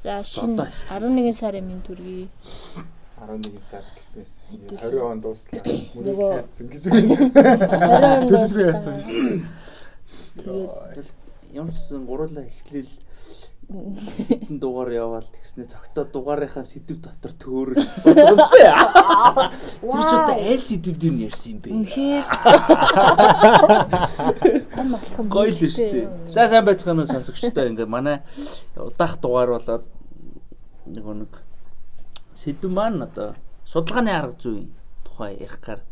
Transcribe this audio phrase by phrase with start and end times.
[0.00, 2.28] За шинэ 11 сарын минь төргий.
[3.20, 4.32] 11 сар гэснээс
[4.80, 5.60] 20 он дууслаа.
[5.60, 6.92] Нөгөө- Мөрөг яатсан гэж үү?
[8.30, 8.96] 20 он яасан.
[10.36, 11.12] Тэгээд
[11.52, 12.88] Ямар ч гэсэн гурлаа эхлээл
[13.70, 18.66] хэдэн дугаар яваал тэгснэ цогтоо дугаарынхаа сэдв дотор төөрөж сте.
[19.78, 21.70] Тэр ч одоо аль сэдвүүдийг нь ярьсан юм бэ?
[21.70, 22.26] үнэхээр
[25.30, 26.34] Гоё л шүү дээ.
[26.34, 28.26] За сайн байцгаана уу сонсогчдоо ингээ манай
[28.74, 29.86] удаах дугаар болоод
[30.90, 31.30] нөгөө нэг
[32.34, 34.74] сэдв маань одоо судалгааны арга зүйн
[35.06, 35.86] тухай ярихаар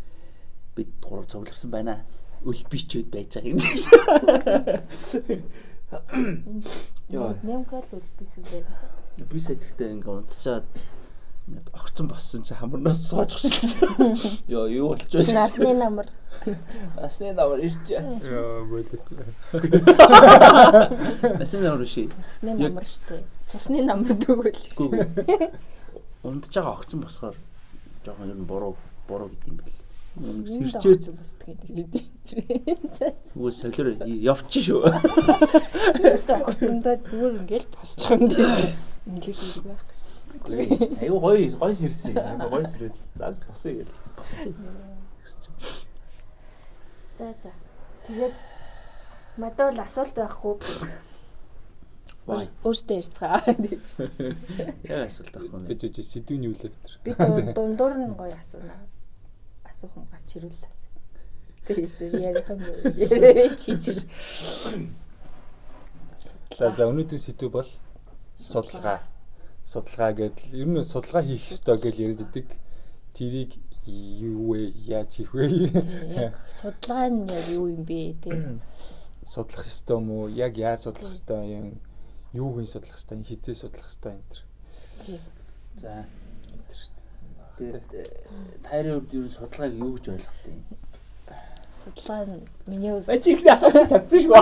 [0.74, 2.02] бид гурав цугларсан байна.
[2.42, 3.86] Өл бичээд байж байгаа юм шиг.
[7.08, 8.76] Нямкал үлбисэг байна.
[9.16, 10.64] Би сэтгтээ ингээ унтчаад
[11.72, 14.16] огцон боссон чи хамарнаас суучихсан.
[14.52, 15.32] Йоо юу болчихвол.
[15.32, 16.06] Насны намар.
[17.00, 18.20] Асны давар ирчээ.
[18.28, 19.08] Яа, болооч.
[21.40, 22.10] Асны давар ший.
[22.12, 23.24] Насны намар штэ.
[23.48, 24.76] Цусны намар дөгөөлж.
[26.22, 27.36] Унтж байгаа огцон босохоор
[28.04, 28.76] жоохон ер нь буруу
[29.08, 29.87] буруу гэдэг юм бэл.
[30.16, 32.04] Босдог гэдэг.
[32.96, 34.80] За зүгээр солиор явчих шүү.
[36.48, 38.74] оцсондоо зүгээр ингээл босчих юм дээр.
[39.06, 40.00] Ингээд хэрэг байх гэж.
[41.02, 42.16] Аюу гоё гоё сэрсэн.
[42.18, 42.96] Аюу гоё сэрээд.
[43.14, 43.88] За босъё гэж.
[44.18, 44.54] Босцсон.
[47.16, 47.52] За за.
[48.06, 48.34] Тэгээд
[49.38, 50.58] бол асуулт байхгүй.
[52.28, 53.86] Өөртөө ярьцгаа гэж.
[54.84, 56.92] Яг асуулт байхгүй үгүй сэдвүүний үлээ өтер.
[57.06, 58.76] Би дун- дундуур нь гоё асууна.
[59.78, 60.90] Асуух юм гарч ирүүл асуу.
[61.70, 62.90] Тэгээд зүр ярих юм уу?
[62.98, 64.10] Ярээ чийчиш.
[66.58, 67.70] За за өнөөдрийн сэдв бол
[68.34, 69.06] судалгаа.
[69.62, 72.58] Судалгаа гэдэл ер нь судалгаа хийх ёстой гэж яриад идэг.
[73.14, 73.54] Тэрийг
[73.86, 74.74] юу вэ?
[74.90, 75.46] Яаж хийх вэ?
[76.50, 78.58] Судалгаа нь яг юу юм бэ те?
[79.22, 80.26] Судлах ёстой юм уу?
[80.26, 81.78] Яг яаж судлах ёстой юм?
[82.34, 83.22] Юу хийн судлах ёстой?
[83.22, 84.42] Хизээ судлах ёстой энэ төр.
[85.78, 86.02] За.
[87.58, 88.06] Тэгээд э,
[88.62, 90.52] таарийн хувьд нь судалгааг юу гэж ойлгох вэ?
[91.78, 94.34] Судалгаа нь миний хувьд Бачи ихний асуулт тавьсан шүү.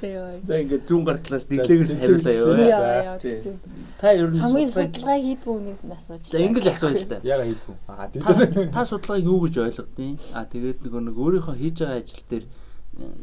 [0.00, 0.40] яа.
[0.44, 3.20] За ингээд зүүн гар класс нэглэгээс хариулаа юу.
[3.20, 3.56] Зүг.
[4.00, 6.24] Та ер нь Хамгийн судалгаа хийдгүү хүнээс нь асууж.
[6.24, 7.20] За ингэж асууя л та.
[7.20, 7.76] Яга хийдгүү.
[7.88, 8.72] Аа тиймээс.
[8.72, 12.44] та судалгааг юу гэж ойлгодیں۔ А тэгээд нөгөө нэг өөрийнхөө хийж байгаа ажил дээр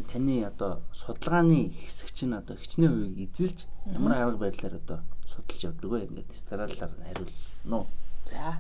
[0.10, 5.90] таны одоо судалгааны хэсэг чинь одоо хичнээн хувийг эзэлж ямар арга байдлаар одоо судалж явдаг
[5.92, 6.00] вэ?
[6.08, 7.88] Ингээд старалаар хариулна уу?
[8.32, 8.60] За.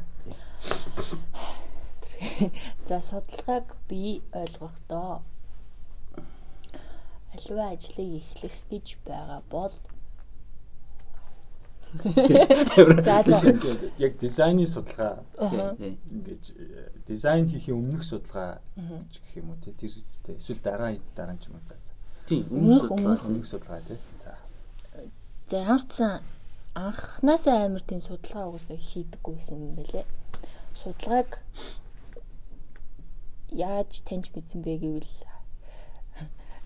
[2.87, 5.21] За судалгааг би ойлгохдоо
[7.33, 9.73] аливаа ажлыг эхлэх гэж байгаа бол.
[13.97, 15.23] Яг дизайны судалгаа.
[15.77, 15.97] Тий.
[16.11, 19.91] ингэж э, дизайн хийхин өмнөх судалгаа гэж гэх юм уу тий тэр
[20.25, 21.75] тий эсвэл дараа дараа нь ч юм уу за.
[22.27, 23.19] Тийм, Өмнөх, өмнөх өмнөх.
[23.21, 23.27] судалгаа.
[23.31, 24.35] өмнөх судалгаа тий за
[25.47, 26.21] За ямар ч сан
[26.77, 30.05] анхнаасаа амар тийм судалгаа угсаа хийдэггүй байсан юм бэлээ.
[30.77, 31.31] Судалгааг
[33.49, 35.13] яаж таньж мэдсэн бэ гэвэл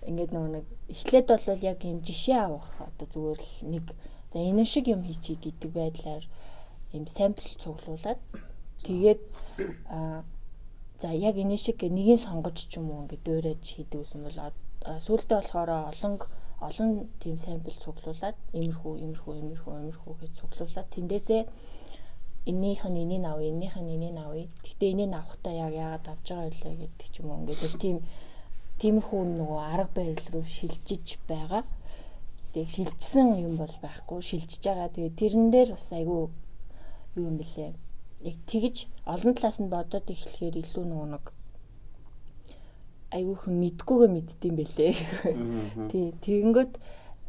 [0.08, 3.84] ингээд нөгөө нэг эхлээд бол яг юм жишээ авах одоо зүгээр л нэг
[4.34, 6.24] за энэ шиг юм хийчий гэдэг байдлаар
[6.92, 8.20] юм сампл цуглуулад
[8.82, 9.22] тэгээд
[10.98, 14.38] за яг энэ шиг нэгийг сонгож ч юм уу ингээд дуурайж хийдэг гэсэн бол
[15.06, 16.14] сүүлдээ болохоор олон
[16.68, 16.90] олон
[17.22, 21.42] тийм сампл цуглуулад иймэрхүү иймэрхүү иймэрхүү иймэрхүү гэж цуглуулад тэндээсээ
[22.46, 24.48] эннийх нь энийг авъя, эннийх нь энийг авъя.
[24.62, 27.98] Гэхдээ энийг авахтаа яг яагаад авч байгаа вэ гэдэг ч юм уу ингээд тийм
[28.80, 31.62] тиймэрхүү нөгөө арга барил руу шилжиж байгаа.
[32.54, 34.90] Тэг шилжсэн юм бол байхгүй шилжиж байгаа.
[34.90, 36.22] Тэгээ тэрэн дээр бас айгүй
[37.14, 37.72] юу юм бэлээ.
[38.26, 41.24] Яг тэгж олон талаас нь бодоод эхлэхээр илүү нөгөө нэг
[43.12, 44.94] айгүй хүн мэдгүйгээ мэддэм бэлээ.
[45.92, 46.72] Тий, тэгэнгөт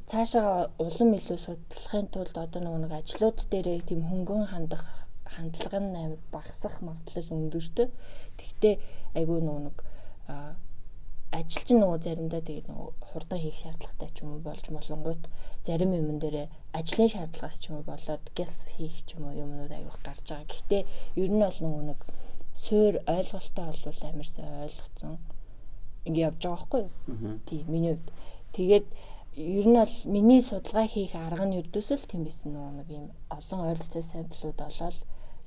[0.08, 4.84] цаашаа улам илүү судлахын тулд одоо нэг ажлууд дээр тийм хөнгөн хандах
[5.28, 7.88] хандлага нь амар багасах магадлал өндөртэй.
[8.40, 8.74] Тэгтээ
[9.20, 9.76] айгүй нэг
[10.32, 10.56] а,
[11.36, 15.24] ажил чинь нөгөө заримдаа тэгээд нөгөө хурдан хийх шаардлагатай ч юм уу болж молонгууд
[15.66, 19.74] зарим юмн дээр ажлын шаардлагаас ч юм уу болоод гэс хийх ч юм уу юмнууд
[19.74, 20.48] айгүйх гарч байгаа.
[20.48, 20.82] Гэхдээ
[21.20, 22.00] ер нь бол нөгөө нэг
[22.54, 25.18] суур ойлголттой бол амар сайн ойлгоцсон
[26.06, 26.92] ингэ явж байгаа байхгүй юу?
[27.48, 28.10] Тийм миний хувьд.
[28.54, 28.88] Тэгээд
[29.36, 33.06] ер нь бол миний судалгаа хийх арга нь ердөөсөө л тийм байсан нөгөө нэг юм
[33.34, 34.98] олон ойролцоо самплууд олоод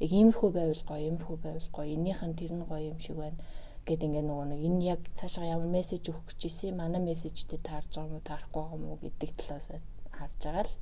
[0.03, 3.39] яг иймэрхүү байвал гоё, иймэрхүү байвал гоё, энийх нь тэр нь гоё юм шиг байна
[3.87, 7.95] гэд ингээ нөгөө нэг энэ яг цаашаа ямар мессеж өгөх гэж ирсэн манай мессежтэй таарж
[7.95, 9.67] байгаа юм уу таарахгүй байгаа юм уу гэдэг талаас
[10.11, 10.75] харж байгаа л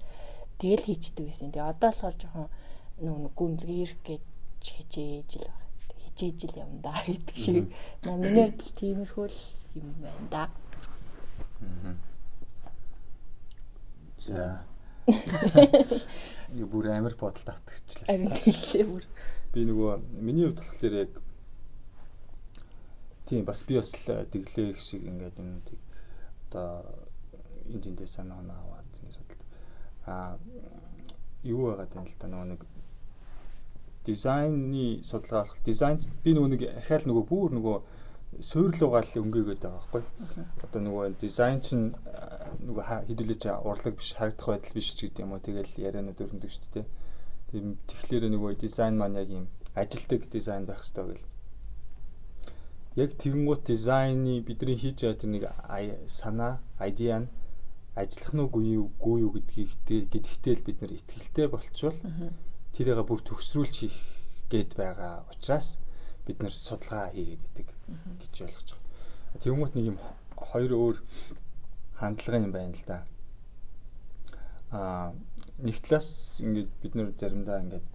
[0.56, 1.52] тэгэл хийчдэг гэсэн.
[1.52, 2.48] Тэгээ одоо болохоор жоохон
[3.04, 4.22] нөгөө гүнзгийрх гэж
[4.64, 5.68] хичээж л байгаа.
[6.08, 7.64] Хичээж л юм да гэдэг шиг.
[8.08, 9.38] Миний хувьд тиймэрхүү л
[9.74, 10.48] юм байна да.
[14.18, 14.64] За
[16.54, 18.06] Ингээ бүр амар бодолд автагчлаа.
[18.06, 19.04] Харин хэлээ бүр.
[19.52, 21.12] Би нөгөө миний хувьд болохоор яг
[23.26, 25.80] тийм бас би бас л дэглээ их шиг ингээд юмнуудыг
[26.48, 26.86] одоо
[27.66, 29.48] энд эндээ санаа оноо аваад ингэ судалдаг.
[30.06, 30.38] Аа
[31.42, 32.62] юу байгаад байна л да нөгөө нэг
[34.04, 37.76] дизайны судалгаа болох дизайн би нөгөө нэг ахаал нөгөө бүр нөгөө
[38.40, 40.02] суйрлуугаал өнгөөгөөд байгаа байхгүй.
[40.64, 41.94] Одоо нөгөө дизайн чинь
[42.66, 45.42] нөгөө хэдүүлээ чи урлаг биш харагдах байдал биш ч гэдэг юм уу.
[45.44, 46.86] Тэгэл ярианууд өрнөдөг шүү дээ.
[47.50, 51.26] Тийм тэгэхээр нөгөө дизайн маань яг юм ажилтг дизайн байх хэрэгтэй гэл.
[52.94, 55.44] Яг тэгэнгუთ дизайны бидний хийж байгаа тэр нэг
[56.06, 57.28] санаа, идеа нь
[57.94, 61.98] ажиллах нь үгүй үгүй юу гэдгийг гэдэгтэй л бид нэр ихтгэлтэй болчвол
[62.74, 63.98] тэрийг бүр төгсрүүлж хийх
[64.50, 65.78] гээд байгаа учраас
[66.26, 67.68] бид нэр судалгаа хийгээд идэг
[68.20, 69.42] гэж ойлгож байгаа.
[69.44, 69.98] Тэгмүүд нэг юм
[70.36, 70.96] хоёр өөр
[72.00, 72.98] хандлага юм байна л да.
[74.72, 75.12] Аа
[75.60, 77.86] нэг талаас ингээд бид нэр заримдаа ингээд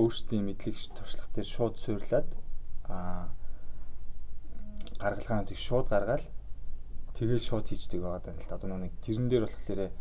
[0.00, 2.28] өөрсдийн мэдлэг туршлага дээр шууд суйрлаад
[2.88, 3.28] аа
[5.00, 6.24] гаргалгаануудыг шууд гаргаад
[7.14, 8.56] тэгээд шууд хийждэг байгаа юм л да.
[8.56, 9.92] Одоо нэг тэрэн дээр болохоор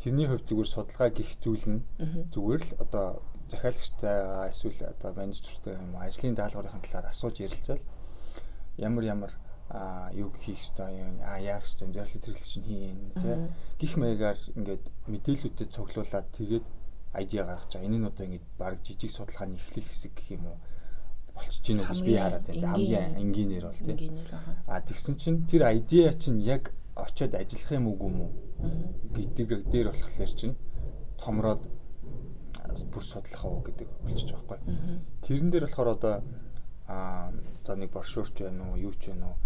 [0.00, 1.84] тэрний хувьд зүгээр судалгаа гих зүйл нь
[2.32, 3.06] зүгээр л одоо
[3.50, 7.82] захиалагчтай эсвэл одоо менежертэй юм ажлын даалгаврын талаар асууж ярилцаал
[8.78, 9.32] ямар ямар
[9.70, 13.36] а юу хийх ёстой юм а яах ёстой зорилт хэрэглэл чинь хийн тий
[13.78, 16.66] гих маягаар ингээд мэдээлүүдэд цуглуулад тэгээд
[17.12, 17.86] айдиа гаргаж байгаа.
[17.86, 20.58] Энэ нь одоо ингээд баг жижиг судалгааны эхлэл хэсэг гэх юм уу
[21.34, 22.68] болчихж гинэ гэж би хараад байна.
[22.70, 23.96] Хамгийн энгийнээр бол тий.
[24.66, 28.32] А тэгсэн чинь тэр айдиа чинь яг очиод ажиллах юм уу юм уу
[29.14, 30.54] гэдэг дээр болохоор чинь
[31.18, 31.62] томроод
[32.92, 34.58] бүр судлах уу гэдэг болчих жоохоо.
[35.22, 36.14] Тэрэн дээр болохоор одоо
[36.88, 37.32] аа
[37.64, 39.36] за нэг боршуурч байна уу, юу ч байна уу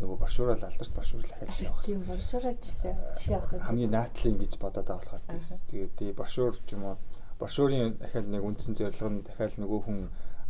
[0.00, 1.84] нөгөө боршуурал алдарт боршуурал ахиж явах.
[1.84, 3.50] Тийм боршуураж гэсэн чи явах.
[3.62, 6.96] Хамгийн наатлын гэж бодоод байгаа болохоор тэгээд тий боршуур ч юм уу
[7.38, 9.98] боршуурын дахиад нэг үндсэн зорилго нь дахиад нөгөө хүн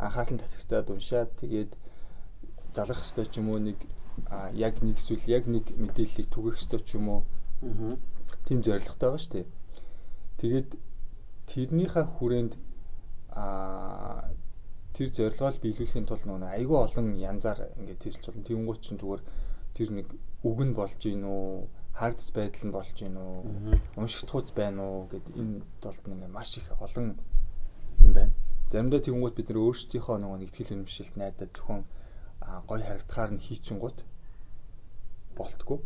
[0.01, 1.71] анхаарал татагтаад уншаад тэгээд
[2.73, 3.77] залгах ёстой ч юм уу нэг
[4.53, 7.21] яг нэг эсвэл яг нэг мэдээллийг түгэх ёстой ч юм уу.
[7.61, 7.97] Аа.
[8.49, 9.47] Тийм зорилготой байгаа шүү дээ.
[10.41, 10.69] Тэгээд
[11.49, 12.53] тэрнийхээ хүрээнд
[13.35, 14.31] аа
[14.95, 18.47] тэр зорилгоо биелүүлэхийн тулд нөгөө айгүй олон янзаар ингээд тестэлж болно.
[18.47, 19.23] Тэнгуут чинь зүгээр
[19.75, 20.07] тэр нэг
[20.47, 21.67] үг нь болж гин үү,
[21.99, 23.35] хардс байдал нь болж гин үү,
[23.99, 27.19] уншигдхууц байна уу гэд энэ тулд ингээ маш их олон
[27.99, 28.31] юм байна.
[28.71, 31.83] Заримдаа тэнгуут бид нөр өөрсдийнхөө нөгөө нэгтгэл үнэмшилт найдаад зөвхөн
[32.63, 34.07] гой харагдахаар нь хийчихэнгуут
[35.35, 35.79] болтгүй.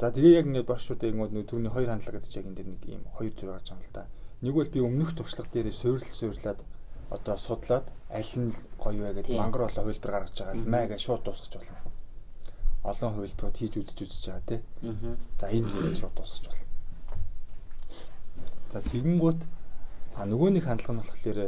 [0.00, 2.82] За тэгээ яг ингээд боршууд ингууд нөө түүний хоёр хандлага гэдэг чинь яг энэ нэг
[2.88, 4.04] юм хоёр зүрх гарч байгаа юм л да.
[4.40, 6.60] Нэг бол би өмнөх туршлага дээрээ суйрлал суйрлаад
[7.10, 11.22] одоо судлаад аль нь гоё вэ гэдэг мангар олон хувилбар гаргаж байгаа л маяга шууд
[11.28, 11.76] дуусгаж болно.
[12.82, 14.60] Олон хувилбарууд хийж үзэж үзэж байгаа тий.
[15.36, 16.66] За энэ нэг шууд дуусгаж болно.
[18.72, 19.40] За тэгэнгუთ
[20.16, 21.38] а нөгөө нэг хандлага нь болохоор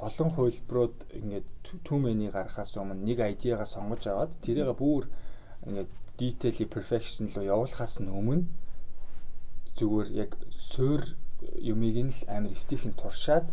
[0.00, 1.48] олон хувилбарууд ингээд
[1.84, 5.06] түүмэний гарахаас өмнө нэг айдиагаа сонгож аваад тэрийг бүр
[5.68, 8.48] ингээд detail perfection руу явуулахаас өмнө
[9.76, 11.04] зүгээр яг суур
[11.60, 13.46] юмыг нь л амар эвтийхэн туршаад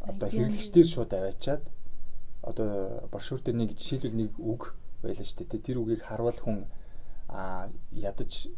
[0.00, 1.62] одоо хэрэглэгчдэр шууд аваачаад
[2.42, 5.62] одоо брошюр дээр нэг жишээлбэл нэг үг байлаа шүү дээ.
[5.62, 6.66] Тэр үгийг харуул хүн
[7.28, 8.50] а ядаж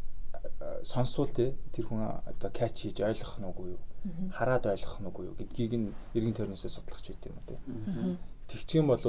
[0.83, 3.81] сонсвол тэр хүн одоо кач хийж ойлгох нь үгүй юу?
[4.33, 7.55] Хараад ойлгох нь үгүй юу гэдгийг нь эргэн тойрноосоо судлах ч байт юм уу те.
[8.49, 9.01] Тэгчих юм бол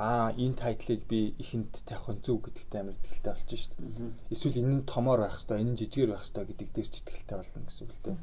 [0.00, 3.76] аа энэ тайтлыг би ихэнд тавих нь зөв гэдэгт амар ихтэй болж шít.
[4.32, 7.36] Эсвэл энэ нь томоор байх хэвээр энэ нь жижигээр байх хэвээр гэдэг дээр ч ихтэй
[7.36, 8.16] болно гэсэн үг л дээ.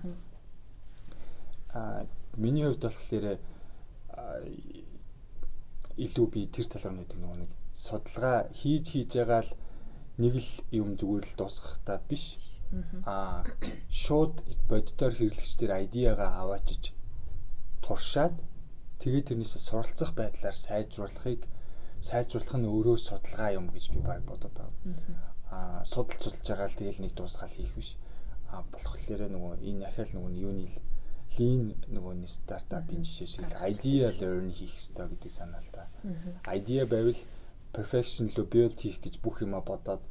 [1.77, 3.25] Аа миний хувьд болохоор
[6.01, 9.53] илүү би тэр талаар нэг нэг судалгаа хийж хийж байгаа л
[10.17, 12.41] нэг л юм зүгээр л дуусгахтаа биш.
[13.05, 13.45] Аа
[13.93, 16.97] шууд боддоор хэрэглэгчдэр айдиагаа аваачиж
[17.85, 18.41] туршаад
[18.97, 21.45] тэгээд тэрнээсээ суралцах байдлаар сайжруулахыг
[22.01, 24.73] сайжруулах нь өөрөө судалгаа юм гэж би баг бодоод байгаа.
[25.51, 27.89] Аа судалж судалж байгаа л тэгэл нэг дуусгаал хийх биш.
[28.51, 30.67] Аа болохоор нөгөө энэ ахаал нөгөө юуны
[31.37, 31.63] лин
[31.93, 35.83] нөгөө нэг стартапын жишээ шиг idea learn хийх хэрэгтэй гэдэг санаа л да.
[36.47, 37.19] Idea байвал
[37.75, 40.01] perfection руу build хийх гэж бүх юма бодоод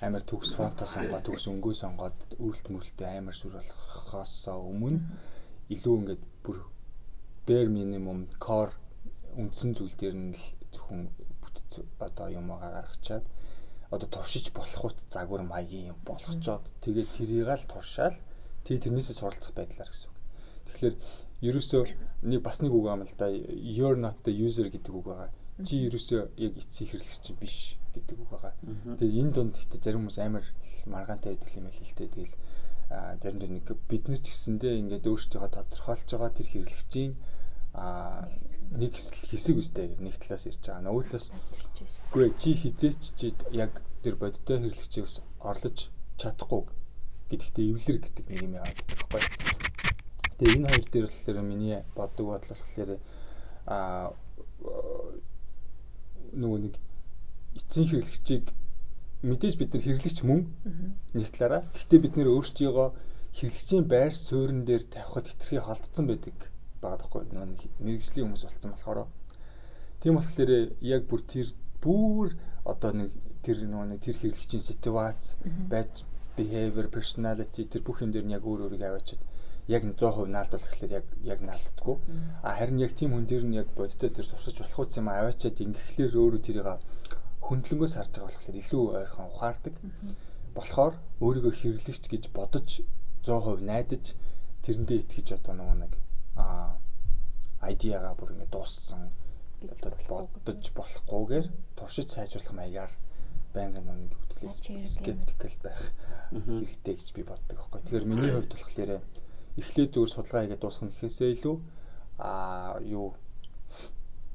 [0.00, 5.00] амар төгс фонто сонгоод төгс өнгөө сонгоод үрэлт мөрөлтөө амар сүр болохоос өмнө
[5.74, 6.58] илүү ингээд бүр
[7.46, 8.72] bare minimum core
[9.36, 11.02] үндсэн зүйл дээр нь л зөвхөн
[11.98, 13.24] одоо юмгаа гаргачаад
[13.90, 18.16] одоо туршиж болох ут загвар маягийн юм болгочоод тэгээд тэрийг л туршаал
[18.64, 20.18] тэгээ тэрнээсээ суралцах байдлаар гэсэн үг.
[20.70, 20.94] Тэгэхээр
[21.40, 21.82] ерөөсөө
[22.30, 25.30] нэг бас нэг үг юм л да you're not the user гэдэг үг байгаа.
[25.66, 28.54] Чи ерөөсөө яг эцсийн хэрэглэгч чинь биш гэдэг үг байгаа.
[29.00, 30.46] Тэгээ энэ донд ихтэй зарим хүмүүс амар
[30.86, 32.14] маргаантай байдаг юм байл л дээ.
[32.14, 32.34] Тэгэл
[32.90, 37.12] заримдаа нэг бид нар ч гэсэндээ ингээд өөрсдийнхөө тодорхойлж байгаа тэр хэрэглэгчийн
[37.74, 38.26] а
[38.74, 40.84] нэг хэсэг үстэй нэг талаас ирж байгаа.
[40.90, 41.30] Нөгөө талаас
[42.10, 46.66] үгүй чи хизээч чи яг тэр бодиттой хэрэглэгчээс орлож чадахгүй
[47.30, 49.22] гэдэгтээ эвлэр гэдэг нэг юм яваад байгаа байхгүй.
[50.40, 52.90] Тэгээ энэ хоёр дээр болохоор миний боддог бодол болохоор
[53.70, 53.76] а
[56.34, 56.74] нөгөө нэг
[57.54, 58.44] эцсийн хэрэглэгчийг
[59.22, 60.40] мэдээж бид нар хэрэглэгч мөн
[61.14, 61.62] нэг талаараа.
[61.70, 62.88] Гэхдээ бид нэр өөрсдийгөө
[63.36, 66.50] хэрэглэгчийн байр суурин дээр тавихад хитрхи холдсон байдаг
[66.80, 67.24] байгаа тоххой.
[67.30, 69.08] Мэрэгжлийн хүмүүс болсон болохоор
[70.00, 71.48] тийм болохоор яг бүр тэр
[71.80, 72.28] бүр
[72.64, 73.10] одоо нэг
[73.44, 75.36] тэр нөгөө нэг тэр хэрэглэгчийн ситуац
[75.72, 76.04] байж
[76.36, 79.22] behavior personality тэр бүх юм дээр нь яг өөр өөрийг аваачаад
[79.68, 81.96] яг 100% наалдуулах гэхээр яг яг наалддаггүй.
[82.42, 85.56] А харин яг тийм хүн дээр нь яг бодтой тэр сурсаж болох үс юм аваачаад
[85.60, 86.68] ингэхлээр өөрөө тэрийг
[87.46, 89.74] хөндлөнгөөс харж байгаа болохоор илүү ойрхон ухаардаг.
[90.56, 90.94] Болохоор
[91.24, 92.68] өөрийгөө хэрэглэгч гэж бодож
[93.24, 94.04] 100% найдаж
[94.64, 95.92] тэрэндээ итгэж одоо нөгөө нэг
[97.60, 99.10] айдиагаа бүр ингэ дууссан
[99.68, 102.92] одоо бодож болохгүйгээр туршиж сайжруулах маягаар
[103.54, 104.56] байнгын нэг хөтөлөөс
[104.96, 105.92] скептикл байх
[106.32, 107.80] хэрэгтэй гэж би боддог байхгүй.
[107.84, 108.92] Тэгэхээр миний хувьд болохоор
[109.60, 111.56] эхлээд зүгээр судалгаа хийгээд дуусгах нь гэхээсээ илүү
[112.20, 112.30] а
[112.80, 113.12] юу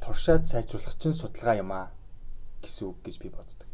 [0.04, 1.88] туршаад сайжруулах чинь судалгаа юм аа
[2.62, 3.70] гэсэн үг гэж би боддог.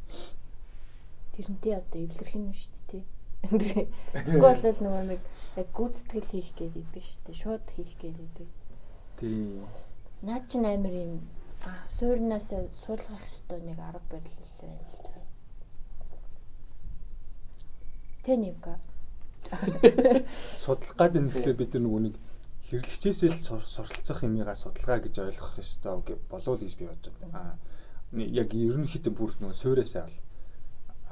[1.36, 3.03] Тэрнтэй одоо эвлэрх нь шүү дээ тий.
[3.51, 5.22] Тэгэхгүй бол нөгөө нэг
[5.58, 7.41] яг гүйцэтгэл хийх гээд идэг шүү дээ.
[7.41, 8.50] Шууд хийх гээд идэг.
[9.22, 9.62] Тий.
[10.25, 11.22] Наад чинь амар юм
[11.62, 15.22] а суурнаас суулгах хэвээр нэг арга барил байна л да.
[18.25, 18.75] Тэ нэвга.
[20.58, 22.16] Судлах гад энэ гэхлээр бид нөгөө нэг
[22.66, 27.38] хэрэглэгчээсээ л суралцах юмыгаа судалгаа гэж ойлгох ёстой болов л гэж би бодож байна.
[27.38, 27.54] Аа
[28.18, 30.18] яг ерөнхийдөө бүр нөгөө суурьасаа бол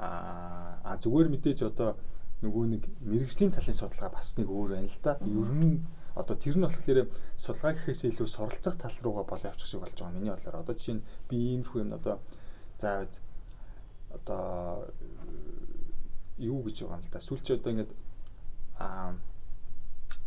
[0.00, 1.96] а зүгээр мэдээж одоо
[2.44, 5.16] нөгөө нэг мэрэгжлийн талын судалгаа бас нэг өөр байна л да.
[5.24, 5.80] Ер нь
[6.20, 10.16] одоо тэр нь болохоор судалгаа гэхээс илүү суралцах тал руугаа бол явчих шиг болж байгаа.
[10.16, 12.20] Миний бодлоор одоо жишээ нь би иймэрхүү юм одоо
[12.78, 13.08] за
[14.12, 14.88] одоо
[16.38, 17.20] юу гэж байгаа юм л да.
[17.20, 17.92] Сүүлчээ одоо ингээд
[18.80, 19.14] а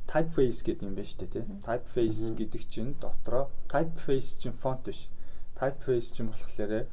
[0.07, 1.43] typeface гэдэг юм байна шүү дээ тий.
[1.67, 5.09] Typeface гэдэг чинь дотроо typeface чинь фонт биш
[5.57, 6.85] typeface ч юм болохоор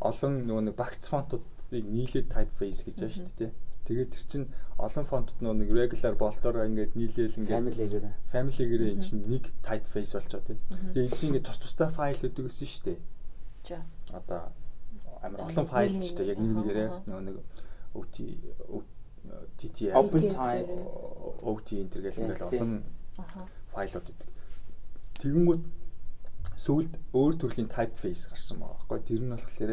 [0.00, 3.52] олон нөгөө нэг багц фонтуудыг нийлээд typeface гэж байна шүү дээ тий.
[3.84, 4.46] Тэгээд тэр чинь
[4.80, 10.28] олон нөгөө нэг regular болтоор ингээд нийлээл ингээд family-гээр family-гээр энэ чинь нэг typeface болж
[10.32, 10.58] байгаа тий.
[10.96, 12.98] Тэгээд энэ чинь ингээд тус тустай файл өгдөг гэсэн шүү дээ.
[13.64, 13.78] За.
[14.10, 14.40] Одоо
[15.22, 17.36] амар олон файл ч гэдэг яг нэг нэгээрээ нөгөө нэг
[17.94, 18.16] OT
[19.56, 20.68] TTL open time
[21.44, 22.72] OT энэ гэх ингээд олон
[23.72, 24.30] файлууд өгдөг.
[25.22, 25.62] Тэгэнгүүт
[26.60, 29.00] сүүлд өөр төрлийн typeface гарсан байгаа байхгүй.
[29.08, 29.72] Тэр нь болохоор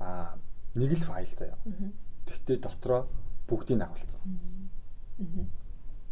[0.00, 0.38] а
[0.78, 1.58] нэг л файл заяа.
[2.26, 3.02] Тэгтээ дотроо
[3.48, 4.22] бүгдийг агуулсан.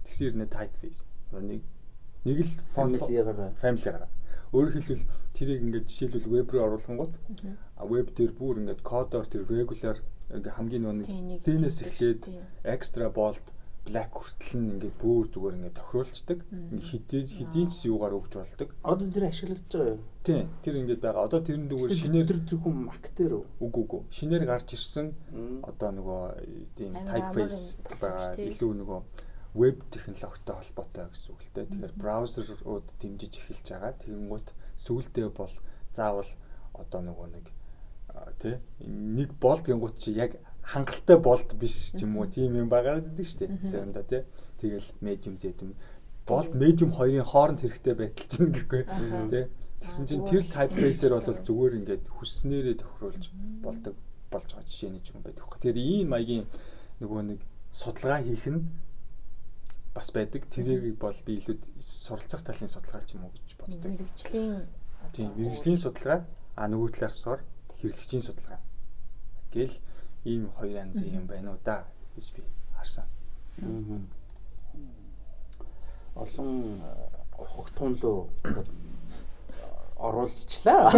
[0.05, 1.05] Тэгсэр нэ typeface.
[1.33, 1.63] Нэг
[2.25, 4.11] нэг л фонт family гараа.
[4.51, 7.15] Өөрөөр хэлбэл тэрийг ингээд жишээлбэл веб руу оруулангууд
[7.87, 11.07] веб дээр бүр ингээд кодоор тэр regular ингээ хамгийн нэг
[11.47, 12.23] theme-с эхлээд
[12.67, 13.43] extra bold
[13.91, 16.39] black хүртэл нь ингээд бүр зүгээр ингээд тохируулцдаг.
[16.47, 18.71] Ингээ хэдий хэдий ч юугаар өгч болдог.
[18.87, 20.03] Одоо тэр ашиглагдаж байгаа юу?
[20.23, 20.47] Тийм.
[20.63, 21.27] Тэр ингээд байгаа.
[21.27, 23.45] Одоо тэрэн дүүгээр шинээр тэр зөвхөн Mac дээр үү?
[23.59, 24.01] Үгүй үгүй.
[24.15, 25.07] Шинээр гарч ирсэн
[25.67, 26.23] одоо нөгөө
[26.79, 28.39] тийм typeface байгаа.
[28.39, 29.01] Илүү нөгөө
[29.59, 31.67] веб технологитой холбоотой гэсэн үг л дээ.
[31.75, 33.99] Тэгэхээр браузерууд дэмжиж эхэлж байгаа.
[33.99, 35.55] Тэгэнгүүт сүүлдээ бол
[35.91, 36.31] заавал
[36.79, 37.47] одоо нөгөө нэг
[38.39, 38.57] тий
[38.87, 43.27] нэг болд гингууд чи яг хангалттай болд биш ч юм уу тийм юм байгаа гэдэг
[43.27, 43.51] шүү дээ.
[43.71, 44.23] Заримдаа тий.
[44.61, 45.75] Тэгэл медиум зэдэм
[46.27, 48.83] болд медиум хоёрын хооронд хэрэгтэй байтал чинь гэхгүй
[49.33, 49.45] тий.
[49.81, 53.25] Тэгсэн чинь тэр typeface-ээр бол зүгээр ингээд хүснээрээ тохируулж
[53.65, 53.95] болдог
[54.29, 55.49] болж байгаа жишээний ч юм байдаг.
[55.49, 56.47] Тэгэхээр ийм маягийн
[57.01, 57.41] нөгөө нэг
[57.73, 58.69] судалгаа хийх нь
[59.97, 60.45] бас байдаг.
[60.47, 63.89] Тэрийг бол би илүү суралцах талын судалгаа ч юм уу гэж боддог.
[63.89, 64.69] Мэргэжлийн
[65.17, 67.39] тийм мэргэжлийн судалгаа а нөгөө талаар сор
[67.81, 68.61] хэрэглэгчийн судалгаа
[69.51, 69.75] гэл
[70.25, 71.85] ийм хоёр янзын юм байна уу да
[72.17, 72.43] гэж би
[72.77, 73.05] харсан.
[76.15, 76.81] Олон
[77.37, 78.29] хогтун руу
[80.07, 80.91] оруулчлаа.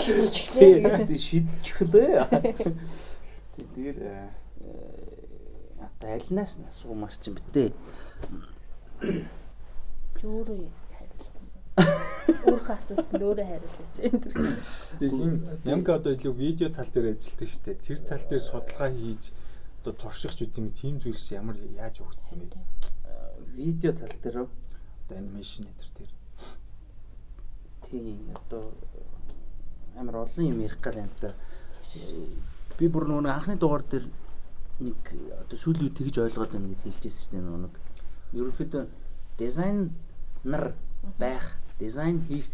[0.00, 1.16] Шидчихлээ.
[1.18, 2.26] Шидчихлээ.
[3.56, 3.98] Тэгээд
[5.78, 7.70] одоо альнаас нь асуумар чинь битээ.
[10.18, 10.81] Чөөрөө
[11.76, 13.94] Өөрхөн асуултанд өөрөө хариулаач.
[14.98, 17.76] Тэгээ хин Ямка одоо илүү видео тал дээр ажилладаг шүү дээ.
[17.86, 19.24] Тэр тал дээр судалгаа хийж
[19.80, 22.60] одоо турших ч үгүй тийм зүйлс ямар яаж өгдөг юм бэ?
[23.56, 26.12] Видео тал дээр одоо анимашн энэ төр дээр.
[27.88, 28.64] Тийм одоо
[29.96, 31.34] амар олон юм ярих гал юм л да.
[32.78, 34.06] Би бүр нөгөө анхны дугаар дээр
[34.80, 35.00] нэг
[35.40, 37.74] одоо сүүлийн тэгж ойлгоод байна гэж хэлж ирсэн шүү дээ нэг
[38.32, 38.82] ерөнхийдөө
[39.38, 40.64] дизайнер
[41.18, 42.48] байх дизайн хийх.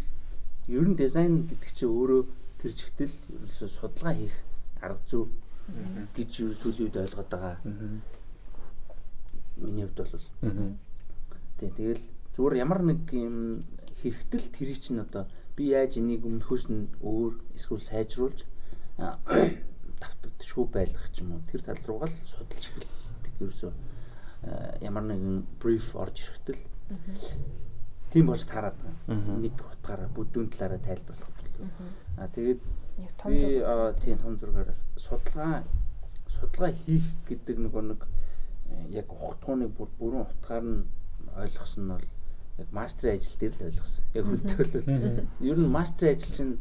[0.69, 2.23] Ер нь дизайн гэдэг чинь өөрөө
[2.61, 4.37] тэр чигтэл ерөөсөө судалгаа хийх
[4.81, 5.25] арга зүй
[6.17, 7.57] гэж ер сүүлийн үед ойлгоод байгаа.
[9.57, 10.27] Миний хувьд бол.
[11.59, 12.05] Тий тэгэл
[12.37, 13.65] зүгээр ямар нэг юм
[14.01, 15.27] хэрэгтэл тэр чинь одоо
[15.57, 18.47] би яаж энийг өмнөхөөс нь өөр эсвэл сайжруулж
[20.03, 21.43] давтагдчихгүй байлгах ч юм уу?
[21.51, 23.73] Тэр тал руугаа л судалж эхэлдэг ерөөсөө
[24.87, 26.63] ямар нэгэн бриф орж ирэхтэл
[28.13, 29.39] тийм болж таарад байгаа.
[29.39, 31.51] Нэг утгаараа бүдүүн талаараа тайлбарлах бол.
[32.19, 32.61] Аа тэгээд
[33.29, 33.49] би
[34.03, 35.65] тийм том зургаар судалгаа
[36.29, 38.01] судалгаа хийх гэдэг нөгөө нэг
[38.93, 40.87] яг ухтгууны бүр бүрэн утгаар нь
[41.37, 42.07] ойлгосон нь бол
[42.59, 44.05] яг мастрын ажил дээр л ойлгосон.
[44.15, 45.27] Яг хөлтөөлөл.
[45.41, 46.55] Ер нь мастрын ажил чинь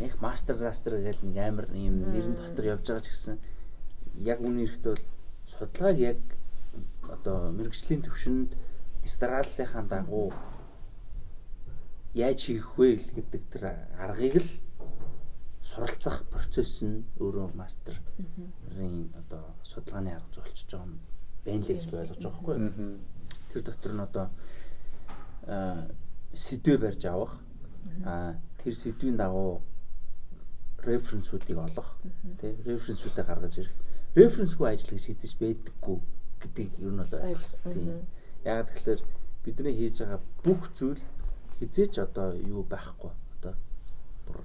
[0.00, 3.36] нэг мастер застер гэж нэг амар юм нэрэн дотор явж байгаа ч гэсэн
[4.16, 5.06] яг үнэ хэрэгтээ бол
[5.50, 6.20] судалгааг яг
[7.10, 8.50] одоо мэрэгжлийн төвшөнд
[9.02, 10.32] дистраллынхаа дагуу
[12.14, 13.64] яаж хийх вэ гэдэг тэр
[13.98, 14.50] аргыг л
[15.62, 21.00] суралцах процесс нь өөрөө мастерын одоо судалгааны арга зулчиж байгаа юм.
[21.44, 22.98] Байна л гэж ойлгож байгаа юу.
[23.52, 24.26] Тэр дотор нь одоо
[26.34, 27.38] сэдвээ барьж авах
[28.04, 29.62] а тэр сэдвийн дагуу
[30.82, 31.88] референсүүдийг олох
[32.40, 33.74] тий референсүүдээ гаргаж ирэх.
[34.16, 35.98] Референсгүй ажил гэж хийж байдаггүй
[36.40, 37.86] гэдгийг ер нь бол ойлгосон тий
[38.44, 39.02] яг тэгэхээр
[39.44, 41.02] бидний хийж байгаа бүх зүйл
[41.58, 43.12] хизээч одоо юу байхгүй.
[43.36, 43.54] Одоо
[44.26, 44.38] бүр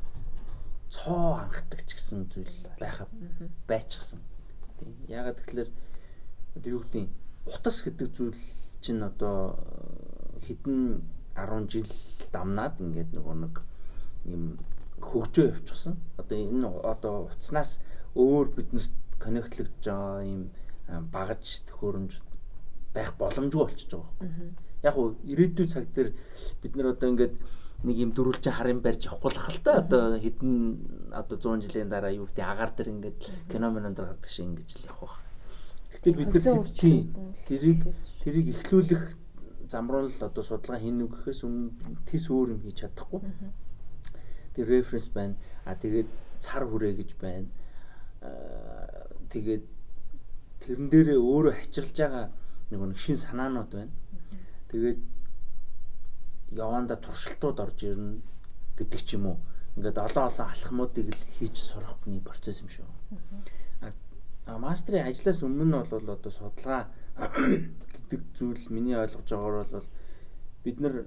[0.92, 3.08] цоо анхдаг ч гэсэн зүйл байха
[3.68, 4.20] байчихсан
[4.80, 4.92] тий.
[5.08, 5.70] Яг тэгэхээр
[6.56, 7.08] одоо юу гэдэг
[7.48, 8.42] утас гэдэг зүйл
[8.84, 9.60] чинь одоо
[10.44, 11.04] хэдэн
[11.36, 11.92] 10 жил
[12.32, 13.56] дамнаад ингээд нөгөө нэг
[14.28, 14.44] юм
[15.00, 15.96] хөгжөө явчихсан.
[16.20, 17.80] Одоо энэ одоо утаснаас
[18.16, 20.44] өөр биднэрт коннектлэгдэж байгаа юм
[21.12, 22.12] багаж төхөөрөмж
[22.96, 24.50] байх боломжгүй болчихж байгаа байхгүй.
[24.88, 26.10] Яг уу ирээдүйн цаг дээр
[26.64, 27.36] бид нар одоо ингээд
[27.86, 30.54] нэг юм дөрвөлжин харын барьж явахгүй л хал та одоо хэдэн
[31.12, 33.20] одоо 100 жилийн дараа юу гэдэг агаар дээр ингээд
[33.52, 35.26] кино мөрөнд гардаг шиг ингэж л явах байх.
[35.92, 36.98] Гэтэл бид нар тийм
[37.48, 37.82] тэрийг
[38.24, 39.04] тэрийг ихлүүлэх
[39.70, 41.72] замруул одоо судалгаа хийнэ гэхээс өмнө
[42.08, 43.22] тис өөр юм хийж чадахгүй
[44.56, 45.36] тэр референс байна.
[45.66, 46.08] А тэгээд
[46.40, 47.50] цар хүрээ гэж байна.
[49.30, 49.64] Тэгээд
[50.64, 52.26] тэрэн дээрээ өөрөө хачирлж байгаа
[52.72, 53.94] нэг нэг шин санаанууд байна.
[54.72, 55.00] Тэгээд
[56.52, 58.22] яванда туршилтууд орж ирнэ
[58.78, 59.38] гэдэг ч юм уу.
[59.76, 62.88] Ингээд олон олон алхмуудыг л хийж сурахны процесс юм шүү.
[64.46, 66.88] А мастрын ажлаас өмнө бол одоо судалгаа
[67.96, 69.88] гэдэг зүйл миний ойлгож байгаагаар бол
[70.64, 71.06] бид нар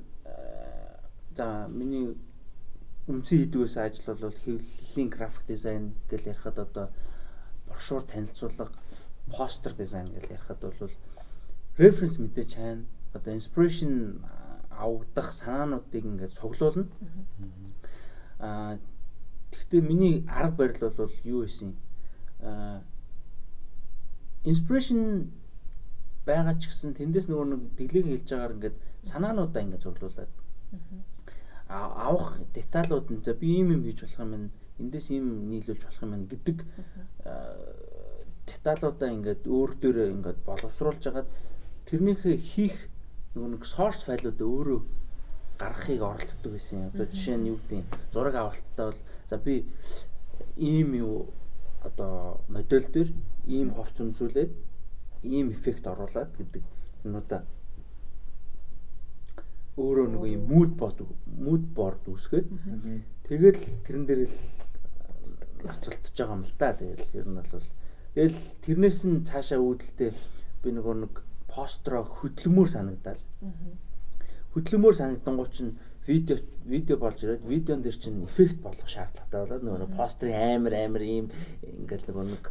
[1.35, 2.19] за миний
[3.07, 6.87] үндсэн хийдэг байсан ажил бол хэвлэлийн график дизайн гэж ярихад одоо
[7.67, 8.69] брошюр танилцуулга,
[9.31, 10.91] постэр дизайн гэж ярихад бол
[11.79, 12.85] референс мэдээч хайна.
[13.15, 14.21] Одоо inspiration
[14.71, 16.87] авдах санаануудыг ингээд цуглуулна.
[18.39, 18.79] Аа
[19.51, 21.75] тэгвэл миний арга барил бол юу байсан?
[22.41, 22.83] Аа
[24.45, 25.31] inspiration
[26.27, 30.31] байгаа ч гэсэн тэндээс нөгөө нэг дэглийг хэлж байгаагаар ингээд санаануудаа ингээд цуглуулад
[31.69, 34.49] авах деталууд нь би ийм юм хийж болох юм байна
[34.81, 36.59] эндээс ийм нийлүүлж болох юм байна гэдэг
[38.49, 41.29] деталуудаа ингээд өөр дээрээ ингээд боловсруулж хагаад
[41.89, 42.77] тэрнийхээ хийх
[43.35, 44.81] нөгөө нэг source файлуудаа өөрөө
[45.59, 46.93] гаргахыг оролддог гэсэн.
[46.93, 49.65] Одоо жишээ нь юу гэдэг зураг авалттай бол за би
[50.57, 51.33] ийм юу
[51.83, 53.11] одоо модель дээр
[53.47, 54.53] ийм ховц үнсүүлээд
[55.25, 56.63] ийм эффект оруулад гэдэг
[57.05, 57.43] юмудаа
[59.79, 62.47] өөрөө нэг юм mood board mood board үүсгээд
[63.27, 64.39] тэгэл тэрэн дээр л
[65.63, 66.75] ноцолтож байгаа юм л да.
[66.75, 67.51] Тэгэл ер нь бол
[68.15, 70.11] тэгэл тэрнээс нь цаашаа үүдэлтэй
[70.63, 71.15] би нөгөө нэг
[71.49, 73.21] постро хөдөлмөр санагдал.
[74.55, 75.77] Хөдөлмөр санагдангууд чинь
[76.09, 81.03] видео видео болж ирээд видеон дээр чинь эффект болгох шаардлагатай болоод нөгөө пострын амар амар
[81.05, 81.27] ийм
[81.63, 82.45] ингээл нөгөө нэг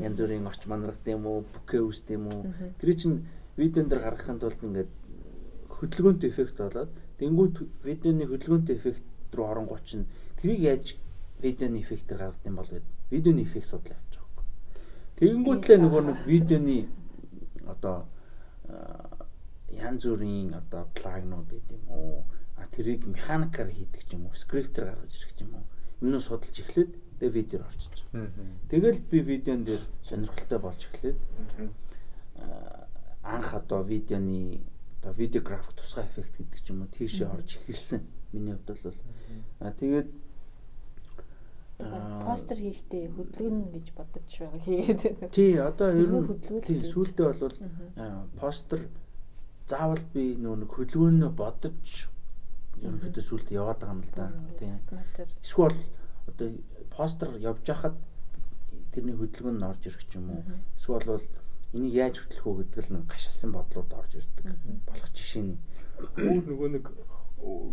[0.00, 2.48] янз бүрийн орч манаргад юм уу, бүкэ үст юм уу.
[2.80, 3.16] Тэр чинь
[3.56, 4.90] видеон дээр гаргахын тулд ингээд
[5.68, 9.04] хөдөлгөөнт эффект болоод тэнгуут видеоны хөдөлгөөнт эффект
[9.36, 10.06] рүү оронгууд чинь
[10.40, 10.96] тэрийг яаж
[11.42, 14.48] видеоны эффектээр гаргах юм бол гэд видеоны эффект судлаа явж байгаа юм.
[15.20, 16.76] Тэгэнгүүтлээ нөгөө нэг видеоны
[17.66, 18.08] одоо
[19.68, 22.24] янз бүрийн одоо плагнууд байд юм уу?
[22.56, 25.64] А тэрийг механикаар хийдэг ч юм уу, скриптээр гаргаж ирэх ч юм уу.
[26.00, 28.04] Юмнуу судалж эхлээд тэгээ видеор орчиж.
[28.68, 31.18] Тэгэл би видеон дээр сонирхолтой болж эхлээд
[33.22, 34.60] анх одоо видеоны
[35.00, 38.02] одоо видеографик тусгай эффект гэдэг ч юм уу тийшээ орж эхэлсэн.
[38.32, 38.98] Миний хувьд бол
[39.60, 40.08] аа тэгээд
[42.26, 45.00] постэр хийхдээ хөдөлгөн гэж бодож байгаа хийгээд.
[45.34, 46.26] Тий, одоо ер нь
[46.62, 46.90] тий гэж.
[46.92, 47.56] сүүлдээ бол
[48.38, 48.80] постэр
[49.66, 52.08] заавал би нөө нэг хөдөлгөөнөө бодож
[52.82, 54.26] ерөнхийдөө сүүлдээ яваад байгаа юм л да.
[54.58, 54.70] Тий.
[55.42, 55.78] Эсвэл
[56.28, 56.48] одоо
[56.90, 57.96] постэр явж хахад
[58.92, 60.42] тэрний хөдөлгөөн нь орж ирэх ч юм уу.
[60.76, 61.26] Эсвэл бол
[61.72, 64.44] энийг яаж хөтлөх үү гэдэг л нэг гашилсан бодлууд орж ирдэг.
[64.86, 65.58] Болох жишээний.
[66.20, 66.84] Өөр нөгөө нэг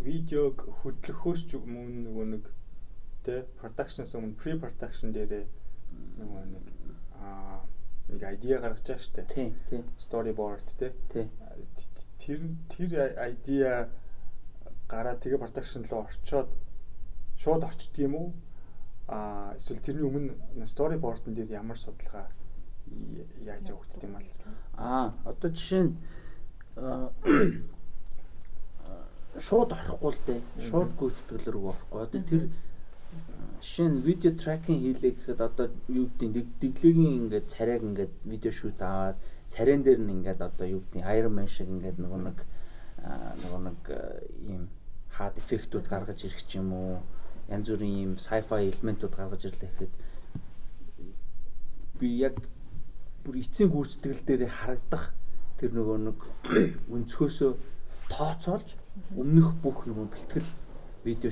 [0.05, 2.43] видеог хөдлөхөөс ч юм уу нөгөө нэг
[3.25, 5.45] тэ продакшнс өмнө pre production дээрээ
[6.19, 6.65] нөгөө нэг
[7.19, 7.61] аа
[8.09, 9.23] нэг идея гаргаж байгаа штэ.
[9.29, 10.93] Тий, тий, Storyboard тэ.
[11.11, 11.29] тий.
[12.19, 12.89] Тэр тэр
[13.31, 13.89] идея
[14.89, 16.49] гараа тэгээ production руу орчоод
[17.37, 18.29] шууд орчдөг юм уу?
[19.07, 22.27] Аа эсвэл тэрний өмнө storyboard-ын дээр ямар судалгаа
[23.41, 24.27] яаж явагддаг юм бол
[24.77, 25.93] Аа, одоо жишээ нь
[29.39, 30.41] шууд орохгүй л дээ.
[30.59, 31.99] Шууд гүйцэтгэлээр орохгүй.
[32.01, 32.51] Одоо тэр аа,
[33.61, 38.79] жишээ нь видео трекинг хийлээ гэхэд одоо юу гэдэг дэглэгийн ингээд царайг ингээд видео шүүт
[38.79, 39.17] аваад
[39.51, 42.37] царайн дээр нь ингээд одоо юу гэдэг Iron Man шиг ингээд нөгөө нэг
[43.43, 43.81] нөгөө нэг
[44.47, 44.63] ийм
[45.11, 47.03] хаад эффектүүд гаргаж ирэх ч юм уу
[47.49, 49.93] янз бүрийн ийм sci-fi элементүүд гаргаж ирлээ гэхэд
[51.99, 52.35] би яг
[53.23, 55.11] бүр эцсийн гүйцэтгэл дээр харагдах
[55.59, 56.19] тэр нөгөө нэг
[56.95, 57.51] өнцгөөсөө
[58.13, 58.79] тооцоолж
[59.15, 60.49] өмнөх бүх нөгөө бэлтгэл
[61.03, 61.31] видео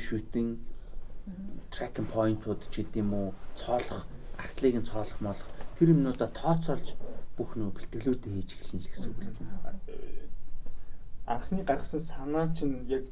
[1.77, 4.09] шүүтинг трекинг поинтууд ч гэдэм үү цоолох
[4.41, 5.45] артлыг нь цоолох молох
[5.77, 6.97] тэр юмнуудаа тооцоолж
[7.37, 9.45] бүх нөгөө бэлтгэлүүдээ хийж эхэлнэ л гэсэн үг л дээ.
[11.29, 13.05] анхны гаргасан санаа чинь яг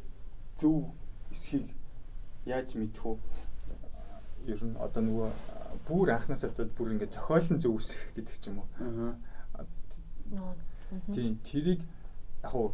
[0.58, 0.90] зөв
[1.30, 1.70] эсхийг
[2.50, 3.22] яаж мэдэх вэ?
[4.50, 5.30] Ер нь одоо нөгөө
[5.86, 8.70] бүр анхнаасаа зад бүр ингээд зохиолн зөв үсэх гэдэг ч юм уу.
[8.82, 9.14] Аа.
[11.14, 11.86] Тийм тэрийг
[12.42, 12.74] яг уу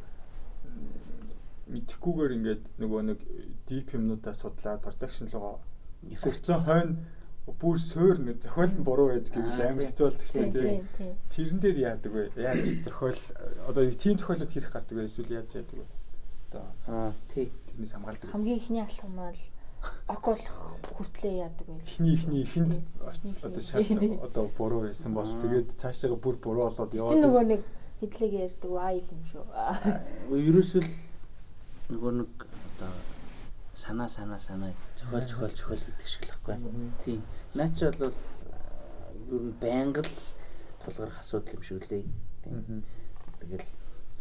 [1.68, 3.20] мэдхгүйгээр ингээд нөгөө нэг
[3.68, 5.60] deep юмнуудаа судлаад production руугаа
[6.10, 6.96] Эффект эффектсэн хойно
[7.60, 10.64] бүр суур ингээд зохиол нь буруу байж гэвэл амар хэцүү болдог шүү Тийм дээ.
[10.64, 11.16] тийм тийм.
[11.30, 12.24] Тэрэн дээр яадаг вэ?
[12.38, 13.20] Яаж зохиол
[13.68, 15.06] одоо тийм тохиолдолд хэрэг гардаг вэ?
[15.06, 15.86] Эсвэл яаж яадаг вэ?
[16.52, 17.52] Одоо аа тий.
[17.68, 18.30] тэрнээс хамгаалдаг.
[18.32, 19.42] Хамгийн ихний алхам бол
[20.08, 20.60] ок болох
[20.96, 21.82] хүртлээ яадаг байл.
[21.82, 22.74] Эхний эхний эхэнд
[23.44, 23.84] одоо шал
[24.28, 27.62] одоо буруу байсан бол тэгээд цаашаага бүр буруу болоод Чи нөгөө яваад нэг
[28.00, 29.44] хэдлэг ярьдаг айл юм шүү.
[30.30, 30.90] Ерөөсөл
[31.90, 32.92] нөгөө нэг одоо
[33.74, 36.56] санаа санаа санаа зохиол зохиол зохиол гэдэг шиг л байхгүй.
[37.04, 37.24] Тийм.
[37.56, 40.16] Наа чи бол аа, ер нь байнга л
[40.84, 42.06] тулгарх асуудал юм шиг лээ.
[42.44, 42.84] Тийм.
[43.40, 43.68] Тэгэл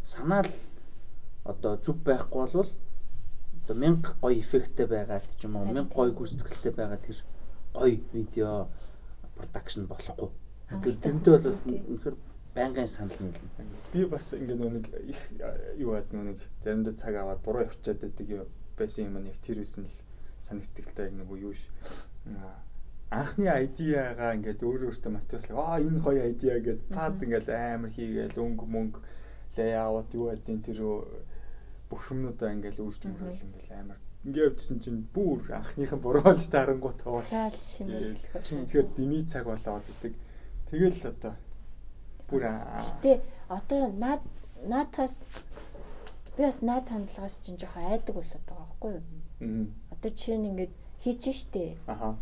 [0.05, 0.55] санаа л
[1.45, 2.71] одоо зүв байхгүй болвол
[3.65, 7.19] одоо мянга гоё эффекттэй байгаад ч юм уу Харин мянга гоё гүйцэтгэлтэй байгаа тэр
[7.75, 8.69] гоё видео
[9.35, 10.31] продакшн болохгүй.
[10.71, 12.17] Тэгэхээр тэрнтэй бол үнэхээр
[12.55, 13.51] байнгын санал нийлнэ.
[13.93, 15.21] би бас ингээ нөгөө нэг их
[15.79, 18.47] юу яад нөгөө нэг заримдаа цаг аваад буруу явчихад байдаг юм
[18.81, 19.97] байсан юм яг тэр үсэн л
[20.41, 21.69] санагддаг л та яг нөгөө юу ш
[22.31, 22.59] Аа,
[23.11, 28.39] анхны айдиагаа ингээд өөр өөртөө мотиваслаг аа энэ гоё айдиа гэд пад ингээд амар хийгээл
[28.39, 29.01] өнгө мөнгө
[29.57, 30.79] лейаут юу байдیں۔ тэр
[31.91, 36.45] бүх юмнуудаа ингээд үрж мөрөл ингээд амар ингээд явжсэн чинь бүр анхных нь буруу болж
[36.47, 38.15] тарангуут хоош Шаал шинээр.
[38.47, 40.15] тэгэхээр дими цаг болоод идэг
[40.71, 41.35] тэгэл одоо
[42.31, 43.13] бүр аа Гэтэ
[43.51, 44.23] одоо наад
[44.63, 45.19] наатаас
[46.37, 49.03] би бас наад хандлагаас чинь жоохон айдаг болоод байгаа байхгүй юу?
[49.41, 51.77] мм, Одоо жишээ нь ингээд хийчих штэ.
[51.87, 52.17] аха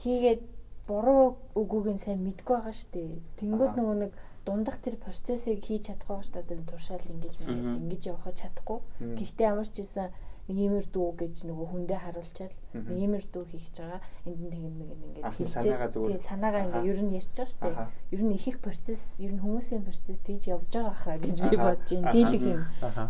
[0.00, 0.42] Хийгээд
[0.86, 3.20] буруу үгүйг нь сайн мэдгүй байгаа штэ.
[3.38, 4.12] Тэнгүүд нөгөө нэг
[4.46, 6.40] дундах тэр процессыг хийж чадахгүй штэ.
[6.40, 7.76] Одоо туршаал ингэж мэд Мгм.
[7.84, 8.78] ингэж явахад чадахгүй.
[9.18, 10.08] Гэхдээ ямар ч байсан
[10.50, 12.56] нэг иймэр дүү гэж нөгөө хүндээ харуулчаал.
[12.74, 14.02] Нэг иймэр дүү хийж байгаа.
[14.26, 15.78] Энд нь тэгэн мэг ингээд хэлчихээ.
[15.94, 17.70] Тэгээ санаагаа ингээд ер нь ярьж байгаа штэ.
[18.10, 21.54] Ер нь их их процесс, ер нь хүмүүсийн процесс тэгж явж байгаа хаа гэж би
[21.54, 22.10] бодож байна.
[22.10, 22.62] Дийлэх юм.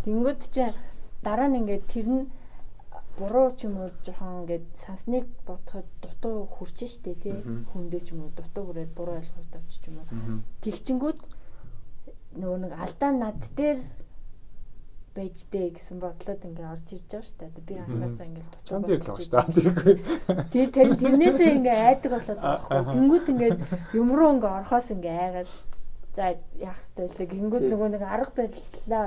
[0.05, 0.69] Тэнгүүд чи
[1.25, 2.23] дараа нь ингээд тэр нь
[3.17, 7.41] буруу ч юм уу жоохон ингээд сансныг бодоход дутуу хүрчэн штэ тий.
[7.73, 10.45] Хүндээ ч юм уу дутуу хүрээд буруу ойлгоод авч ч юм уу.
[10.61, 11.19] Тэгчингүүд
[12.37, 13.81] нөгөө нэг алдаа над дээр
[15.15, 19.01] байж дээ гэсэн бодлоод ингээд орж ирж байгаа штэ би анхаасаа ингээд дутуу Чам дээр
[19.01, 19.99] л шүү дээ.
[20.53, 23.59] тий тэр тэрнээсээ ингээд айдаг болоод байгаа байхгүй тэнгүүд ингээд
[23.99, 25.49] юм руу ингээд орхоос ингээд айгаад
[26.15, 26.23] за
[26.63, 29.05] яах хэвтэй лээ гингүүд нөгөө нэг арга барилаа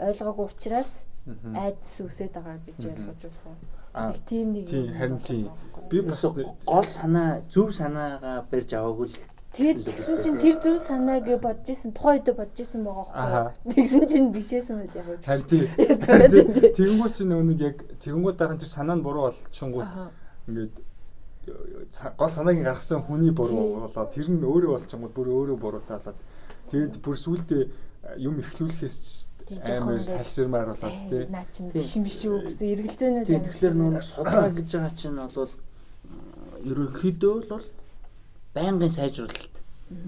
[0.00, 0.92] ойлгоогүй учраас
[1.26, 1.52] Мгм.
[1.52, 3.56] айдас үсээд байгаа гэж ойлгож болох уу?
[3.92, 5.42] Аа, Их тийм нэг тий, юм харин болоод тий.
[5.44, 5.90] байгаа байхгүй юу?
[5.90, 6.22] би бас
[6.64, 9.16] гол санаа зөв санаагаа барьж аваагүй л
[9.50, 13.74] Тэгээд тэгсэн чинь тэр зөв санааг бодож исэн тухайн үед бодож исэн байгаа байхгүй?
[13.74, 15.18] Тэгсэн чинь бишээсэн байл яг уу.
[15.18, 15.64] Харин тий.
[16.06, 16.70] Харин тий.
[16.70, 19.90] Тэгэнгүүт чи нөгөө нэг яг тэгэнгүүт дахин тэр санаа нь буруу болчихонгууд
[20.46, 20.74] ингээд
[22.14, 26.18] гол санаагийн гаргасан хүний буруу болоод тэр нь өөрөө болчихонгууд бүр өөрөө буруу таалаад
[26.70, 27.58] тэгээд бүр сүулдэ
[28.22, 29.08] юм ихлүүлэхээс ч
[29.50, 31.26] Тий, жоохон амар халширмаар болоод тий.
[31.26, 31.82] Наа чин Тий.
[31.82, 35.52] биш юм биш үү гэсэн эргэлзээнүүд Тийм тэгэхээр нөгөө судлаа гэж байгаа чинь бол
[36.70, 37.66] ерөнхийдөө бол
[38.54, 39.54] байнгын сайжруулалт.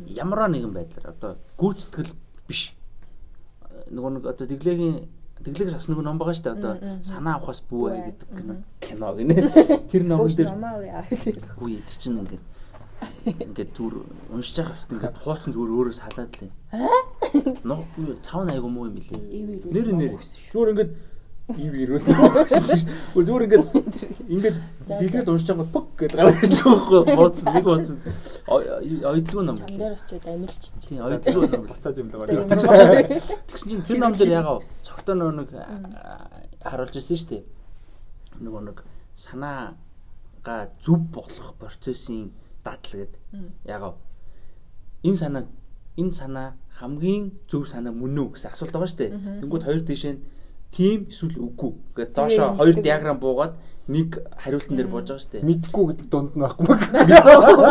[0.07, 2.15] Ямар нэгэн байдлаар одоо гүйцэтгэл
[2.47, 2.75] биш.
[3.91, 5.09] Нөгөө нэг одоо тэглэгийн
[5.43, 6.57] тэглэгээс авсан нэг ном байгаа шүү дээ.
[6.59, 8.55] Одоо санаа авахаас бүү бай гэдэг кино.
[9.15, 9.35] Гинэ.
[9.91, 10.51] Тэр номон дээр
[11.59, 12.45] үгүй тэр чинь ингээд
[13.27, 14.95] ингээд зүр уншиж байгаа хэвчээ.
[14.95, 16.51] Ингээд хууцсан зүгээр өөрөө салаад лээ.
[16.79, 19.67] аа цав айгу муу юм билээ.
[19.67, 20.15] Нэр нэр.
[20.19, 20.93] Зүгээр ингээд
[21.51, 22.07] ив ирүүл
[23.19, 23.67] зүгээр ингээд
[24.31, 27.99] ингээд дэлгэл уншиж байгаа пүк гэж гараад ирж байгаа байхгүй бууцсан нэг бууцсан.
[28.47, 33.11] Ойдлгүй ном чамдэр очиод амилч тийм ойдлгүй ном буцаад юм л байгаа.
[33.51, 35.51] Тэгсэн чинь тэр ном дээр ягаа цогтой нэг
[36.63, 37.43] харуулж ирсэн шүү дээ.
[38.39, 38.79] Нөгөө нэг
[39.19, 42.31] санаага зүв болох процессын
[42.63, 43.19] дадал гэд
[43.67, 43.99] ягаа
[45.03, 45.45] энэ санаа
[45.99, 49.11] энэ санаа хамгийн зөв санаа мөн үү гэсэн асуулт байгаа шүү дээ.
[49.43, 50.15] Тэнгүүд хоёр тийшээ
[50.73, 51.73] тийм эсвэл үгүй.
[51.97, 53.55] Гэдэг доошоо хоёр диаграм буугаад
[53.93, 55.45] нэг хариултан дээр бууж байгаа шүү дээ.
[55.45, 56.77] Мэдхгүй гэдэг дунд нь байхгүй.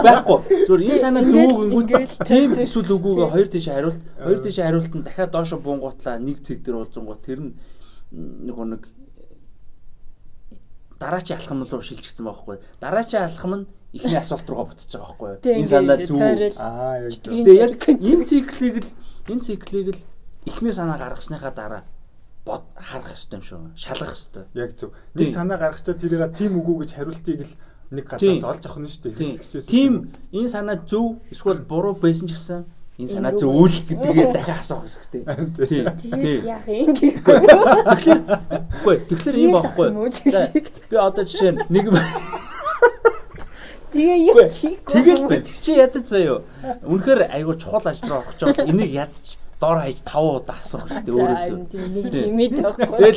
[0.05, 0.39] Байхгүй.
[0.69, 4.01] Зүгээр энэ санаа зөв ингэвэл тийм эсвэл үгүйгээ хоёр тийш хариулт.
[4.21, 7.51] Хоёр тийш хариулт нь дахиад доошоо буунгуутлаа нэг цэг дээр уулзангууд тэр нь
[8.11, 8.83] нөгөө нэг
[10.99, 12.59] дараачийн алхам руу шилжчихсэн байхгүй.
[12.83, 15.57] Дараачийн алхам нь ихний асуулт руугаа буцаж байгаа байхгүй.
[15.57, 16.19] Энэ санаа зөв.
[16.59, 18.91] Аа яг энэ циклийг л
[19.31, 20.01] энэ циклийг л
[20.45, 21.81] ихний санаа гаргасныхаа дараа
[22.45, 23.59] бод харах хэрэгтэй юм шүү.
[23.77, 24.43] Шалгах хэрэгтэй.
[24.57, 24.93] Яг зөв.
[25.13, 27.53] Нэг санаа гаргачаа тэрийг тийм үгүй гэж хариултыг л
[27.91, 29.67] нэг газраас олж авах нь шүү дээ.
[29.67, 29.93] Тийм
[30.33, 32.65] энэ санаа зөв эсвэл буруу байсан ч гэсэн
[32.97, 35.21] энэ санаа зөв үйл гэдгээ дахин асуух хэрэгтэй.
[35.69, 35.85] Тийм.
[35.99, 36.39] Тийм.
[36.47, 37.37] Яг юм гэхгүй.
[37.93, 38.19] Тэгэхээр
[38.79, 39.87] үгүй тэгэхээр ийм байхгүй.
[40.89, 41.85] Би одоо жишээ нэг
[43.91, 44.93] Тэгээ юу чийхгүй.
[45.03, 46.47] Тэгэл би чи ядаж заяа.
[46.87, 48.63] Үнэхээр айгу чухал ажил руу орох гэж.
[48.71, 51.57] Энийг ядаж дор хаяж 5 удаа асуух хэрэгтэй өөрөөсөө.
[51.93, 53.13] Нэг хэмээд байхгүй.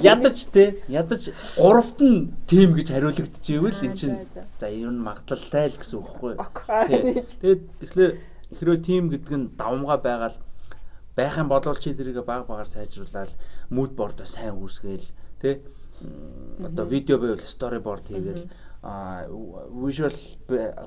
[0.00, 1.22] Ядаж те ядаж
[1.60, 4.16] гуравт нь тим гэж хариулагдчихвэл эн чинь
[4.56, 7.28] за ер нь магадлалтай л гэсэн үг байхгүй.
[7.36, 8.12] Тэгээд тэгэхээр
[8.56, 10.40] хэрвээ тим гэдэг нь давмгаа байгаад
[11.16, 13.36] байх юм болвол чи тэрийг баг багаар сайжруулаад
[13.70, 15.06] mood board-о сайн үүсгээл
[15.40, 15.60] те
[16.64, 18.48] одоо видео байвал storyboard хийгээл
[19.84, 20.16] visual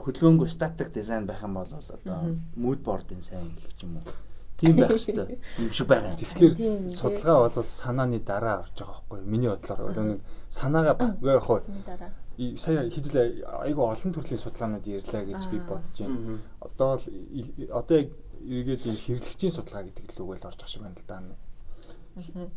[0.03, 4.26] хөдөлгөөнгүй static design байх юм бол одоо mood board-ын сайн гэх юм уу
[4.57, 6.17] Тийм байх хэрэгтэй юм шиг байгаа.
[6.17, 9.29] Тэгэхээр судалгаа бол санааны дараа орж байгаа байхгүй юу?
[9.29, 11.61] Миний бодлоор нэг санаагаа яг хоо
[12.57, 16.41] сая хэдүүлээ айгүй олон төрлийн судалгаанууд ярьлаа гэж би бодож байна.
[16.61, 17.05] Одоо л
[17.69, 18.09] одоо яг
[18.45, 21.21] эргээд юм хэрэглэгчийн судалгаа гэдэг л үгээр орж байгаа шиг байна л да.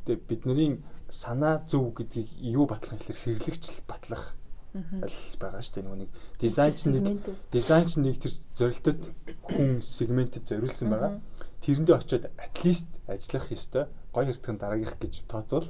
[0.08, 4.36] Тэгээ бидний санаа зөв гэдгийг юу батлах гэхээр хэрэглэгч батлах
[4.76, 5.84] аль байгаа шүү дээ.
[5.84, 6.10] Нөгөө нэг
[6.40, 7.20] дизайн нэг
[7.52, 9.00] дизайн нэг тэр зорилтод
[9.48, 11.12] хүн сегментэд зориулсан байгаа
[11.60, 13.84] тэрэндээ очиод at least ажиллах ёстой.
[14.12, 15.68] Гой хэртгэн дараагийнх гэж тооцвол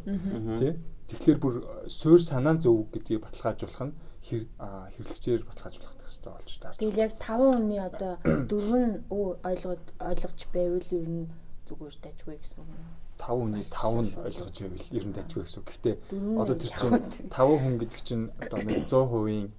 [0.58, 0.78] тий.
[1.10, 1.54] Тэгэхээр бүр
[1.90, 6.78] суур санаа зөв гэдгийг баталгаажуулах нь хэрэглэгчээр баталгаажуулах хэрэгтэй болж таарч.
[6.78, 11.26] Тэгэл яг 5 хүний одоо дөрөв нь ойлгоод ойлгож байвал ер нь
[11.66, 12.70] зүгээр дажгүй гэсэн үг.
[13.18, 15.68] 5 хүний 5 нь ойлгож байвал ер нь дажгүй гэсэн үг.
[15.70, 15.96] Гэхдээ
[16.38, 19.50] одоо тэр чинь 5 хүн гэдэг чинь одоо 100%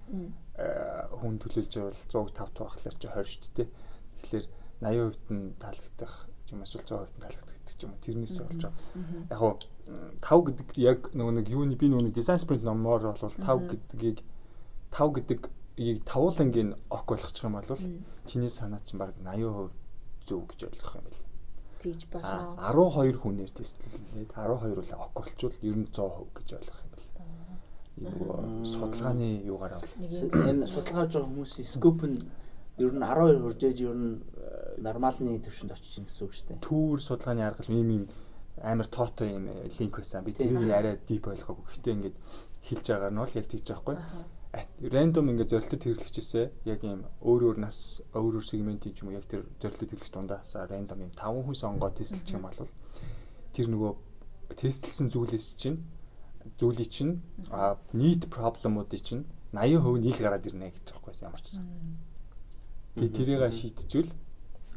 [1.19, 3.69] хүн төлөөлж байвал 105 тухахлаар чи 20 шүү дээ.
[4.21, 4.45] Тэгэхээр
[4.81, 6.13] 80% нь таалагдах
[6.51, 7.93] юм эсвэл 100% нь таалагдах гэдэг юм.
[8.01, 8.73] Тэрнээс болж байгаа.
[9.29, 9.53] Яг хуу
[10.21, 14.19] 5 гэдэг яг нөгөө нэг юуны би нөгөө дизайн спринт номоор бол 5 гэдгийг
[14.91, 15.39] 5 гэдэг
[15.77, 17.79] ийг тавуулангийн ок болгочих юм бол
[18.25, 19.71] чиний санаа чинь баг 80%
[20.27, 21.23] зөв гэж ойлгох юм байна.
[21.81, 22.55] Тэгж болно.
[22.61, 27.09] 12 хүнээр тестлүүлээд 12 үл ок болчвол ер нь 100% гэж ойлгох юм байна.
[28.01, 32.17] Юу судалгааны юугаараа бол энэ судалгааж байгаа хүмүүсийн скоп нь
[32.81, 34.19] ер нь 12 хүрчээж ер нь
[34.81, 36.65] нормалны төвшөнд очиж гин гэсэн үг шүү дээ.
[36.65, 38.05] Түүр судалгааны арга ийм ийм
[38.61, 40.25] амар тоотой юм линк байсан.
[40.25, 41.65] Би тэрийг арай дип ойлгоогүй.
[41.65, 42.17] Гэхдээ ингээд
[42.67, 44.91] хэлж байгаа нь бол яг тийж байгаа байхгүй.
[44.91, 49.17] Рандом ингээд зорилтод хэрэглэгчээсээ яг ийм өөр өөр нас өөр өөр сегментийн ч юм уу
[49.17, 52.59] яг тэр зорилтод хэрэглэгч дундаас рандом ийм 5 хүн сонгоод тестэлчих юм бол
[53.55, 53.91] тэр нөгөө
[54.59, 55.79] тестэлсэн зүйлээс чинь
[56.59, 57.23] зүйлий чинь
[57.95, 61.65] нийт проблемуудыг чинь 80% нь ил гараад ирнэ гэж байгаа байхгүй ямар ч сан.
[62.95, 64.11] Тэгээ тэрийг шийдчихвэл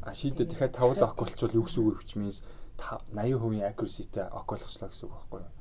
[0.05, 2.21] А шийдээ дахиад тавл ок болчвол юу гэсэн үг вэ?
[2.21, 2.45] Means
[2.77, 5.53] 80% accuracy-тэй ок болгочлаа гэсэн үг байхгүй юу?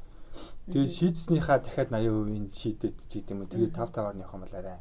[0.68, 3.52] Тэгээд шийдснийхаа дахиад 80% шийдэд ч гэдэм үү.
[3.56, 4.78] Тэгээд 5 5-аар нь явах юм бол арай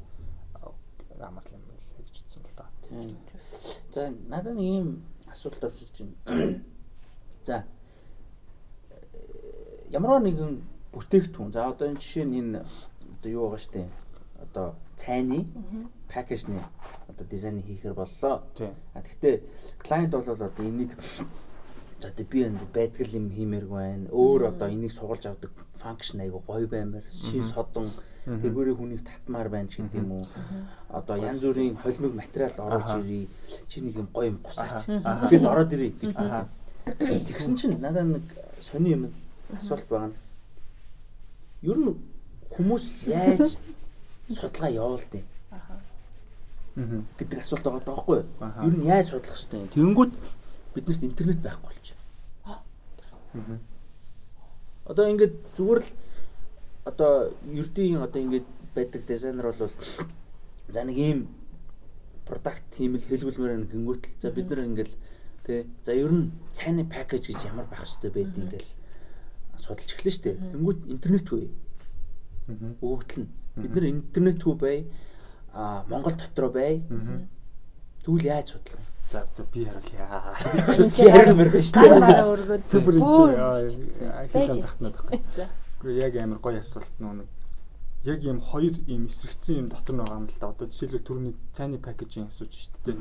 [1.23, 2.67] амар юм байл гэж үзсэн л да.
[2.91, 3.15] Тийм.
[3.95, 4.89] За надад нэг ийм
[5.31, 6.59] асуулт орж ирж байна.
[7.47, 7.63] За
[9.95, 10.59] ямар нэгэн
[10.91, 11.55] бүтээгдэхүүн.
[11.55, 13.87] За одоо энэ жишээ нь энэ одоо юу байгаа штэ.
[14.43, 15.47] Одоо цайны
[16.13, 16.61] пакэжны
[17.09, 18.43] одоо дизайн хийхээр боллоо.
[18.95, 19.43] А тэгвэл
[19.79, 20.97] клиент бол одоо энийг
[22.01, 24.09] тэг би энэ байдгал юм хиймээргүй байна.
[24.11, 27.91] Өөр одоо энийг сугалж авдаг функшн айгу гоё баймаар шин содон
[28.27, 30.27] тэргүүрээ хүнийг татмаар байна ч гэдэг юм уу.
[30.89, 33.27] Одоо янз бүрийн холимог материал оруулж ирээ.
[33.69, 34.87] Чи нэг юм гоё юм гусаач.
[35.31, 36.49] Тэгэд ороод ирээ гэж байна.
[36.87, 38.23] Тэгсэн чинь надаа нэг
[38.61, 39.15] сони юм
[39.55, 40.17] асуулт байгаа нь.
[41.63, 41.95] Ер нь
[42.51, 43.59] хүмүүс яаж
[44.29, 45.32] судалгаа явуулдаг юм
[46.75, 48.29] гэдэг асуулт байгаа даахгүй юу?
[48.65, 49.69] Ер нь яаж судлах ёстой юм?
[49.69, 50.13] Тэнгүүт
[50.75, 51.87] биднэрт интернет байхгүй болж
[53.35, 53.61] байна.
[54.89, 55.91] Одоо ингээд зүгээр л
[56.85, 57.13] одоо
[57.45, 59.71] ердийн одоо ингээд байдаг дизайнер бол
[60.73, 61.29] за нэг ийм
[62.25, 64.95] продакт тийм л хэлбэлмээр гингүүтэл за бид нар ингээл
[65.45, 68.71] тий за ер нь цайны пакэж гэж ямар байх ёстой байдгийг ингээл
[69.61, 70.41] судалж эхлэн штэ.
[70.57, 71.45] Тэнгүүд интернет хүү.
[72.81, 73.31] Өгөгдөл нь.
[73.61, 74.89] Бид нар интернет хүү бай
[75.53, 76.83] а Монгол дотроо бай.
[78.05, 78.87] Тэгвэл яаж судлах вэ?
[79.09, 80.91] За за би харуулъя.
[80.97, 82.01] Чи хариулмаар байна шүү дээ.
[82.01, 82.63] Дараа өргөд.
[82.73, 83.77] Түбэр чи
[84.33, 85.21] хийлэн захтнаад байхгүй.
[85.83, 87.29] Гэхдээ яг амар гоё асуулт нэг
[88.05, 90.49] яг ийм хоёр ийм эсрэгцэн юм дотор байгаа юм л да.
[90.49, 92.97] Одоо жишээлбэл түрүүний цайны пакэжийн асууж шүү дээ.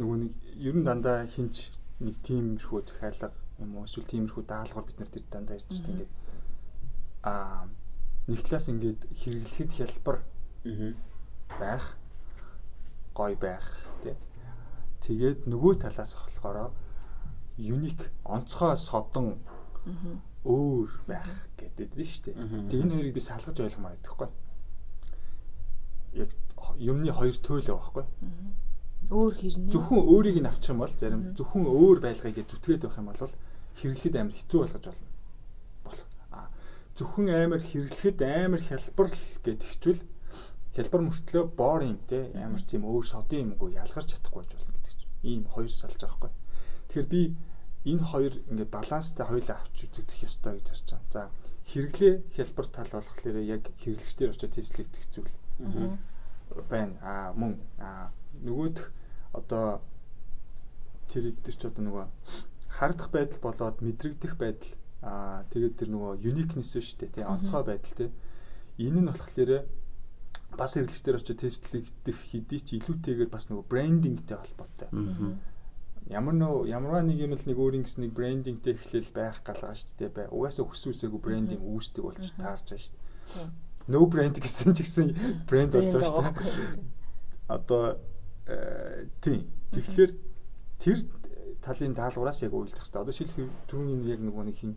[0.00, 3.30] Нөгөө нэг ер нь дандаа хинч нэг тиймэрхүү захиалга
[3.60, 5.92] юм уу эсвэл тиймэрхүү даалгавар бид нар тэр дандаа ярьж шүү дээ.
[5.94, 6.12] Ингээд
[7.22, 7.68] аа
[8.26, 10.16] нэг талаас ингээд хэрэглэхэд хялбар
[11.60, 11.96] байх
[13.14, 13.66] гоё байх
[14.02, 14.16] тий.
[15.06, 16.72] Тэгээд нөгөө талаас болохоор
[17.58, 19.38] юник онцгой содон
[20.44, 22.68] өөр байх гэдэг нь шүү дээ.
[22.68, 24.28] Тэг энэ хоёрыг би салгаж ойлгомоор байхгүй.
[26.18, 26.30] Яг
[26.78, 28.04] юмны хоёр төөл байхгүй.
[29.12, 29.72] Өөр хэрнээ.
[29.72, 33.32] Зөвхөн өөрийг нь авчих юм бол зарим зөвхөн өөр байлгыг зүтгээд байх юм бол
[33.78, 35.08] хэрэглэхэд амар хэцүү болгож болно.
[35.84, 36.08] Болох.
[36.32, 36.48] А
[36.96, 40.02] зөвхөн амар хэрэглэхэд амар хялбар л гэж ихчвэл
[40.74, 44.94] хялбар мөртлөө boring те ямар ч тийм өөр содын юмгүй ялгарч чадахгүй байж болно гэдэг
[44.98, 45.14] чинь.
[45.22, 46.32] Ийм хоёр салж байгаа байхгүй.
[46.90, 47.22] Тэгэхээр би
[47.90, 51.12] энэ хоёр ингээд баланстай хоёулаа авч үзэгдэх ёстой гэж харж байгаа.
[51.14, 51.22] За
[51.70, 55.32] хэрэглээ хялбар тал болохоор яг хэрэглэгчдэр очиод тестлэгдэх зүйл
[56.68, 56.96] байна.
[57.06, 58.10] Аа мөн аа
[58.42, 58.90] нөгөөх
[59.32, 59.80] одоо
[61.08, 62.06] тэр дээр ч одоо нөгөө
[62.68, 67.94] харагдах байдал болоод мэдрэгдэх байдал аа тэгээд тэр нөгөө uniqueness шүү дээ тий онцгой байдал
[67.94, 68.10] тий
[68.82, 69.50] энэ нь болохоор
[70.56, 74.88] бас хэрэглэгчдэр очиод тестлэгдэх хэдий ч илүүтэйгээр бас нөгөө брендингтэй холбоотой.
[76.08, 79.96] Ямар нөө ямарваа нэг юм л нэг өөрийн гэсэн нэг брендингтэй эхлэл байх галгаа шүү
[79.98, 80.26] дээ бай.
[80.28, 83.64] Угаасаа хүсүүсээгүй брендинг үүсдэг болж таарч байгаа шүү дээ.
[83.88, 85.12] No brand гэсэн ч гэсэн
[85.44, 86.88] брэнд болж байгаа шүү дээ.
[87.52, 88.00] Одоо
[89.20, 89.44] тийм.
[89.76, 90.12] Тэгэхээр
[90.80, 90.98] тэр
[91.60, 93.00] талын даалгавраас яг үйлдэх хэрэгтэй.
[93.04, 93.36] Одоо шилх
[93.68, 94.76] түрүүний яг нөгөө нэг хин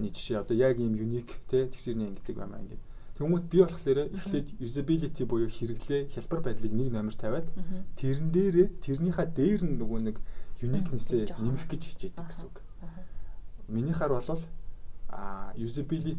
[0.00, 2.84] нэг жишээ одоо яг ийм юник те тэгсэрний ингэдэг баймаа ингээд.
[3.20, 7.52] Тэгмүүд би болохоор эхлээд usability буюу хэрэглээ хялбар байдлыг нэг номер тавиад
[8.00, 10.16] тэрэн дээрээ тэрнийхээ дээр нь нөгөө нэг
[10.64, 12.64] uniqueness-ээ нэмэх гэж хичээдэг гэсэн үг.
[13.68, 14.40] Минийхаар бол
[15.12, 16.16] а usability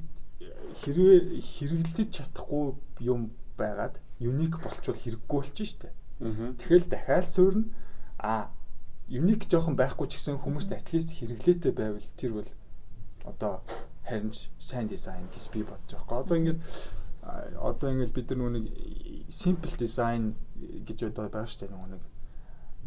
[0.85, 5.97] хэрвээ хэрэглэж чадахгүй юм байгаад unique болчвол хэрэггүй болчих штеп.
[6.21, 7.65] Тэгэл дахиад суурна
[8.21, 8.53] а
[9.09, 12.49] unique жоохон байхгүй ч гэсэн хүмүүст at least хэрэглээтэй байвал тэр бол
[13.25, 13.65] одоо
[14.11, 16.21] харин сайн дизайн гэж би бодож байгаа.
[16.21, 16.59] Одоо ингээд
[17.55, 18.65] одоо ингээд бид нар нэг
[19.31, 22.03] simple design гэж одоо байгаа шүү дээ нэг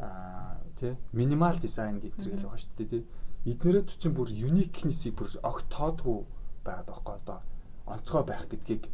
[0.04, 3.04] аа тий минимал дизайн гэдэг л байгаа шүү дээ тий.
[3.44, 6.24] Эднэрээ чинь бүр uniqueness-ийг бүр огт тоодгүй
[6.64, 7.40] байгаад байгаа одоо.
[7.84, 8.88] Онцгой байх гэдгийг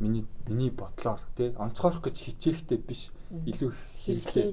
[0.00, 1.52] миний миний бодлоор тий.
[1.60, 4.48] Онцгойрох гэж хичээхтэй биш илүү хэрэглээ.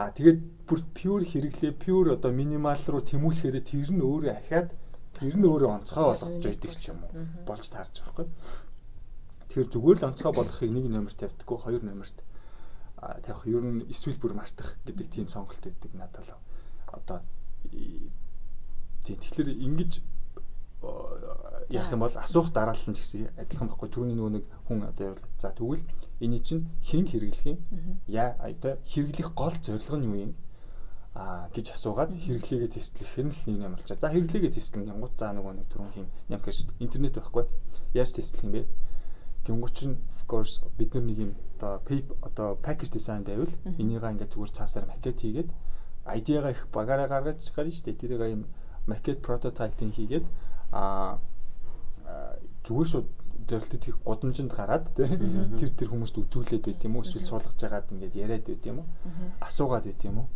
[0.00, 4.72] Аа тэгээд бүр pure хэрэглээ pure одоо минимал руу тэмүүлэхээр тэр нь өөрөө ахаад
[5.20, 7.12] тэр нь өөрөө онцгой болгож байдаг ч юм уу?
[7.44, 8.28] болж таарч байгаа байхгүй.
[9.52, 12.18] Тэгэхээр зүгээр л онцгой болгохыг нэг номер тавьдаггүй хоёр номерт
[12.96, 13.44] тавих.
[13.44, 16.40] Ер нь эсвэл бүр мартах гэдэг тийм сонголт өгдөг надад л.
[16.88, 17.20] Одоо
[19.04, 20.00] тийм тэгэхээр ингэж
[21.70, 23.88] яах юм бол асуух дараалал нь ч гэсэн адилхан байхгүй.
[23.88, 25.84] Түрүүний нөгөө нэг хүн одоо явал за тэгвэл
[26.20, 27.58] энэ чинь хэн хэрэглэх юм
[28.08, 30.32] яа одоо хэрэглэх гол зорилго нь юу юм
[31.20, 34.08] а гэж асуугаад хэрэглээгээ тестлэх нь л нэг юм болж байгаа.
[34.08, 37.44] За хэрэглээгээ тестлэн гингууд за нөгөө нэг түрүүн хин юм гэж интернет байхгүй.
[37.92, 38.64] Яаж тестлэх юм бэ?
[39.44, 44.12] Гингууд чинь of course бид нар нэг юм одоо paper одоо package design байвал энийгээ
[44.16, 45.50] ингээд зүгээр цаасаар макет хийгээд
[46.08, 48.00] ID-га их багаараа гаргаж гарна шүү дээ.
[48.00, 48.48] Тэрийг юм
[48.88, 50.24] макет прототипинг хийгээд
[50.72, 51.20] а
[52.64, 53.08] зүгээр шууд
[53.44, 57.04] төрөлтөд их гудамжинд гараад тэр тэр хүмүүст үзүүлээд байт юм уу?
[57.04, 58.88] Эсвэл суулгаж жагаад ингээд яриад байт юм уу?
[59.44, 60.28] Асуугаад байт юм уу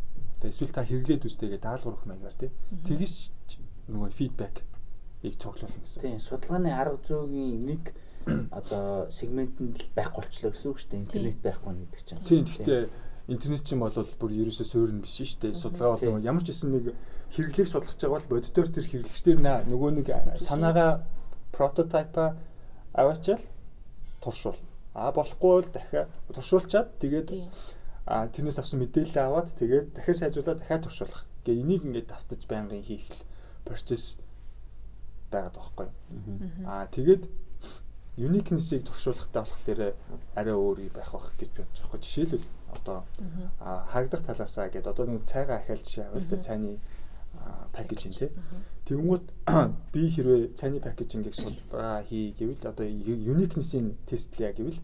[0.44, 2.50] тэгээ эсвэл та хэрэглээд үстэйгээ даалгавар өгөх маягаар тий
[2.84, 3.14] тэгэж
[3.88, 4.60] нөгөө фидбек
[5.24, 6.00] ийг цуглуулна гэсэн.
[6.04, 7.96] Тийм судалгааны арга зүйн нэг
[8.58, 11.04] одоо сегментэнд л байхгүй болчлоо гэсэн үг шүү дээ.
[11.04, 12.20] Интернет байхгүй гэдэг чинь.
[12.28, 12.82] Тийм гэхдээ
[13.32, 15.56] интернет чинь бол бүр ерөөсөө суурин биш шүү дээ.
[15.56, 16.84] Судалгаа бол ямар ч гэсэн нэг
[17.32, 20.08] хэрэглээг судлах байгаа бол бодитоор тэр хэрэглэгчдэр нөгөө нэг
[20.40, 21.08] санаагаа
[21.52, 22.36] прототипа
[22.92, 23.44] аваачаал
[24.20, 24.60] туршуул.
[24.92, 27.28] А болохгүй бол дахиад туршуулчаад тэгээд
[28.06, 31.24] а тэрнээс авсан мэдээлэл аваад тэгээд дахиад сайжруулаад дахиад туршуулах.
[31.44, 33.08] Гэ энийг ингээд давтаж байнгын хийх
[33.64, 34.18] процесс
[35.32, 35.88] байгаад байгаа байхгүй.
[36.68, 37.22] Аа тэгээд
[38.16, 39.80] uniqueness-ийг туршуулахтаа болохоор
[40.36, 42.00] арай өөр байх байх гэж бодож байгаа.
[42.04, 42.46] Жишээлбэл
[42.76, 42.98] одоо
[43.90, 46.78] харагдах талаасаа гэдэг одоо нэг цайгаа ахиал жишээ авал та цайны
[47.72, 48.30] пакэжинг тий.
[48.86, 49.26] Тэгэнгүүт
[49.92, 54.78] би хэрвээ цайны пакэжингийг судалгаа хий гэвэл одоо uniqueness-ийн тестлэе гэвэл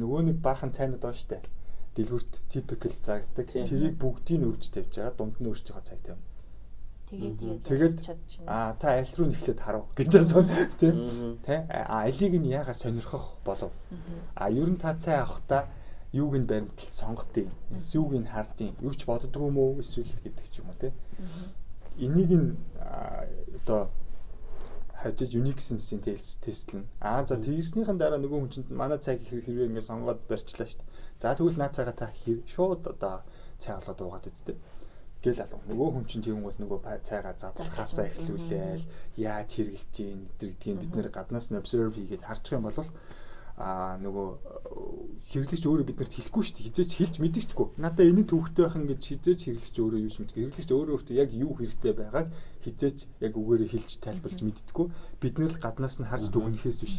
[0.00, 1.42] нөгөө нэг баахан цайнууд байна штэ
[1.96, 3.46] дэлгүрт typical загддаг.
[3.52, 5.16] Тэрийг бүгдийг нь өрж тавьж байгаа.
[5.16, 6.24] Дунд нь өөрсдийнхөө цаг тавина.
[7.12, 7.94] Тэгээд тэгээд
[8.48, 10.48] аа та аль руу нэхлээд харав гэж асуу.
[10.80, 10.96] Тэ?
[11.44, 11.68] Тэ?
[11.68, 13.72] А алийг нь яага сонирхох болов?
[14.32, 15.68] А ер нь та цай авахта
[16.12, 17.52] юуг нь баримталд сонгодیں۔
[17.92, 20.96] Юуг нь хардیں۔ Юу ч боддгоо мөө эсвэл гэдэг ч юм уу, тэ?
[22.00, 22.56] Энийг нь
[23.60, 23.92] одоо
[25.02, 26.02] хажиж Unix-ийн
[26.40, 26.86] тестлэн.
[27.02, 30.90] Аа за тэгснийхэн дараа нөгөө хүн чинь манай цайг хэрвээ ингэ сонгоод барьчлаа шүү дээ.
[31.18, 32.08] За тэгвэл наад цагаа та
[32.46, 33.26] шууд одоо
[33.58, 34.56] цай олоод уугаад үзтээ
[35.22, 35.62] гэл алга.
[35.70, 38.84] Нөгөө хүн чинь тэгвэл нөгөө цайгаа задлахаасаа эхлүүлээл
[39.18, 42.78] яаж хэрглэж ийн гэдгийг бид нэр гаднаас нь observe хийгээд харчих юм бол
[43.62, 44.28] а нөгөө
[45.30, 46.66] хэрэглэгч өөрөө биднэрт хэлэхгүй шүү дээ.
[46.66, 47.66] Хизээч хэлж мэдчихгүй.
[47.78, 50.40] Надаа энэ төвхтэй байх ингэж хизээч хэрэглэгч өөрөө юу ч мэдгүй.
[50.50, 52.26] Хэрэглэгч өөрөө өөртөө яг юу хэрэгтэй байгааг
[52.66, 54.86] хизээч яг үгээрээ хэлж тайлбарлаж мэддэггүй.
[55.22, 56.96] Бид нэр л гаднаас нь харж дүгнэхээс биш.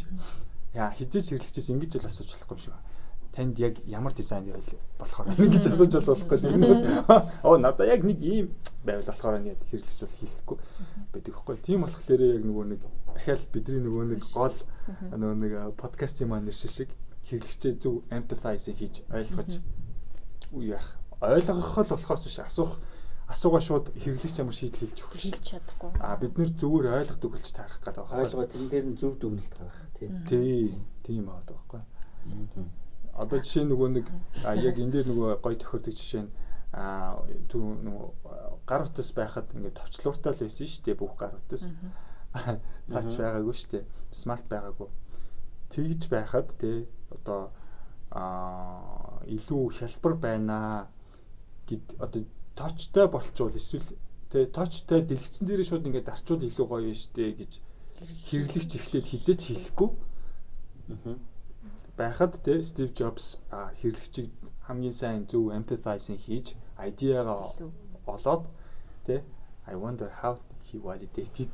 [0.71, 2.92] Яа хизээч хэрэглэгчээс ингэж л асууж болохгүй юм шиг байна
[3.33, 4.69] танд яг ямар дизайн байл
[4.99, 6.77] болохоор нэг гэж асууж болохгүй тийм үү.
[7.41, 8.53] Оо надаа яг нэг ийм
[8.85, 10.57] байвал болохоор нэг хэрэглэж бол хэлэхгүй
[11.13, 11.57] байдаг хгүй.
[11.65, 12.81] Тийм болохоор яг нөгөө нэг
[13.17, 14.57] ахаал бидний нөгөө нэг гол
[15.17, 16.93] нөгөө нэг подкастын маань нэр шиг
[17.25, 19.51] хэрэглэгчээ зөв empathize хийж ойлгож
[20.53, 22.77] юу яах ойлгох л болохоос биш асуух
[23.33, 25.91] асуугаа шууд хэрэглэгч ямар шийдэл хэлж өгөх хэлж чадахгүй.
[25.97, 28.21] А бид нэр зүгээр ойлгодог хэлж таарах гэдэг байна.
[28.21, 30.11] Ойлгоо тэн дээр нь зөв дүгнэлт гаргах тийм.
[30.27, 30.85] Тийм.
[31.01, 31.81] Тийм аа байхгүй
[33.13, 34.07] одоо жишээ нөгөө нэг
[34.57, 36.31] яг энэ дээр нөгөө гой тохиордог жишээ нь
[36.73, 37.21] а
[37.53, 41.69] түр нөгөө гар утас байхад ингээд товчлууртай л байсан шүү дээ бүх гар утас.
[42.33, 43.83] Тач байгаагүй шүү дээ.
[44.09, 44.89] Смарт байгаагүй.
[45.69, 47.53] Тэгж байхад те одоо
[48.09, 50.89] а илүү хялбар байна
[51.69, 52.25] гэд одоо
[52.57, 53.93] точтой болчвол эсвэл
[54.33, 57.51] те точтой дэлгэцэн дээр шууд ингээд дарчвал илүү гоё юм шүү дээ гэж
[58.33, 59.89] хэрэглэгч эхлээд хизээч хэлэхгүй.
[60.89, 61.21] Аа
[61.97, 64.29] байхад те Стив Джобс хэрэглэгчийг
[64.67, 67.35] хамгийн сайн зөв empathizing хийж idea-га
[68.05, 68.49] олоод
[69.05, 69.23] те
[69.67, 71.51] I wonder how he validated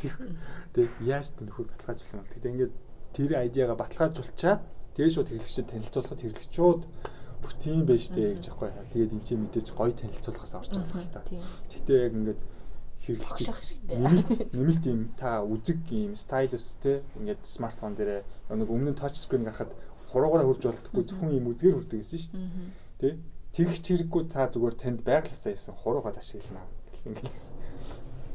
[0.74, 2.74] те яаж тэр нөхөр баталгаажуулсан бол тэгтээ ингээд
[3.14, 4.62] тэр idea-га баталгаажуулчаад
[4.96, 6.82] тэгээ шууд хэрэглэгчид танилцуулахад хэрэглэгчүүд
[7.42, 8.70] бүр тийм байж тээ гэж аахгүй.
[8.92, 11.22] Тэгээд эн чинь мэдээж гоё танилцуулахаас орж байгаа л та.
[11.72, 12.42] Гэтэ яг ингээд
[13.00, 13.48] хэрэглэгчид
[13.88, 14.30] нэмэлт
[14.60, 19.48] нэмэлт юм та үзэг юм стайлус те ингээд смартфон дээр нэг өмнө нь touch screen
[19.48, 19.72] гарахад
[20.10, 23.14] хуруугаар хурж болтгүй зөвхөн юм үзгээр хүрдэг гэсэн шүү дээ.
[23.14, 23.18] Тэ?
[23.53, 26.66] Тэгч хэрэггүй та зүгээр танд байглас заяасан хуруугаад ашиглана
[27.05, 27.53] юм гэсэн.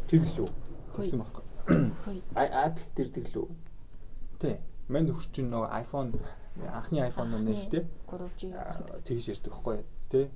[0.07, 0.51] Тэг л үү?
[0.95, 1.45] Тэгсэн байхгүй.
[2.39, 3.49] Apple тэр тэг л үү?
[4.39, 4.63] Тэ.
[4.87, 6.15] Мань хурчин нөгөө iPhone
[6.71, 8.53] анхны iPhone нэртэй 3G
[9.03, 10.27] тэгж ярьдаг байхгүй тий.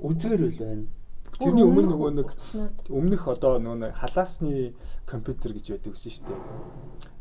[0.00, 0.86] Үзгээр үл байна.
[1.36, 2.28] Тэрний өмнө нөгөө нэг
[2.88, 4.72] өмнөх одоо нөгөө халаасны
[5.04, 6.40] компьютер гэж байдаг гэсэн шүү дээ.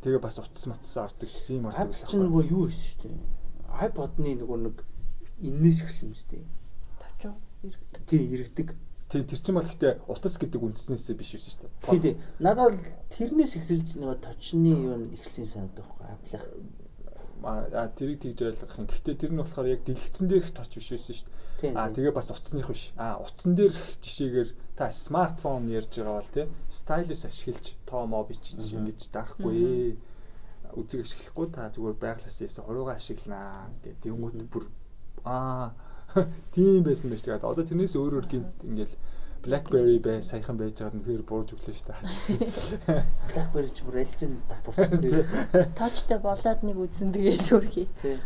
[0.05, 2.07] Тэгээ бас утас матс ордог, сим ордог гэсэн.
[2.07, 3.34] Чи нөгөө юу хийсэн шүү дээ
[3.79, 4.75] iPod-ны нөгөө нэг
[5.43, 6.45] иннээс ирсэн юм шүү дээ.
[7.01, 8.03] Товчоо иргэдэг.
[8.07, 8.67] Тий, иргэдэг.
[9.05, 11.71] Тий, тэр чинь бол гэхдээ утас гэдэг үндснээсээ биш биш шүү дээ.
[11.91, 12.13] Тий, тий.
[12.39, 12.79] Надад бол
[13.13, 16.75] тэрнээс эхэлж нөгөө точны юу ихэлсэн санагдах байхгүй Apple.
[17.45, 18.87] А тэрийг тэгж ойлгох юм.
[18.89, 21.27] Гэхдээ тэр нь болохоор яг дэлгэцэн дээрх точ биш байсан шүү
[21.61, 21.77] дээ.
[21.77, 22.89] А тэгээ бас утасных биш.
[22.97, 28.57] А утсан дээрх жишээгээр та смартфон ярьж байгаа бол тий стайлус ашиглаж тоо мо бичиж
[28.73, 29.93] ингэж дарахгүй
[30.75, 34.03] үзэг ашиглахгүй та зүгээр байглаас ийсэн хуруугаа ашигланаа гэдэг.
[34.03, 34.65] Тэнгүүт бүр
[35.23, 35.73] аа
[36.55, 38.95] тийм байсан байж тэгээд одоо тэрнээс өөр өөр гинт ингээл
[39.45, 43.03] BlackBerry бай саяхан байж байгаад нөхөр буурж өглөө шүү дээ.
[43.29, 45.05] BlackBerry ч бүр альжин давхурсан.
[45.77, 47.87] Точтой болоод нэг үзэн тэгээд өөрхий.
[48.01, 48.17] Тийм.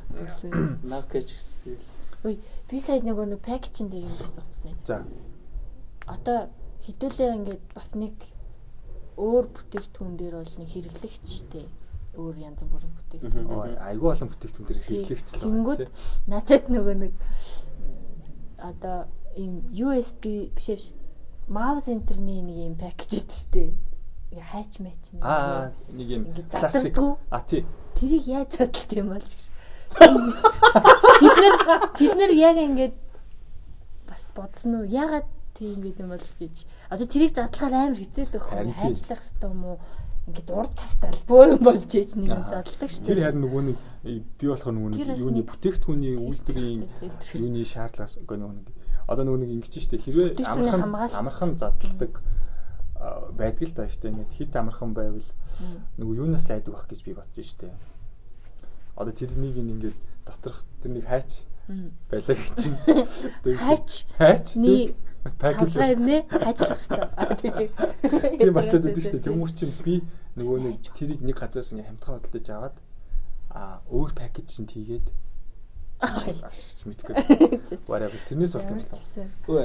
[0.87, 1.75] Nokia ч гэсэн.
[2.23, 2.39] Үй
[2.71, 4.79] би сая нөгөө нэг пакэжин дээр юм байсан юм.
[4.87, 5.03] За.
[6.07, 6.47] Одоо
[6.87, 8.15] хэдүүлээ ингээд бас нэг
[9.19, 11.67] өөр бүтээгдэхүүн дээр бол нэг хэрэглэгчтэй
[12.15, 13.77] өөр янз бүрийн бүтээгдэхүүн.
[13.77, 15.41] Айгүй олон бүтээгдэхүүн дээр хэрэглэгчлээ.
[15.43, 15.81] Тэнгүүд
[16.29, 17.13] надад нөгөө нэг
[18.59, 18.97] одоо
[19.35, 20.87] ийм USB биш биш
[21.47, 23.73] mouse интерний нэг юм пакэж идэв штэ.
[24.29, 25.23] Хайч мэч нэг.
[25.25, 26.97] Аа нэг юм пластик.
[27.33, 27.65] А тий.
[27.97, 29.43] Тэрийг яаж задлт юм бол гэж.
[29.97, 31.55] Тэд нар
[31.97, 32.95] тэд нар яг ингээд
[34.05, 34.85] бас бодсон уу?
[34.85, 35.25] Ягаад
[35.57, 36.65] тийм гэдэг юм бол гэж.
[36.93, 37.97] Одоо тэрийг задлахаар амар
[38.53, 38.93] Харин тийм.
[38.93, 39.77] хайчлах хэвээр юм уу?
[40.29, 42.61] Ингээд урд тастай бөө юм болж ээж нэг Аа.
[42.61, 43.77] задлагдаг шүү Тэр харин нөгөө нэг
[44.37, 46.81] би болохоор нөгөө нэг юуны нэг бүтээгдэхүүний үйлдвэрийн
[47.33, 48.67] юуны шаардлагаас үгүй нөгөө нэг
[49.09, 52.13] одоо нөгөө нэг ингэж штэ хэрвээ Бүтээгдэхүүний амархан амархан задлагдаг
[53.01, 55.25] а, байдаг л да штэ ингээд хит амархан байвал
[55.97, 57.73] нөгөө юунаас л айдаг байх гэж би бодсон штэ.
[58.93, 59.97] Одоо тэрнийг ингээд
[60.29, 61.49] доторх тэрнийг хайч
[62.13, 62.77] байлаа гэж чинь.
[63.65, 64.05] Хайч.
[64.17, 64.47] Хайч?
[64.61, 64.93] Ни
[65.39, 66.17] пакэж ирнэ.
[66.31, 67.71] Аа тийч.
[68.39, 69.25] тийм болчиход байдаг шүү дээ.
[69.27, 69.95] Тэмүүр чинь би
[70.39, 72.75] нөгөө нэг тэрийг нэг газраас ингээ хамтхан худалдаж аваад
[73.51, 75.07] а өөр пакэж чинь тийгээд
[76.87, 77.15] мэдгүй.
[77.91, 78.19] Whatever.
[78.31, 79.27] Тэрнээс болт юм байна.
[79.43, 79.63] Үгүй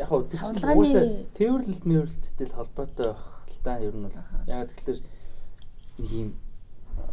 [0.00, 1.04] яг чинь Савлгааны- уусаа
[1.36, 4.16] тээвэрлэлт мэвэрлэлттэй л холбоотой байх л та ер нь бол
[4.48, 5.00] яг тэгэхээр
[6.00, 6.30] нэг юм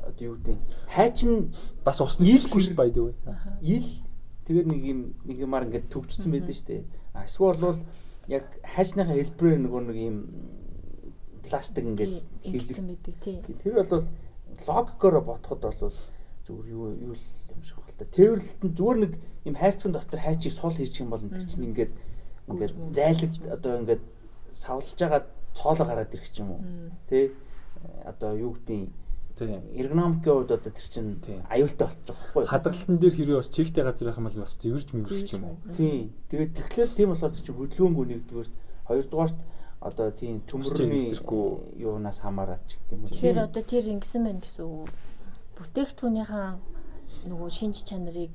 [0.07, 1.51] одоо юу гэдэг хайч нь
[1.83, 3.11] Бас усны Ил- ишгүй шүү үү?
[3.59, 3.87] ил
[4.47, 6.83] тэгээд нэг юм нэг юмар ингээд төгжсөн байдаг шүү дээ.
[7.15, 7.79] Эсвэл бол
[8.27, 10.17] яг хайчныхаа хэлбэрээр нөгөө нэг юм
[11.43, 12.87] пластик ингээд Ингэсэн хийлэг.
[12.87, 13.37] байдаг тий.
[13.59, 14.05] Тэр бол
[14.67, 15.95] логикоор бодоход бол
[16.45, 18.07] зүгээр юу юу юм шиг байна.
[18.15, 19.13] Тээвэрлэлт нь зүгээр нэг
[19.45, 21.93] юм хайрцагын дотор хайчийг сул хийчих юм бол тэр чинь ингээд
[22.47, 24.03] ингээд зайлаг одоо ингээд
[24.53, 25.21] савлж байгаа
[25.57, 26.61] цоолоо гараад ирэх юм уу.
[27.09, 27.31] Тэ
[28.05, 28.93] одоо юу гэдэг Тийм
[29.49, 31.17] эргономикийн хувьд одоо тэр чинь
[31.49, 32.45] аюултай болчих واخгүй.
[32.45, 35.57] Хадгалалтан дээр хэрвээ бас чигтэй газар байх юм бол бас зэвэрж мэмэрч юм уу?
[35.73, 36.13] Тийм.
[36.29, 38.49] Тэгээд тэгэхээр тийм болохоор тэр чинь хөдөлгөөнгүй нэгдүгээр
[38.85, 39.39] хоёрдугаарт
[39.81, 41.09] одоо тийм төмөрний
[41.81, 43.09] юунаас хамаарат ч гэдэг юм уу.
[43.09, 44.85] Тэгэхээр одоо тэр ингэсэн байх гэсэн үү?
[45.57, 46.49] Бүтээгтүүнийхэн
[47.25, 48.33] нөгөө шинж чанарыг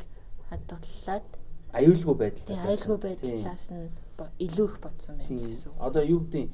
[0.50, 1.26] хадгаллаад
[1.74, 3.90] аюулгүй байдлаас аюулгүй байдлаас нь
[4.38, 5.72] илүү их бодсон байх гэсэн.
[5.78, 6.50] Одоо юу гэдэг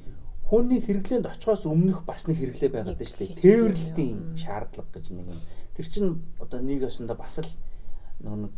[0.53, 3.41] хүний хэрэглээнд очихоос өмнөх бас нэг хэрэглээ байгаад байна шүү дээ.
[3.41, 5.41] Тээвэрлэлтийн шаардлага гэж нэг юм.
[5.73, 7.49] Тэр чинь одоо нэг ёсондоо бас л
[8.21, 8.53] нэг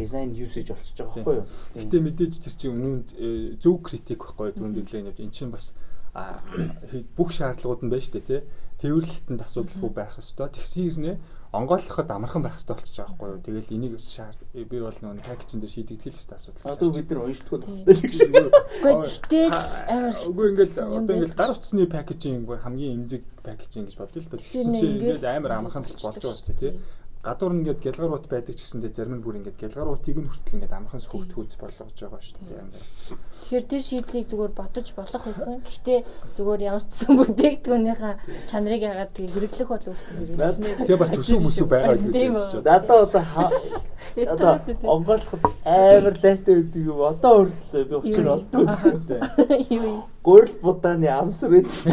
[0.00, 1.46] дизайн юсэж болчихж байгаа байхгүй юу?
[1.76, 5.76] Гэтэ мэдээж тэр чинь өмнө нь зөв критик байхгүй түүнд дэглээ нэвд эн чинь бас
[7.20, 8.40] бүх шаардлагууд нь байна шүү дээ тий.
[8.80, 10.48] Тээвэрлэлтэнд асуудалгүй байх ёстой.
[10.48, 11.16] Тэгсэн хэрнээ
[11.50, 13.42] онгойлгоход амархан байх ёстой болчих жоох байхгүй юу.
[13.42, 16.70] Тэгэл энийг шаар би бол нөгөө пакэжин дээр шийдэгдэх л ёстой асуудал.
[16.70, 18.18] Одоо бид нар л байна гэж.
[18.78, 23.96] Үгүй тэгтэл амар хэцүү Үгүй ингээд одоо ингээд гар утасны пакэжинг хамгийн эмзэг пакэжинг гэж
[23.98, 24.38] бодъё л доо.
[24.38, 26.72] Тэгсэн чинь ингээд амар амархан болж байгаа шүү дээ тий.
[27.20, 30.72] Гадуур нь ингээд гялгарууд байдаг ч гэсэндээ зарим нь бүр ингээд гялгаруудыг нь хүртэл ингээд
[30.72, 32.64] амархан сүхт хүйц болгож байгаа шүү дээ.
[32.64, 32.86] Ингээд.
[33.44, 35.60] Тэгэхээр тэр шийдлийг зүгээр бодож болох байсан.
[35.60, 35.98] Гэхдээ
[36.32, 38.14] зүгээр ямар ч сан бүтээгдэхүүнийхээ
[38.48, 40.56] чанарыг ягаад тэгээ хэрэглэх бол өөртөө хэрэглэж.
[40.80, 43.24] Тэгээ бас төсөв мөсөв байгаа л гэж бодож Надаа одоо
[44.16, 44.52] одоо
[44.96, 47.04] онгойлоход амар лайтай юм.
[47.04, 49.20] Одоо хүртэл би учир олдгүй зөө.
[49.68, 51.86] Юу Гурил будааны амсар үдс.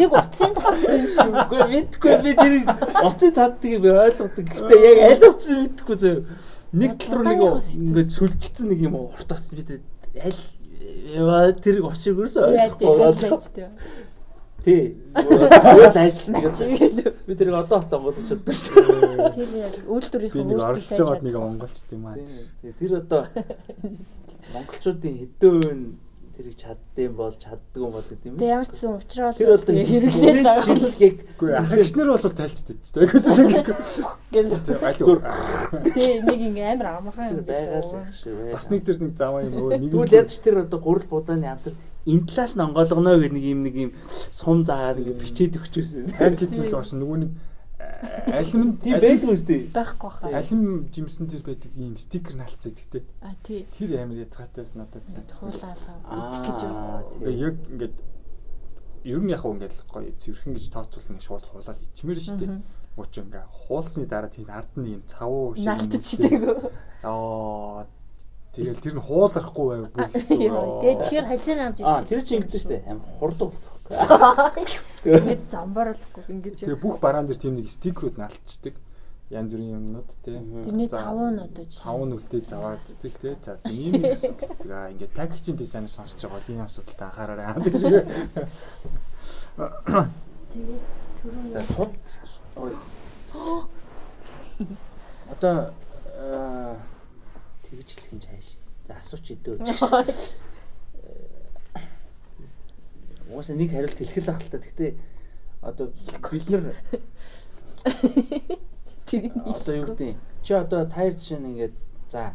[0.00, 1.34] нэг утсын татсан юм шиг.
[1.44, 2.54] Үгүй мэдгүй би тэр
[3.04, 4.44] уцын татдгийг би ойлгодог.
[4.48, 6.16] Гэхдээ яг аль утсан мэдгүй зөө.
[6.80, 7.40] Нэг тал руу нэг
[7.76, 9.68] ингээд сүлжилсэн нэг юм урт утсан бид
[10.24, 10.40] аль
[11.60, 13.68] тэр очиг Яа ойлгохгүй
[14.64, 14.96] Тий.
[15.12, 16.72] Зүгээр ажил тийм.
[16.72, 18.80] тэгээд би тэрийг одоо хацаа болгож чаддаг шүү.
[20.16, 21.44] Тэр би нэг өөртөө оролцож сайн байгаад нэг чаддаг.
[21.44, 22.16] монголчт юм аа.
[22.80, 23.28] Тэр одоо
[24.56, 25.80] монголчуудын хэдэн
[26.34, 28.36] тэрийг чаддсан бол чаддгүй юм бол гэдэг юм.
[28.36, 31.62] Тэгээ ямар ч сан уучраа Тэр одоо хэрэглээд байгаа.
[31.62, 33.66] ах ихнэр бол тайлцдаг ч тэгээс нэг
[34.34, 34.52] гэл.
[34.82, 35.16] алуу
[35.94, 38.52] Тэгээ нэг ингээ амар амархан юм байгаа л шүү.
[38.52, 41.74] бас нэг тэр нэг заваа юм өө нэг Тэгвэл ядч тэр одоо гурал будааны амсар
[42.04, 43.90] энэ талаас нь онгойлгоно гэх нэг юм нэг юм
[44.28, 46.18] сум заагаад ингээ бичээд өгчөөсөн.
[46.20, 47.30] айн кичэн л орсон нөгөө нэг
[48.26, 49.60] алим Тийм байдаг үстэй.
[49.72, 50.30] байхгүй хаа.
[50.32, 53.02] алим жимсэн тэр байдаг ийм стикер наалцдаг те.
[53.22, 53.66] А тий.
[53.70, 55.50] Тэр амар ядгатай надад санагдсан.
[55.50, 56.42] Хуулаалаа.
[56.44, 56.76] гэж юм.
[57.12, 57.96] Тэгээ яг ингээд
[59.04, 62.62] ер нь яг хөө ингээд гоё цэвэрхэн гэж тооцоолно шууд хуулаад ичмээр шүү дээ.
[62.96, 66.72] Мууч ингээ хуулсны дараа тийм ард нь юм цавуу шиг Наалтчдаг.
[67.04, 67.84] Аа
[68.54, 70.08] тэгэл тэр нь хуулахгүй байв бүр.
[70.08, 73.73] Тэгээ тэгэхээр хальсын амж Аа тэр чинь ингэдэж штэ амар хурдан болдог.
[73.90, 76.64] Ингээд замбарлахгүй ингэж.
[76.64, 78.80] Тэгээ бүх бараан дээр тийм нэг стикерүүд наалтчдаг.
[79.28, 80.36] Янз бүрийн юмнууд тий.
[80.40, 81.84] Тэрний За, цавуу нь одоо жишээ.
[81.84, 83.36] Цавуу нь үлдээ заваа сэтгэл тий.
[83.44, 84.52] За ийм юм асуудал.
[84.72, 87.46] Аа ингээд пакэжийн дизайнер сонсож байгаа бол энэ асуудалтай анхаараарай.
[87.48, 87.92] Аа тийм шиг.
[90.52, 90.80] Тэгээ
[91.20, 91.92] түрүүн За суд
[92.56, 92.72] ой.
[95.28, 95.56] Одоо
[96.20, 96.76] аа,
[97.68, 98.48] тэгж хэлэх юм чааш.
[98.88, 99.56] За асууч идөө.
[103.30, 104.58] Уусаа нэг хариулт хэлэх л ах л та.
[104.58, 104.94] Гэтэ
[105.62, 105.86] одоо
[106.30, 106.74] бид нар
[109.06, 111.74] тэр одоо юу гэдэг чи одоо таяр жишээ нь ингээд
[112.08, 112.34] за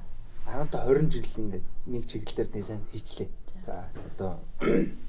[0.50, 3.30] 10 та 20 жил ингээд нэг чиглэлээр дизайн хийчлээ.
[3.66, 4.40] За одоо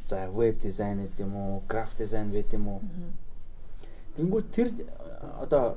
[0.04, 2.80] за веб дизайн гэдэг юм уу, график дизайн гэдэг юм уу.
[4.16, 4.68] Тэнгүүд тэр
[5.40, 5.76] одоо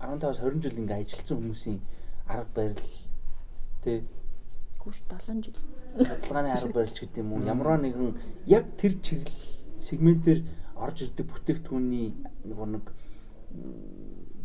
[0.00, 1.78] 15-20 жил ингээд ажилласан хүмүүсийн
[2.26, 2.82] арга барил
[3.84, 4.00] Тий.
[4.80, 5.56] Гүш 7 жил.
[5.94, 7.46] Судалгааны арга барилч гэдэг юм уу?
[7.46, 9.38] Ямарваа нэгэн яг тэр чиглэл
[9.78, 10.40] сегментээр
[10.74, 12.18] орж ирдэг бүтээгдэхүүний
[12.50, 12.84] нөгөө нэг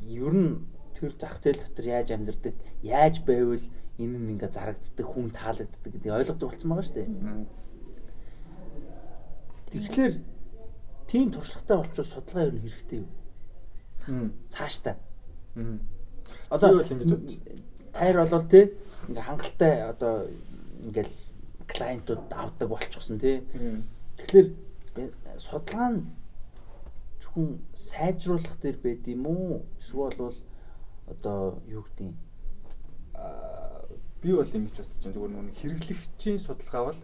[0.05, 0.61] ер нь
[0.93, 3.65] тэр зах зээл дотор яаж амьдардаг, яаж байвал
[3.97, 7.09] энэ нь ингээ зарагддаг, хүн таалагддаг гэдэг ойлгодог болсон байгаа шүү дээ.
[9.73, 10.13] Тэгэхээр
[11.09, 13.09] тийм туршлагатай болчихвол судалгаа ер нь хэрэгтэй юу?
[14.49, 14.95] Цааштай.
[16.49, 17.35] Одоо бол ингэж бодож.
[17.93, 18.65] Тайр болвол тий
[19.09, 20.29] ингээ хангалттай одоо
[20.83, 21.15] ингээл
[21.69, 23.45] клиентууд авдаг болчихсон тий.
[24.17, 24.47] Тэгэхээр
[25.37, 25.99] судалгаа нь
[27.21, 29.65] зөвхөн сайжруулах дээр байд юм уу?
[29.79, 30.37] Эсвэл бол
[31.07, 32.09] одоо юу гэдэг
[34.21, 35.13] би бол ингэж бодож байна.
[35.15, 37.01] Зүгээр нүг хэрэглэгчийн судалгаа бол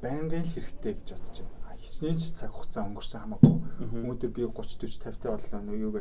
[0.00, 1.76] байнгын л хэрэгтэй гэж бодож байна.
[1.80, 3.56] Хичнээн ч цаг хугацаа өнгөрсөн хамаагүй.
[3.80, 5.92] Өнөөдөр би 30 40 50 та боллоо юу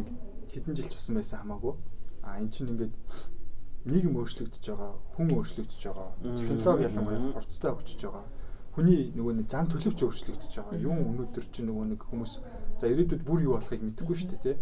[0.00, 0.08] нэг
[0.48, 1.74] хэдэн жил тусан байсан хамаагүй.
[2.24, 2.94] А эн чинь ингээд
[3.84, 6.08] нийгэм өөрчлөгдөж байгаа, хүн өөрчлөгдөж байгаа,
[6.40, 8.24] технологи ялангуяа хурцтай хөгжиж байгаа.
[8.74, 10.76] Хүний нөгөө нэг зан төлөвч өөрчлөгдөж байгаа.
[10.80, 12.32] Юм өнөөдөр чинь нөгөө нэг хүмүүс
[12.80, 14.56] за ирээдүйд бүр юу болохыг мэдэхгүй шүү дээ, тий.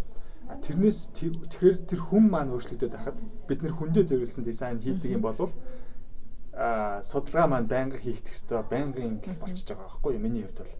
[0.50, 3.16] А тэрнээс тэгэхээр тэр хүн маань өөрчлөгдөд байхад
[3.46, 5.38] бид нэр хүндээ зориулсан дизайн хийдэг юм бол
[6.52, 10.20] а судалгаа маань байнга хийгдэх хэвээр байнгын болчихж байгаа байхгүй юу?
[10.20, 10.74] Миний хувьд бол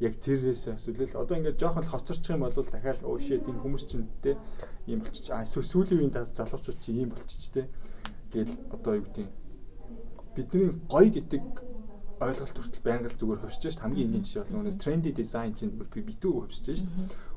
[0.00, 3.84] яг тэрээс эсвэл одоо ингээд жоохон л хоцорчих юм бол дахиад оо shit энэ хүмүүс
[3.84, 4.38] чинь те
[4.86, 5.28] ийм болчих.
[5.34, 7.68] А сүүлийн үеийн залуучууд чинь ийм болчих те.
[8.32, 9.26] Гэл одоо юу гэдэг
[10.36, 11.44] бидний гоё гэдэг
[12.20, 15.74] ойлголт хүртэл байнга л зүгээр хөвсөж шít хамгийн энгийн жишээ бол нөгөө тренди дизайн чинь
[15.78, 16.90] би битүү хөвсөж шít.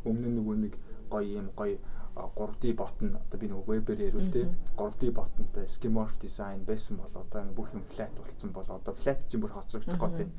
[0.06, 0.74] Өмнө нь нөгөө нэг
[1.14, 1.78] гоё юм гоё
[2.16, 4.50] 3D ботн одоо би нөгөө вебээр ярил те.
[4.76, 9.42] 3D ботнтой skimorph design байсан бол одоо бүх юм flat болцсон бол одоо flat чинь
[9.42, 10.34] бүр хоцрогдох гот байна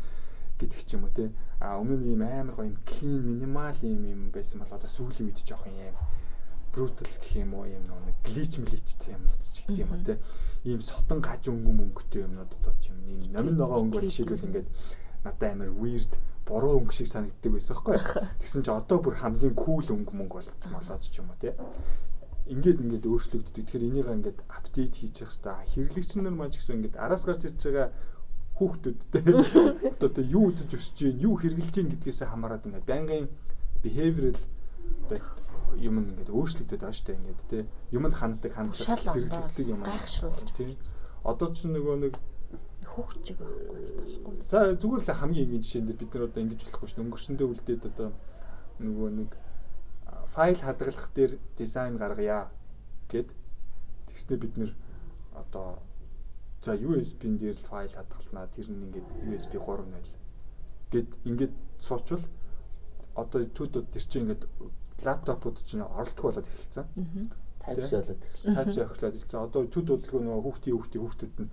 [0.58, 1.30] гэдэг ч юм уу те.
[1.62, 5.30] А өмнө нь ийм амар гоё юм clean minimal юм юм байсан бол одоо сүүлийн
[5.30, 5.96] үед жоох юм
[6.72, 10.18] brutal гэх юм уу юм нэг glitch glitchтэй юм утч гэдэг юм уу те
[10.64, 14.68] ийм сотон гаж өнгөн өнгөтэй юмнууд одоо ч юм ийм номин ногоо өнгө жишээлбэл ингээд
[15.24, 16.12] надад амар weird
[16.46, 17.98] буруу өнгө шиг санагддаг байсан байхгүй
[18.40, 20.40] тэгсэн чи одоо бүр хамгийн cool өнгө мөнгө
[20.72, 21.54] болоод ч юм уу те
[22.46, 23.54] ингээд ингээд өөрчлөгддөг.
[23.54, 25.94] Тэгэхээр энийг ингээд апдейт хийж явах хэрэгтэй.
[25.94, 27.88] Хэрэглэгч нар маань ч гэсэн ингээд араас гарч ирж байгаа
[28.58, 29.22] хүүхдүүдтэй
[30.02, 33.30] одоо юу үзэж өсөж чинь юу хэрглэж чинь гэдгээс хамаарат ингээд байнгын
[33.86, 34.38] behavioral
[35.06, 35.18] одоо
[35.78, 37.62] юм ингээд өөрчлөгдөд байгаа шүү дээ ингээд тий
[37.96, 40.76] юмд ханддаг хандлага хэрэглэгддэг юм гайхшруулж тий.
[41.24, 42.14] Одоо ч нөгөө нэг
[42.92, 47.02] хүүхчиг байхгүй за зүгээр л хамгийн энгийн жишээн дээр бид нар одоо ингэж болохгүй шүү
[47.06, 48.08] өнгөрсөндөө үлдээд одоо
[48.82, 49.30] нөгөө нэг
[50.34, 52.50] файл хадгалах дээр дизайн гаргая
[53.08, 53.30] гэд.
[54.10, 54.72] Тэгснэ бид нэр
[55.32, 55.80] одоо
[56.62, 58.46] За USB-н дээр л файл хадгалнаа.
[58.54, 60.22] Тэр нь ингээд USB 3.0
[60.94, 62.22] гэд ингээд суучвал
[63.18, 64.46] одоо түүдүүд тэр чинь ингээд
[65.04, 66.86] лаптопууд чинь оролдох болоод эхэлсэн.
[67.62, 68.54] Type-C болоод эхэлсэн.
[68.54, 69.40] Type-C эхлээд эхэлсэн.
[69.42, 71.50] Одоо төд бодлого нөгөө хүүхдийн хүүхдийн хүүхдүүд нь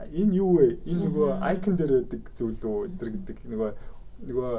[0.00, 0.66] энэ юу вэ?
[0.88, 2.88] Энэ нөгөө icon дээр байдаг зүйл үү?
[2.96, 3.70] Тэр гэдэг нөгөө
[4.30, 4.52] нөгөө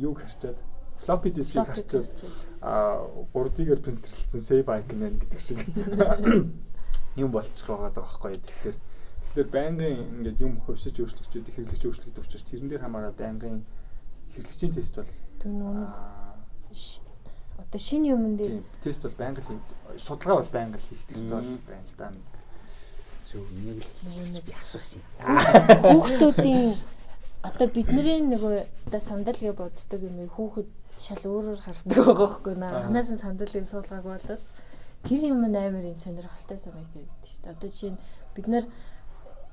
[0.00, 0.58] юу харчаад
[1.02, 2.16] floppy disk-ийг харчаад
[2.62, 3.04] а
[3.34, 5.60] 3D-гээр принтерлсэн save icon байна гэдэг шиг
[7.16, 8.38] юм болчих байгаа байхгүй.
[8.40, 8.76] Тэгэхээр
[9.36, 13.64] тэгэхээр байнгын ингээд юм хөвсөж өөрчлөгчөд хэрэглэж өөрчлөгдөж учраас тэрэн дээр хамаараа байнгын
[14.32, 15.10] хэрэглэгчийн тест бол
[17.58, 19.60] одоо шинэ юмн дээр тест бол байнга л
[19.96, 22.12] судалгаа бол байнга л хийх тест бол байна л да.
[23.24, 25.02] Зөв нэг л би асуусан.
[25.20, 26.68] Хүүхдүүдийн
[27.42, 28.54] одоо бидний нөгөө
[28.86, 32.70] одоо сандалыг боддог юм хүүхэд шал өөрөөр хардаг байгаа байхгүй наа.
[32.78, 34.42] Анханаас нь сандалыг суулгааг болол
[35.02, 37.52] тэр юм амар юм сонирхолтой санагдаад байдаг шүү дээ.
[37.56, 38.02] Одоо жишээ нь
[38.34, 38.64] бид нар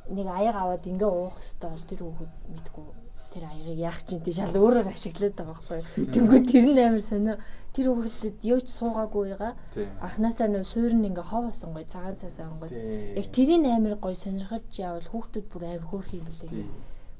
[0.09, 2.85] нэг аяг аваад ингээ уух хэвээр бол тэр хүүхэд мэдгүй
[3.33, 5.81] тэр аягыг яах чинь тий шал өөрөөр ашиглаад байгаа байхгүй.
[6.13, 7.35] Тэнгүү тэр нь амар сонио
[7.73, 9.53] тэр хүүхдэд юу ч суугаагүйгаа
[10.01, 12.73] анханасаа нөө суурн ингээ хов осон гой цагаан цаасаа онгой.
[13.13, 16.65] Яг тэрийн амар гой сонирхож явал хүүхдүүд бүр амар хөөрх юм билээ.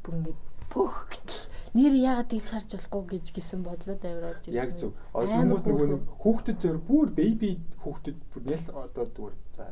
[0.01, 0.37] Бүр ингээ
[0.69, 1.41] пөх гэтэл
[1.77, 4.57] нэр яагаад тийж харж болохгүй гэж гисэн бодлоод амар орж ирсэн.
[4.57, 4.93] Яг зөв.
[5.13, 9.65] Одоомод нөгөө нэг хүүхдэд зөр бүр baby хүүхдэд бүр нэл одоо зүгээр за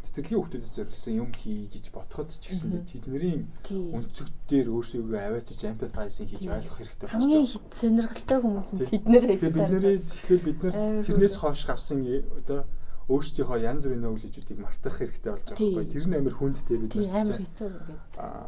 [0.00, 6.24] цэцэрлэгийн хүүхдэд зориулсан юм хий гэж ботход ч гэсэн тэдний өнцөг дээр өөрсдөө аваачиж empathize
[6.24, 7.14] хийж ойлгох хэрэгтэй байна.
[7.20, 9.68] Хамгийн хит сонирхолтой хүмүүс нь тэд нэр гэж байна.
[9.68, 12.00] Бид нэрээ тэгэхээр бид нар тэрнээс хойш авсан
[12.40, 12.64] одоо
[13.10, 15.90] өөрсдийнхөө янз бүрийн нөглөжүүдийг мартах хэрэгтэй болж байгаа байхгүй.
[15.90, 17.04] Тэр нь амар хүндтэй бид нар.
[17.04, 18.02] Тийм амар хэцүү ингээд.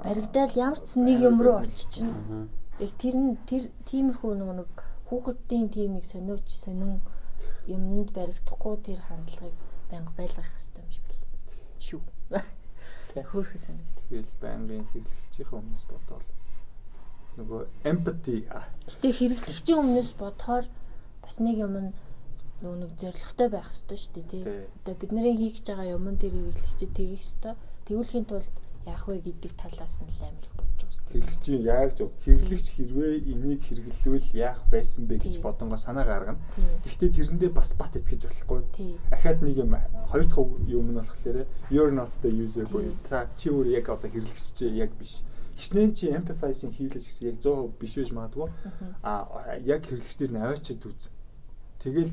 [0.06, 1.92] Баригдаад ямар ч нэг юм руу очиж.
[2.78, 4.70] Яг тэр нь тэр тиймэрхүү нэг
[5.10, 7.02] хүүхдийн тийм нэг сониуч сонин
[7.66, 9.56] юмд баригдахгүй тэр хандлагыг
[9.90, 11.01] байнга байлгах хэрэгтэй юм шиг
[11.82, 12.02] шүү.
[13.12, 13.98] Хөөрхөн санагд.
[14.08, 16.28] Тэгэл байнгын хэрэглэгчийн өмнөөс бодвол
[17.36, 18.38] нөгөө empathy.
[18.46, 20.66] Гэтэ хэрэглэгчийн өмнөөс бодохоор
[21.24, 21.90] бас нэг юм нь
[22.62, 24.42] нөгөө нэг зоригтой байх хэрэгтэй шүү дээ тий.
[24.84, 27.54] Одоо бидний хийж байгаа юм тэр хэрэглэгчид тэгэх хэрэгтэй.
[27.88, 28.54] Тэгүүлэхийн тулд
[28.86, 30.71] яах вэ гэдэг талаас нь л амар их
[31.12, 35.42] Хэрэглэгчийн яг зөв хэрэглэгч хэрвээ энийг хэрэглэвэл яах байсан бэ гэж Тий.
[35.42, 36.40] бодонгоо санаа гаргана.
[36.84, 38.60] Гэхдээ тэрэндээ бас бат итгэж болохгүй.
[39.12, 39.76] Ахаад нэг юм
[40.08, 44.08] хоёр дахь юм нь болохоор you're not the user буюу та чи өөр яг одоо
[44.10, 45.22] хэрэглэгч чи яг биш.
[45.56, 48.48] Хичнээн чи empathizing хийлэж гэсэн яг 100% биш байж магадгүй.
[49.04, 51.12] А яг хэрэглэгчдэр нь аваачид үз.
[51.80, 52.12] Тэгэл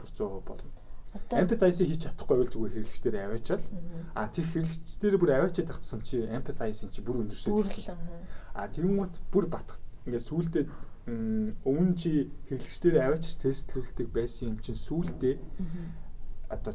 [0.00, 0.71] бүр 100% болно.
[1.12, 3.64] Empathize хийж чадахгүй бол зүгээр хэрэглэгчдэр аваачаал.
[4.16, 7.28] А тэр хэрэглэгчдэр бүр аваачаад тахсан чи empathizing чи бүр.
[7.28, 8.00] Бүрлэн.
[8.56, 9.76] А тэгмүүд бүр батх
[10.08, 10.60] ингээд сүулдэ
[11.68, 15.36] өмнө чи хэрэглэгчдэр аваачиж тестлүүлдэг байсан юм чинь сүулдэ
[16.48, 16.74] одоо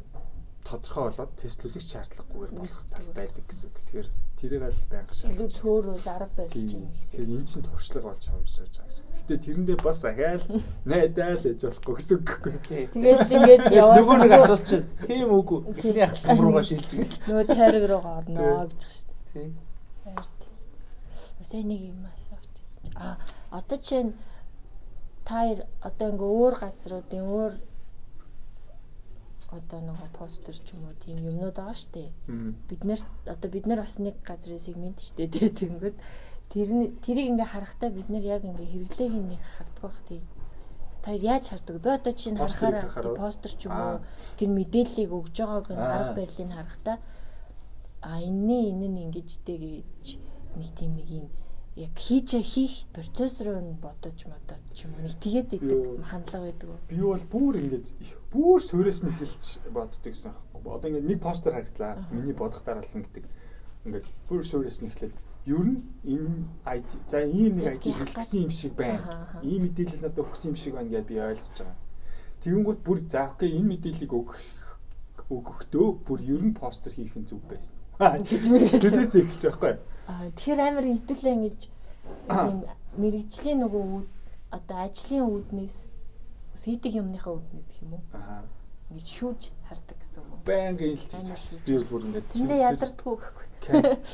[0.62, 3.78] тодорхой болоод тестлүүлэх шаардлагагүйгээр болох тал байдаг гэсэн үг.
[3.88, 4.08] Тэгэхээр
[4.38, 5.58] тэрийг аль байнга илүү шаардлагатай.
[5.58, 6.68] цөөрөл арга барил Тийм.
[6.68, 7.14] чинь гэсэн.
[7.18, 9.04] Тэгэхээр энэ чинь туршлага болж юм сууж байгаа гэсэн.
[9.18, 10.44] Гэтэ тэрэндээ бас ахаал
[10.86, 12.54] найдаал гэж болохгүй гэсэн үг гэхгүй.
[12.94, 15.60] Тэгэл ингээд яваад Нөгөө нэг асуулт чинь тийм үгүй.
[15.74, 17.10] Эхний ахлам руугаа шилжих.
[17.28, 19.32] нөгөө тайраг руугаа орноо гэж шүү дээ.
[19.34, 19.48] Тий.
[20.06, 20.52] Баяр тий.
[21.42, 22.52] Сайн нэг юм асууж.
[22.94, 23.18] А
[23.50, 24.14] одоо чинь
[25.26, 27.52] та хоёр одоо ингээ өөр газруудын өөр
[29.48, 32.12] одоо нөгөө постэр ч юм уу тийм юмнууд байгаа штэ.
[32.68, 35.96] Бид нэр одоо бид нар бас нэг газрын сегмент штэ тий тэгэнгүүт
[36.52, 40.20] тэр нь тэрийг ингээ харахтаа бид нар яг ингээ хэрэглээг нэг хардаг бах тий.
[41.00, 41.80] Та яаж хардаг?
[41.80, 43.96] Би одоо чинь харахаараа постэр ч юм уу
[44.36, 45.92] тэр мэдээллийг өгж байгааг нь Аа.
[45.96, 46.96] арга барилыг харахтаа
[48.04, 50.04] а энэ энэ нь ингэжтэй гэж
[50.60, 51.26] нэг тийм нэг юм
[51.78, 55.62] яг хийж хийх процесс руу нь бодож модод ч юм уу нэг тэгээд Юу.
[55.62, 56.68] идэг хандлага байдаг?
[56.90, 57.86] Би бол бүр ингэж
[58.34, 60.66] бүр суурьас нь эхэлж боддог гэсэн хэрэг.
[60.66, 62.02] Одоо ингэ нэг постэр харагдлаа.
[62.10, 63.24] Миний бодох дараалал гэдэг.
[63.86, 65.14] Ингээд бүр суурьас нь эхлээд
[65.46, 69.38] ер нь энэ ID за ийм нэг ID хэлсэн юм шиг байна.
[69.46, 71.78] Ийм мэдээлэл надад өгсөн юм шиг байна гэдээ би ойлгож байгаа.
[72.42, 74.34] Тэгэнгүүт бүр за окей энэ мэдээллийг өгөх
[75.30, 77.78] өгөхдөө бүр ер нь постэр хийх нь зүг байсан.
[78.02, 78.82] Гэж мэдээл.
[78.82, 79.74] Тэрнээс эхэлж байгаа байхгүй.
[79.78, 81.60] Аа тэгэхээр амар хитүүлээ ингэж
[82.48, 82.58] ийм
[82.96, 84.08] мэрэгжлийн нөгөө үүд
[84.56, 85.76] одоо ажлын үүднээс
[86.56, 88.04] хийдэг юмныхаа үүднээс гэх юм уу?
[88.16, 88.42] Аа.
[88.88, 90.40] Ингэж шүүж хардаг гэсэн үг.
[91.12, 91.60] Харж шүү.
[91.68, 93.46] би бүр ингээд Тэндээ ядардггүй гэхгүй.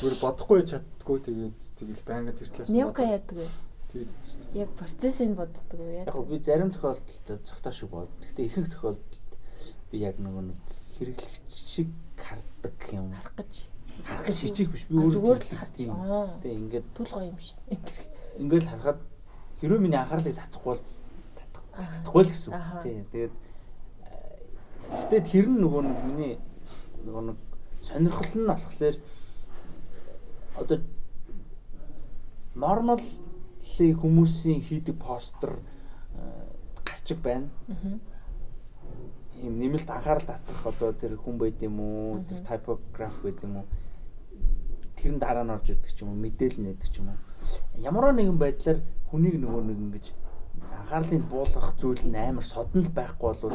[0.03, 3.47] бүр бодохгүй чаддгүй тэгээд тэгэл байнгын тэр талаас нь бодоод яадаг вэ?
[3.95, 4.67] тэгээд дээ.
[4.67, 6.11] Яг процессыг боддог уу яа?
[6.11, 8.11] Яг би зарим тохиолдолд цогтой шиг бод.
[8.19, 9.31] Гэхдээ ихэнх тохиолдолд
[9.95, 10.59] би яг нөгөө нэг
[10.99, 11.89] хэрэглэгч шиг
[12.19, 13.15] хардаг юм.
[13.15, 13.55] харах гэж.
[14.03, 14.85] Харах гэж хичээх биш.
[14.91, 15.45] Би өөрөө л.
[15.95, 16.35] Аа.
[16.43, 18.43] Тэгээ ингээд Түл гоё юм дээ.
[18.43, 18.99] ингээд харахад
[19.63, 20.83] хэрвээ миний анхаарлыг татахгүй бол
[21.39, 22.83] татахгүй л гэсэн үг.
[22.83, 22.97] Тий.
[23.15, 23.35] Тэгээд
[24.91, 26.35] гэтээ тэр нь нөгөө нэг миний
[27.07, 27.39] нөгөө нэг
[27.81, 28.97] сонирхол нь болохоор
[30.59, 30.79] одоо
[32.55, 33.05] нормал
[33.79, 36.21] хүмүүсийн хийдэг постэр э,
[36.85, 37.49] гарчиг байна.
[39.43, 43.67] Ийм нэмэлт анхаарал татах одоо тэр хүн байд юм уу, тэр typograph байд юм уу.
[45.05, 47.21] Тэр нь дараа нь орж ирдэг ч юм уу, мэдээлэл нь байдаг ч юм уу.
[47.77, 48.81] Ямар нэгэн байдлаар
[49.13, 50.07] хүнийг нөгөө нэг ингэж
[50.81, 53.53] анхаарлыг буулгах зүйл нь амар содон л байхгүй бол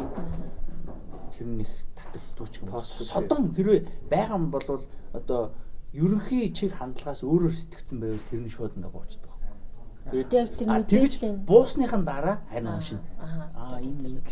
[1.33, 3.81] тэр нь их татагддаг ч юм Содон хэрвээ
[4.13, 4.67] байгаа юм бол
[5.17, 5.41] одоо
[5.93, 9.33] ерөнхий чиг хандлагаас өөрөөр сэтгэгдсэн байвал тэр нь шууд ингээ буучдаг.
[10.85, 11.13] Тэгж
[11.49, 13.01] буусныхан дараа харин уншина.
[13.57, 13.81] Аа.
[13.81, 14.29] Энэ ингэж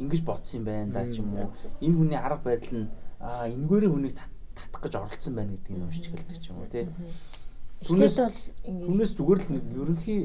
[0.00, 1.48] ингэж бодсон юм байна да ч юм уу.
[1.80, 2.88] Энэ хүний арга барил нь
[3.20, 6.70] аа энэгээрээ хүнийг тат- татах гэж оролцсон байна гэдгийг нь уншиж эхэлдэг ч юм уу
[6.70, 6.86] тий.
[7.82, 10.20] Эхлээд бол ингэж Түүнээс зүгээр л нэг ерөнхий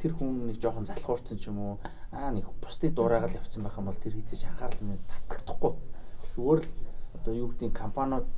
[0.00, 1.74] тэр хүн нэг жоохон залхуурсан ч юм уу
[2.12, 5.72] аа нэг бусдыг дуурайгаал явцсан байх юм бол тэр хийцэж анхаарал нь татагдахгүй.
[6.36, 6.70] Зүгээр л
[7.16, 8.28] одоо юу гэдэг компаниуд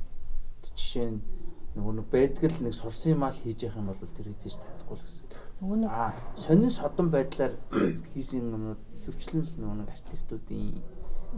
[0.63, 1.21] жишээ нь
[1.75, 4.53] нөгөө нэг байдаг л нэг сурсан юм аа л хийж явах юм бол тэр хийцэж
[4.59, 5.25] татахгүй л гэсэн.
[5.59, 7.53] нөгөө нэг Аа сонин содон байдлаар
[8.15, 10.81] хийсэн юмнууд хөвчлэн л нөгөө нэг артистуудын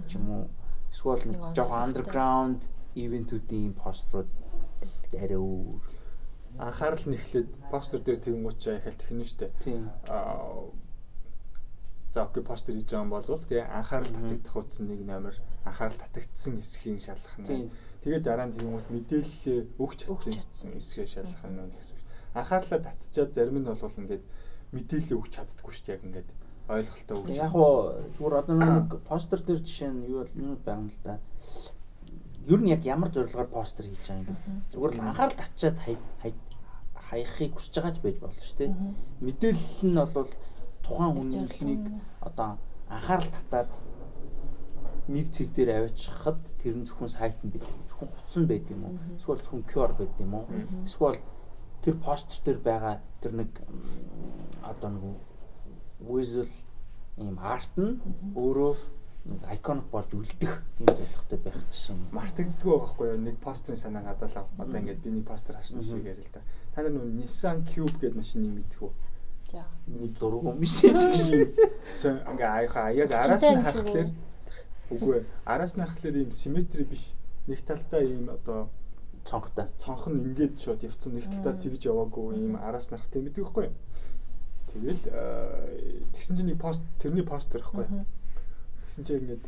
[0.07, 0.43] ч юм уу
[0.93, 2.59] эсвэл нэг жоохон underground
[2.95, 4.29] ивентүүдийн пострууд
[5.13, 5.81] арай өөр.
[6.59, 9.47] анхаарал нь эхлээд постэр дээр тэгэнгүүт ихэл технэ штэ.
[10.07, 10.67] Аа
[12.11, 16.59] за окей постэр хийж байгаа юм бол тий анхаарал татагдах утсан нэг номер анхаарал татагдсан
[16.59, 17.71] хэсгийг шалгах нь.
[18.03, 19.99] Тэгээд дараа нь тэгэнгүүт мэдээлэлээ өгч
[20.35, 22.03] чадсан хэсгээ шалгах нь байна гэсэн үг.
[22.35, 24.23] Анхаарлаа татчихад зарим нь бол ингээд
[24.75, 26.29] мэдээлэл өгч чаддаггүй шүү дээ яг ингээд
[26.67, 27.37] ойлголтоо өгч.
[27.39, 27.75] Яг уу
[28.15, 31.15] зүгээр одоо нэг постэр дээр жишээ нь юу бол юу байгаа юм л да.
[32.47, 34.35] Ер нь яг ямар зорилгоор постэр хийж байгаа юм бэ?
[34.73, 38.71] Зүгээр л анхаарал татчаад хаяхыг хүсэж байгаа ч байж болно шүү дээ.
[39.21, 40.31] Мэдээлэл нь бол
[40.81, 42.01] тухайн нь.
[42.21, 42.57] одоо
[42.89, 43.69] анхаарал татаад
[45.07, 47.65] нэг цэг дээр аваачихад тэр нь зөвхөн сайт нь юм.
[47.89, 48.95] Зөвхөн утас нь байд юм уу?
[49.17, 50.45] Эсвэл зөвхөн QR байд юм уу?
[50.85, 51.19] Эсвэл
[51.81, 53.51] тэр постэр дээр байгаа тэр нэг
[54.63, 55.03] одоо нэг
[56.01, 56.49] visual
[57.17, 58.01] ийм арт нь
[58.37, 62.09] өөрөө iconic болж үлдэх юм зорилготой байх жишээ нь.
[62.09, 63.19] мартагддаг байгаа байхгүй юу?
[63.21, 66.41] Нэг постерын санаа надад л одоо ингээд би нэг постэр харсан шиг ярил л да.
[66.73, 68.93] Та нар нөө Nissan Cube гэдэг машиныг мэдэх үү?
[69.53, 69.65] За.
[69.85, 71.53] Нэг дургу юм биш ч гэсэн.
[71.93, 74.09] Сөн ингээ аяха яг араас нь харахаар
[74.89, 75.21] үгүй.
[75.45, 77.13] Араас нь харахаар ийм симметри биш.
[77.45, 78.73] Нэг талдаа ийм одоо
[79.21, 79.69] цонхтой.
[79.77, 83.69] цонх нь ингээд шууд явцсан нэг талдаа тэгж яваагүй ийм араас нь харахтай мэддэг байхгүй
[83.69, 83.77] юу?
[84.71, 88.05] Тэгэл э, тэгсэн чинь нэг пост тэрний постэр юу?
[88.91, 89.45] Тэгсэн чинь ингээд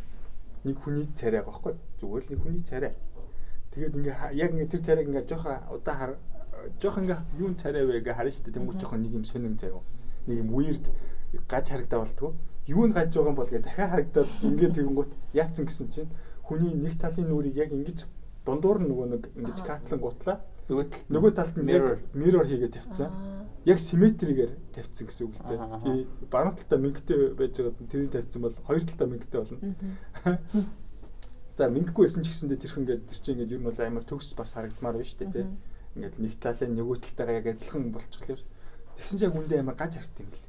[0.64, 1.76] нэг хүний царай байхгүй?
[2.00, 2.96] Зүгээр л нэг хүний царай.
[3.76, 6.12] Тэгээд ингээ яг ингээ тэр царайг ингээ жоохон удаан хар
[6.80, 8.56] жоох ингээ юун царай вэ ингээ харна шүү дээ.
[8.56, 9.84] Тэнгүү жоохон нэг юм сонин заяа.
[10.32, 10.88] Нэг юм weird
[11.52, 12.32] гаж харагдаа болтгоо.
[12.72, 16.12] Юу нь гаж байгаа юм бол гэ дахиад харагдаад ингээ тэгэнгүүт яатсан гэсэн чинь
[16.48, 18.08] хүний нэг талын нүрийг яг ингэж
[18.48, 20.40] дундуур нь нөгөө нэг ингэж катлан гутлаа.
[20.72, 21.68] Нөгөө талд Нөгөө талд нь
[22.16, 23.12] mirror хийгээд тавьсан.
[23.64, 25.60] Яг симметригээр тавьсан гэсэн үг л дээ.
[25.88, 29.60] Тий, баруун талдаа мөнгөтэй байж байгаад тэрийг тавьсан бол хоёр талдаа мөнгөтэй болно.
[31.56, 34.36] За мөнгөгүй байсан ч гэсэндээ тэрхэн ингээд тэр чинь ингээд ер нь бол амар төгс
[34.36, 35.48] бас харагдмаар байна шүү дээ тий.
[35.96, 38.42] Ингээд нэг талын нөгөө талтайгаа яг адилхан болчихлоор
[39.00, 40.44] тэгсэн чинь яг үндэ амар гаж харт юм бэл.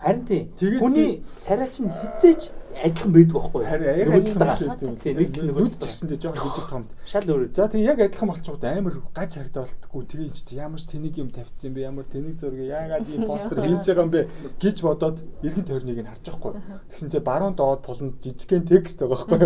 [0.00, 0.48] Харин тий.
[0.56, 3.68] Тэгээд Хүний царай чинь хизээч адилхан байдаг байхгүй юу?
[3.68, 4.56] Харин яг адилхан талдаа.
[4.56, 4.96] болчихсон юм.
[4.96, 6.84] Тий, нэг нүд нөгөө ч гэсэндээ жоох жижиг том.
[7.04, 7.52] Шал өөр.
[7.52, 11.28] За тэг яг адилхан болчиход амар гаж харагдаа болтгоо тэгээ ч ямар ч тэнийг юм
[11.28, 14.20] тавьчихсан бэ ямар тэнийг зургийг яагаад ийм постэр хийж байгаа юм бэ
[14.56, 16.52] гэж бодоод эргэн тойрныг нь харж байгаа хгүй.
[16.88, 19.36] Тэгсэн чинь баруун доод пуланд жижигхэн текст байгаа хгүй.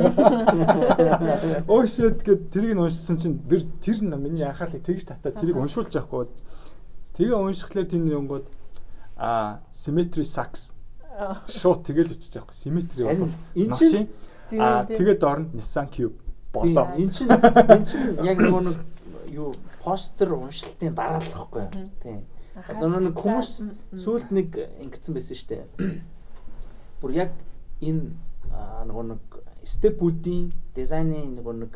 [1.67, 5.59] Оо shit гэд тэрийг нь уншсан чинь бэр тэр нь миний анхаарлыг тэгж татаад тэрийг
[5.59, 6.31] уншуулж байхгүй.
[7.19, 8.47] Тэгээ уншихлаар тийм юм бод
[9.17, 10.75] а symmetry sucks
[11.49, 12.59] шууд тэгэл үчиж байгаа хгүй.
[12.59, 14.09] Symmetry бол энэ чинь
[14.59, 16.19] а тэгээд нь Nissan Cube
[16.53, 16.91] болоо.
[16.99, 18.79] Эн чинь эн чинь яг нөгөө нэг
[19.31, 21.91] юу постэр уншилтын дараалал байхгүй юу?
[22.03, 22.21] Тийм.
[22.55, 23.51] Одоо нэг хүмүүс
[23.95, 24.49] сүүлд нэг
[24.83, 25.65] ингэсэн байсан шүү дээ.
[26.99, 27.31] Бүр яг
[27.83, 28.15] энэ
[28.91, 29.23] нөгөө нэг
[29.62, 31.73] степүүдийн дизайны нөгөө нэг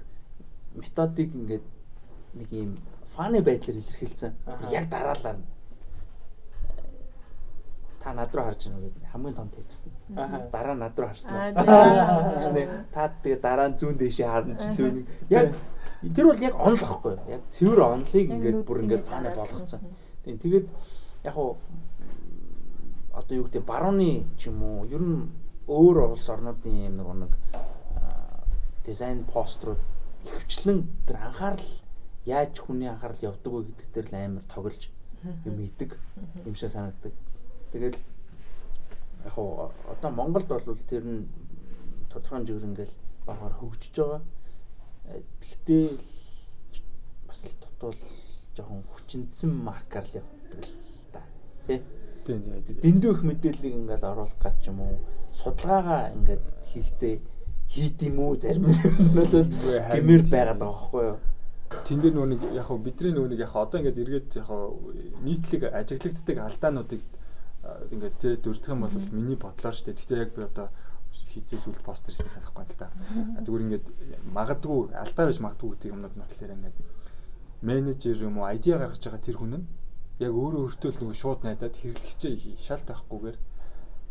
[0.74, 1.66] методыг ингээд
[2.34, 2.78] нэг юм
[3.14, 4.34] фаны байдлаар илэрхийлсэн.
[4.70, 5.57] Яг дараалал нь
[8.01, 9.94] та над руу харж байна уу гэдэг хамгийн том текст нь.
[10.53, 12.38] Дараа над руу харсан уу?
[12.38, 15.55] Гэснээр та би дараа нь зүүн дэшээ харна ч л үнийг яг
[16.14, 17.26] тэр бол яг онл واخгүй юу?
[17.28, 19.80] Яг цэвэр онлыг ингээд бүр ингээд таны болгоцсон.
[20.24, 20.66] Тэгээд
[21.24, 21.59] яг уу
[23.12, 25.26] одоо юу гэдэг барууны ч юм уу ер нь
[25.66, 27.32] өөр улс орнуудын юм нэг нэг
[28.86, 29.82] дизайн пострууд
[30.24, 31.68] хөвчлэн тэр анхаарал
[32.24, 34.82] яаж хүний анхаарал явдаг вэ гэдэг дээр л амар тоглож
[35.44, 35.99] юм идэг
[36.46, 37.12] юм шиг санагддаг.
[37.72, 37.98] Тэгэл
[39.24, 41.28] яг уу одоо Монголд бол тэр нь
[42.08, 42.94] тодорхой хэмжээгээр ингээл
[43.26, 44.22] багаар хөгжиж байгаа.
[45.08, 45.84] Э, Гэхдээ
[47.28, 48.00] бас л тутвал
[48.56, 51.20] жоохон хүчнэдсэн маркаар л явдаг л та.
[51.66, 51.82] Тэ?
[52.24, 54.96] Дэндүү их мэдээллийг ингээл оруулах гэж юм уу?
[55.32, 57.14] Судалгаагаа ингээд хийхдээ
[57.68, 58.76] хийд юм уу зарим нь
[59.16, 61.18] бол гэмээр байгаад байгаа байхгүй юу?
[61.84, 64.48] Тэн дээр нөгөө нэг яг бидний нөгөө нэг яг одоо ингээд эргээд яг
[65.20, 67.00] нийтлэг ажиглагддаг алдаануудыг
[67.92, 69.98] ингээд тэ дурдах юм бол миний бодлоор шүү дээ.
[69.98, 70.68] Гэхдээ яг би одоо
[71.32, 72.88] хизээс үл постэр хийсэн санахгүй юм л да.
[73.44, 73.86] Зүгээр ингээд
[74.32, 76.76] магадгүй алдаа байж магадгүй гэдэг юмнууд нь болохоор ингээд
[77.62, 79.66] менежер юм уу айдиа гаргаж байгаа тэр хүн нь
[80.18, 83.38] яг өөрөө өөртөө л нөгөө шууд найдаад хэрэглэгчээ шалт байхгүйгээр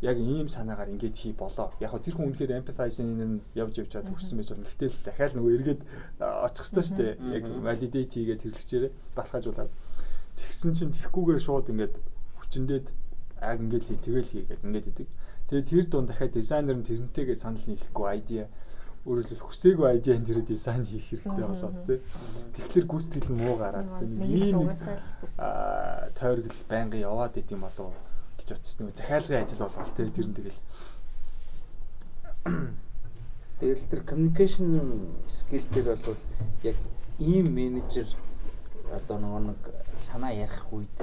[0.02, 1.74] яг ийм санаагаар ингээд хий болоо.
[1.82, 4.70] Яг хөө тэр хүн үнэхээр empathize-ийн нь явж явж чад хүрсэн байж болно.
[4.70, 5.82] Гэтэл дахиад нөгөө эргээд
[6.22, 7.14] очих хэрэгтэй шүү дээ.
[7.34, 9.72] Яг validate хийгээд хэрэглэгчээрээ баталгаажуулаад.
[10.38, 11.96] Тэгсэн чинь тэгхгүйгээр шууд ингээд
[12.38, 12.88] хүчнээд
[13.42, 15.08] аг ингээд хий тэгэл хийгээд ингээд идэг.
[15.48, 18.46] Тэгээ тэр дунд дахиад дизайнер нь тэрнтэйгээ санал нийлэхгүй айдиа
[19.08, 22.00] хэлбэл хүсээгүй айдиан дээр дизайн хийх хэрэгтэй болоод тий.
[22.60, 24.08] Тэгэхээр гүйцэтгэл нь муу гараад тий.
[24.28, 24.68] Ийм
[25.40, 27.96] аа тойргол байнгын яваад идэм болов
[28.36, 30.60] гэж утсан нэг захиалгын ажил болвол тий тэр нь тэгэл
[33.58, 34.68] Тэгэл тэр communication
[35.26, 36.22] skill дээр бол
[36.68, 36.78] яг
[37.18, 38.08] ийм менежер
[38.92, 39.58] одоо нэг
[40.00, 40.96] санаа ярих үед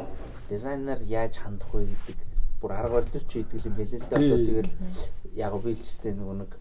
[0.48, 2.18] дизайнер яаж хандах вэ гэдэг
[2.60, 4.16] бүр арга барилч хийдэг юм байл л да.
[4.16, 4.72] Одоо тэгэл
[5.34, 6.58] яг бийлжтэй нөгөө нэг э,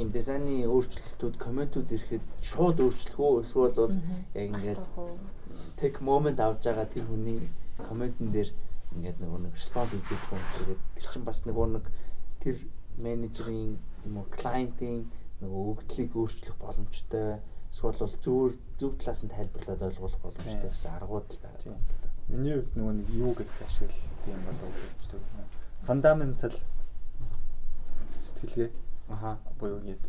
[0.00, 3.94] ийм дизайны өөрчлөлтүүд комментүүд ирэхэд шууд өөрчлөх үү эсвэл бол
[4.34, 4.80] яг ингээд
[5.80, 7.40] take moment авж байгаа тэр хүний
[7.80, 8.50] комментэн дээр
[8.96, 10.44] ингээд нөгөө нэг response үзүүлэх юм.
[10.60, 11.84] Тэгээд тэр чинь бас нөгөө нэг
[12.44, 12.56] тэр
[13.00, 15.08] менежерийн юм уу клиентийн
[15.40, 17.40] нөгөө өгдлийг өөрчлөх боломжтой
[17.76, 20.72] эсвэл бол зөв зөв талаас нь тайлбарлаад ойлгох боломжтой Тийм.
[20.72, 21.72] гэсэн аргууд л байгаа Тийм.
[21.76, 22.08] юм да.
[22.32, 25.22] миний хувьд нөгөө нэг юу гэх ашигладаг юм болов уу гэж үздэг.
[25.84, 26.54] Fundamental
[28.24, 28.70] сэтгэлгээ
[29.12, 29.38] Аха.
[29.60, 30.04] буюу ингээд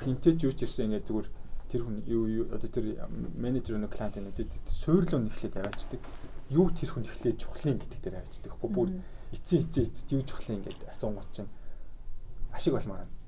[0.00, 1.28] хинтэж юу ч ирсэн ингээд зүгээр
[1.68, 2.86] тэр хүн юу одоо тэр
[3.36, 6.00] менежер өнө клиент өнөдөд суйрлуу нэхлээд аваачдаг.
[6.48, 8.50] Юу тэр хүн эхлээд чухлын гэдэг дээр аваачдаг.
[8.56, 8.88] Тэгэхгүй бүр
[9.36, 11.50] эцсийн эцсийн эцэд юу чухлаа ингээд асуугууд чинь
[12.50, 13.19] ашиг болмоор байна.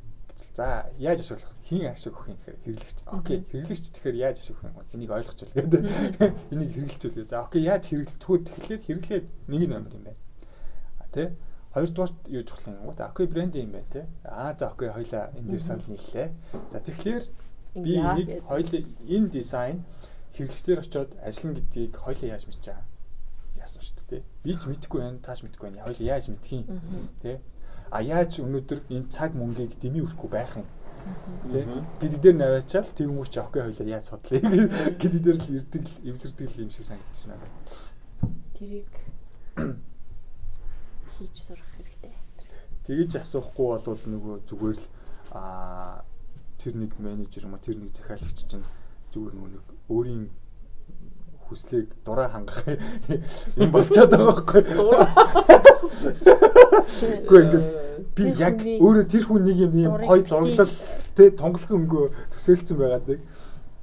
[0.52, 2.98] За яаж ашиг болох хин ашиг өгөх юм гэхээр хэрэглэгч.
[3.08, 4.84] Окей, хэрэглэгч тэгэхээр яаж ашиг өгөх юм?
[4.92, 5.82] Энийг ойлгочихвол гэдэг.
[6.52, 7.24] Энийг хэрэглэжүүл.
[7.24, 8.20] За окей, яаж хэрэглэх?
[8.20, 10.20] Тэгвэл тэгэхээр хэрэглээд нэг нь амар юм байна.
[11.00, 11.32] А тий?
[11.72, 12.92] Хоёрдугаарт юу чухал юм уу?
[12.92, 14.04] Окей, брэнд юм байна тий.
[14.28, 16.28] Аа за окей, хоёлаа энэ дээр санал нийллээ.
[16.68, 17.24] За тэгэхээр
[17.80, 19.88] би нэг хоёлаа энэ дизайн
[20.36, 22.84] хэрэглэгчдэр очиод ажиллана гэдгийг хоёлаа яаж мэдчихэе?
[23.56, 24.22] Яасан шүү дээ тий.
[24.44, 25.88] Би ч мэдэхгүй байна, тааш мэдэхгүй байна.
[25.88, 26.36] Хоёлаа яаж юм?
[26.36, 27.40] Тий
[27.92, 30.64] а яаж өнөөдөр энэ цаг мөнгийг дэмий өрөхгүй байх юм.
[31.52, 31.66] Тий
[32.00, 34.40] гэдэг дээр наваачаал тэгмүү чи окей хоёлаа яаж судлаа?
[34.96, 37.52] Гэдэг дээр л ирдэг л эвлэрдэг л юм шиг санагдчих надад.
[38.56, 38.88] Тэрийг
[41.20, 42.16] хийж сурах хэрэгтэй.
[42.88, 44.86] Тэгэж асуухгүй бол нөгөө зүгээр л
[45.36, 46.00] а
[46.56, 48.64] тэр нэг менежер юм а тэр нэг захиалагч чинь
[49.12, 50.32] зүгээр нөгөө нэг өөрийн
[51.44, 52.64] хүслийг дураа хангах
[53.60, 54.62] юм болчиход байгаа байхгүй.
[57.20, 57.81] Гэхдээ ингээд
[58.16, 60.74] би яг өөрөө тэр хүн нэг юм юм гоё зураглал
[61.16, 63.20] тэ тонголох өнгөө төсөөлцөн байгаад нэг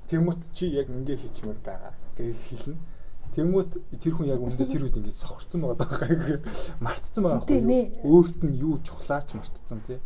[0.09, 2.81] Тэмүүт чи яг ингээ хийчмээр байгаа гэж хэлнэ.
[3.37, 6.41] Тэмүүт тэр хүн яг өндө тэр үед ингээ сохорцсон байгаа даа
[6.81, 8.01] мартцсан байгаа байхгүй.
[8.09, 10.01] Өөрт нь юу чухлаач мартцсан тий.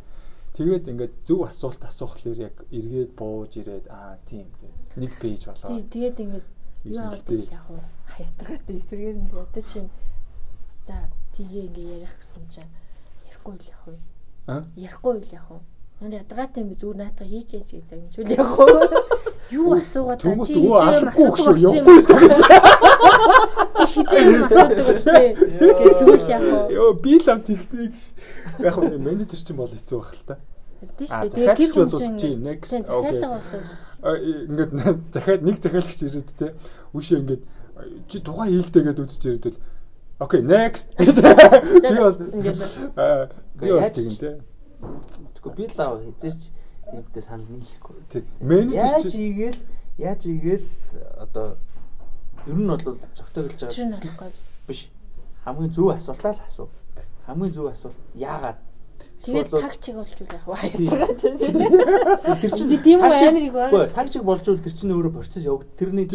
[0.60, 4.52] Тэгээд ингээд зөв асуулт асуухлаар яг эргээд бууж ирээд аа тийм
[5.00, 5.72] нэг пэйж болоо.
[5.72, 6.48] Тэгээд ингээд
[6.84, 7.80] юу ил яг уу
[8.12, 9.88] хаятраатай эсрэгээр нь одоо чинь
[10.84, 12.72] за тгээ ингээ ярих гэсэн чинь
[13.44, 15.62] ярихгүй л яг уу ярихгүй л яг уу
[16.04, 18.68] Нэр ядгаатай би зүгээр наатаа хийч хийж гэж загнжүүл яг уу
[19.52, 21.76] юу асуугаад та чи хизээ асуудаг болсон юм?
[23.72, 27.94] чи хизээ юм асуудаг болсон гэх тэгвэл яг уу ёо би лам техник
[28.60, 30.36] яг уу менежер чинь бол хэцүү байх л та.
[30.84, 31.56] Тийм шүү дээ.
[31.56, 33.24] Тэр хүн чинь next okay.
[34.04, 34.72] Ингээд
[35.16, 36.52] захиад нэг захиалагч ирээд те.
[36.92, 37.44] Үшээ ингээд
[38.12, 39.60] чи тухайн хийлтэйгээд үзэж ирээд бол
[40.24, 40.88] окей next.
[40.98, 41.06] Би
[42.00, 42.60] бол ингээд
[43.60, 44.40] би бол тийм те.
[45.36, 46.42] Тэгэхгүй би лав хэзээч
[46.92, 47.96] тиймтэй санал нийлэхгүй.
[48.10, 48.24] Тийм.
[48.40, 49.60] Менежер чи яаж ийгээл
[49.98, 50.70] яаж ийгээл
[51.20, 51.58] одоо
[52.48, 53.86] ер нь бол зөгтөөлж байгаа.
[53.86, 54.32] Нь болохгүй.
[54.68, 54.90] Биш.
[55.46, 56.70] Хамгийн зөв асуултаа л асуу.
[57.28, 58.60] Хамгийн зөв асуулт яагаад
[59.24, 61.36] Тэгээд таг чиг болж үл яг хаятраа тийм.
[62.44, 63.88] Тэр чинь би тийм амар их байна.
[63.88, 65.72] Таг чиг болж үл тэр чинь өөрөө процесс явагд.
[65.80, 66.06] Тэрний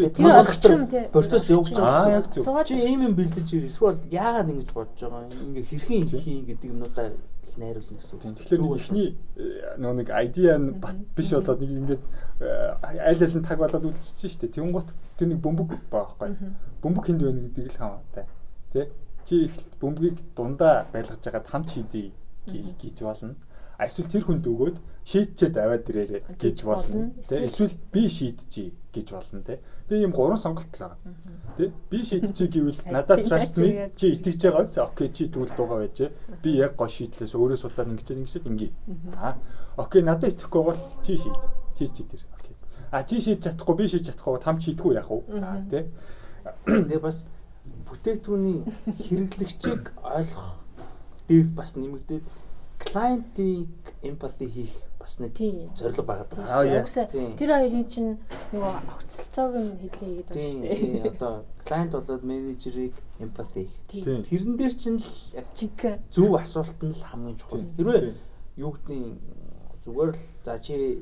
[1.09, 2.23] процесс явж байгаа.
[2.69, 5.57] Чи ийм юм бэлдэж ир эсвэл яагаад ингэж бодож байгаа юм?
[5.57, 7.17] Ингээ хэрхэн хийн гэдэг юмнуудаа
[7.57, 8.37] найруулна гэсэн.
[8.37, 9.09] Тэгэхээр нэг ихний
[9.41, 12.05] э, нөгөө нэг идеа нь бат биш болоод нэг ингээд
[12.45, 14.53] э, аль аль нь таг болоод үлдчихэж штэ.
[14.53, 16.53] Тэнгуут тэр нэг бөмбөг байгаа байхгүй.
[16.85, 18.25] Бөмбөг хэнд байна гэдэг л хамаатай.
[18.73, 18.93] Тэ?
[19.25, 22.13] Чи их бөмбөгийг дундаа байлгаж байгаа хамт хийдий
[22.49, 23.35] гэж болно.
[23.79, 24.77] Эсвэл тэр хүнд өгөөд
[25.07, 27.15] шийдчихэд аваад ирээрэй гэж болно.
[27.23, 29.63] Тэ эсвэл би шийдчихье гэж болно тэ.
[29.87, 30.99] Тэгээ ийм гурван сонголт л байгаа.
[31.55, 34.79] Тэ би шийдчихье гэвэл надад trust me чи итгэж байгаа үз.
[34.83, 36.11] Окей чи тэгвэл дуугаа байж.
[36.43, 38.69] Би яг гоо шийдлээс өөрөө судлаад ингэж ингэж ингэ.
[39.15, 39.39] Аа.
[39.79, 41.39] Окей надад итгэхгүй бол чи шийд.
[41.79, 42.27] Чи чи тэр.
[42.35, 42.59] Окей.
[42.91, 45.39] А чи шийдэж чадахгүй би шийдэж чадахгүй там шийдэхгүй яах вэ?
[45.39, 45.87] Аа тэ.
[46.67, 47.31] Тэгээ бас
[47.87, 48.59] бүтээгдэхүүний
[49.07, 50.59] хэрэглэгчийг ойлгох
[51.29, 52.25] дээр бас нэмэгдээд
[52.79, 53.69] клиентийг
[54.03, 55.37] эмпати хийх бас нэг
[55.75, 57.07] зорилго байгаад байгаа.
[57.39, 58.13] Тэр хоёрын чинь
[58.53, 61.09] нөгөө огцолцоог нь хэлээ гэдэг байна шүү дээ.
[61.17, 64.05] Одоо клиент болоод менежерийг эмпати хийх.
[64.05, 65.01] Тэрэн дээр чинь
[65.33, 65.79] яг чиг
[66.11, 67.65] зөв асуулт нь л хамгийн чухал.
[67.77, 68.15] Хэрвээ
[68.61, 69.17] юу гэдгийг
[69.85, 71.01] зүгээр л за чи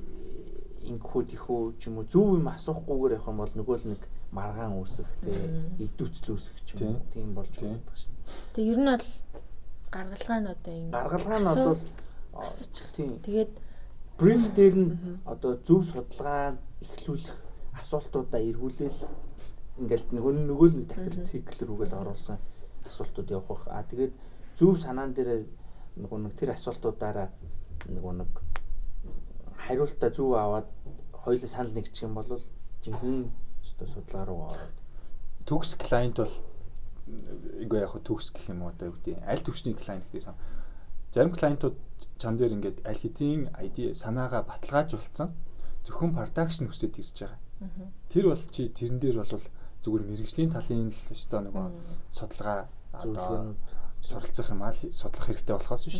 [0.87, 4.79] ингэхүү тэхүү ч юм уу зөв юм асуухгүйгээр явах юм бол нөгөө л нэг маргаан
[4.79, 5.87] үүсэх тий.
[5.87, 7.03] Идүүцэл үүсэх ч юм уу.
[7.11, 8.55] Тийм болж байгаа шүү дээ.
[8.55, 9.07] Тэгээ ер нь бол
[9.95, 11.83] гаргалгаа нь одоо ингэ гаргалгаа нь бол
[12.47, 12.89] асуучих.
[12.97, 13.53] Тэгээд
[14.19, 14.91] бриф дээр нь
[15.25, 17.37] одоо зөв судалгаа эхлүүлэх
[17.81, 19.01] асуултуудаа эргүүлээл
[19.81, 22.39] ингээл нөгөө нөгөө л дахил цикл рүүгээл оруулсан
[22.89, 23.69] асуултууд явах.
[23.69, 24.13] А тэгээд
[24.57, 25.45] зөв санаан дээр
[26.01, 27.29] нөгөө нэг тэр асуултуудаараа
[27.89, 28.33] нөгөө нэг
[29.69, 30.69] хариултаа зөв аваад
[31.13, 32.31] хоёулаа санал нэгчих юм бол
[32.83, 33.29] жинхэнэ
[33.65, 34.73] өстө судалгаа руу ороод.
[35.45, 36.35] Төгс клиент бол
[37.07, 40.35] ингээ яг төгс гэх юм уу одоо юу гэдэг аль төвчний клиент гэдээсэн
[41.15, 41.77] зарим клиентууд
[42.19, 45.31] чам дээр ингээд аль хэдийн ID санаагаа баталгаажуулсан
[45.87, 47.41] зөвхөн продакшн хүсэж ирж байгаа.
[48.11, 49.47] Тэр бол чи тэрэн дээр бол
[49.87, 51.67] зүгээр мэрэгжлийн талын л өстой нөгөө
[52.11, 53.55] судалгаа одоо
[54.03, 55.99] суралцах юм аа судлах хэрэгтэй болохоос биш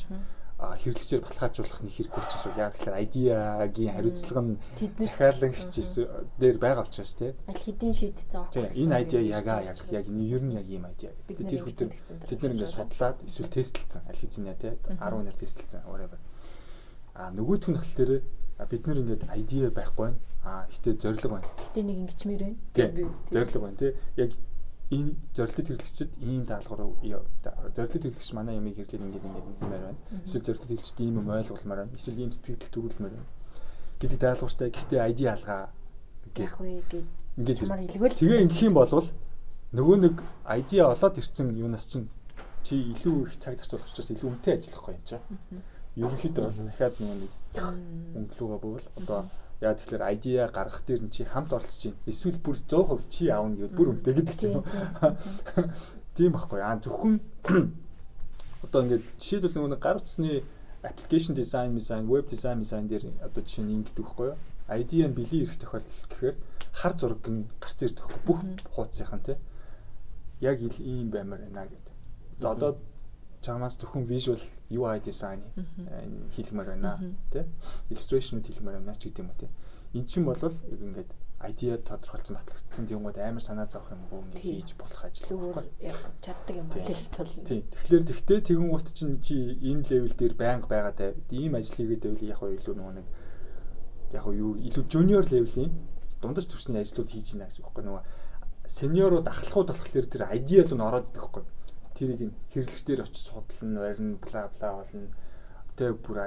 [0.57, 4.57] хэрэглэгчээр баталгаажуулах нэг хэрэггүй ч гэсэн яа тэгэхээр ID-гийн хариуцлага нь
[5.05, 5.61] захиалагч
[6.41, 7.37] дээр байгаа учраас тий.
[7.45, 8.73] Аль хэдийн шийдсэн аахгүй.
[8.73, 11.13] Энэ ID яг яг яг ер нь яг ийм ID.
[11.29, 15.85] Тэгээд тэр хүчтэй бид нэр ингээд судлаад эсвэл тестэлсэн аль хэдийн тий 10 нэр тестэлсэн
[15.85, 16.17] whatever.
[17.13, 18.25] А нөгөөх нь болохоор
[18.65, 20.19] бид нэр ингээд ID байхгүй байна.
[20.41, 21.45] А гэтээ зориг байна.
[21.69, 22.59] Гэтээ нэг ингэчмээр байна.
[22.73, 22.89] Тий.
[23.29, 23.93] Зориг байна тий.
[24.17, 24.33] Яг
[24.91, 26.95] энэ зорилтод хэрэглэгчид ийм даалгавар
[27.75, 30.01] зорилтод хэрэглэгч манай ямиг хэрэглээд ингээд ингээд ингэмээр байна.
[30.23, 31.97] Эсвэл зорилтод хэрэглэгчд ийм юм ойлгуулмаар байна.
[31.99, 33.31] Эсвэл ийм сэтгэл төрүүлмээр байна.
[34.01, 34.69] гэдэг даалгавартай.
[34.71, 35.73] Гэхдээ ID алгаа
[36.37, 37.09] яг үе гээд
[37.41, 38.21] ингээд чамаар хэлгүүл.
[38.21, 38.93] Тэгээ ингэх юм бол
[39.73, 42.09] нөгөө нэг ID олоод ирсэн юунаас чинь
[42.63, 45.21] чи илүү их цаг зарцуулах учраас илүү үнэтэй ажиллахгүй юм чаа.
[45.97, 49.21] Ерөнхийдөө бол дахиад нөгөө нэг өнгөлөөгөө бөвөл одоо
[49.61, 53.57] яа тэгэхээр ID-а гаргах дээр нь чи хамт оролцож чинь эсвэл бүр 100% чи аавна
[53.57, 54.67] гэвэл бүр үнэтэй гэдэг ч юм уу.
[56.17, 56.61] Тийм байхгүй.
[56.61, 57.21] Аа зөвхөн
[58.65, 60.45] одоо ингээд жишээлбэл нөгөө гар утасны
[60.85, 64.39] application design design, web design design дээр одоо жишээ нь ингэдэг байхгүй юу?
[64.69, 66.37] ID-ийн бэлэн ирэх тохиолдол гэхээр
[66.77, 68.41] хар зураг нь гарц ирдэг байхгүй бүх
[68.77, 69.37] хуудсынхан тий.
[70.41, 71.95] Яг ийм баймаар байна гэдэг.
[72.45, 72.77] Одоо
[73.47, 75.43] чамаас зөвхөн visual UI design
[76.35, 76.99] хийлмээр байна
[77.31, 77.45] тий.
[77.91, 79.51] Illustration хийлмээр байна ч гэдэг юм уу тий.
[79.95, 81.11] Эн чинь бол яг ингээд
[81.47, 85.31] idea тодорхойлсон батлагдсан тиймүүд амар санаа зовх юм уу ингээд хийж болох ажил.
[85.31, 87.33] Зүгээр яг чаддаг юм бол тул.
[87.47, 87.63] Тийм.
[87.71, 89.35] Тэгэхээр тэгтээ тэгэн гут чинь чи
[89.71, 90.99] энэ левел дээр байнга байгаад
[91.31, 93.07] ийм ажил хийгээд байвал яг илүү нөгөө нэг
[94.17, 95.73] яг юу илүү junior level-ийн
[96.23, 98.03] дундаж төвчний ажлууд хийж байна гэсэн үг байхгүй нөгөө
[98.67, 101.45] сениорууд ахлахууд болохоор тэр idea л нь ороод идэх байхгүй
[101.97, 105.09] тэрийг хэрэглэгчдэр очиж судална, барина, бла бла болно.
[105.77, 106.19] Тэгээ бүр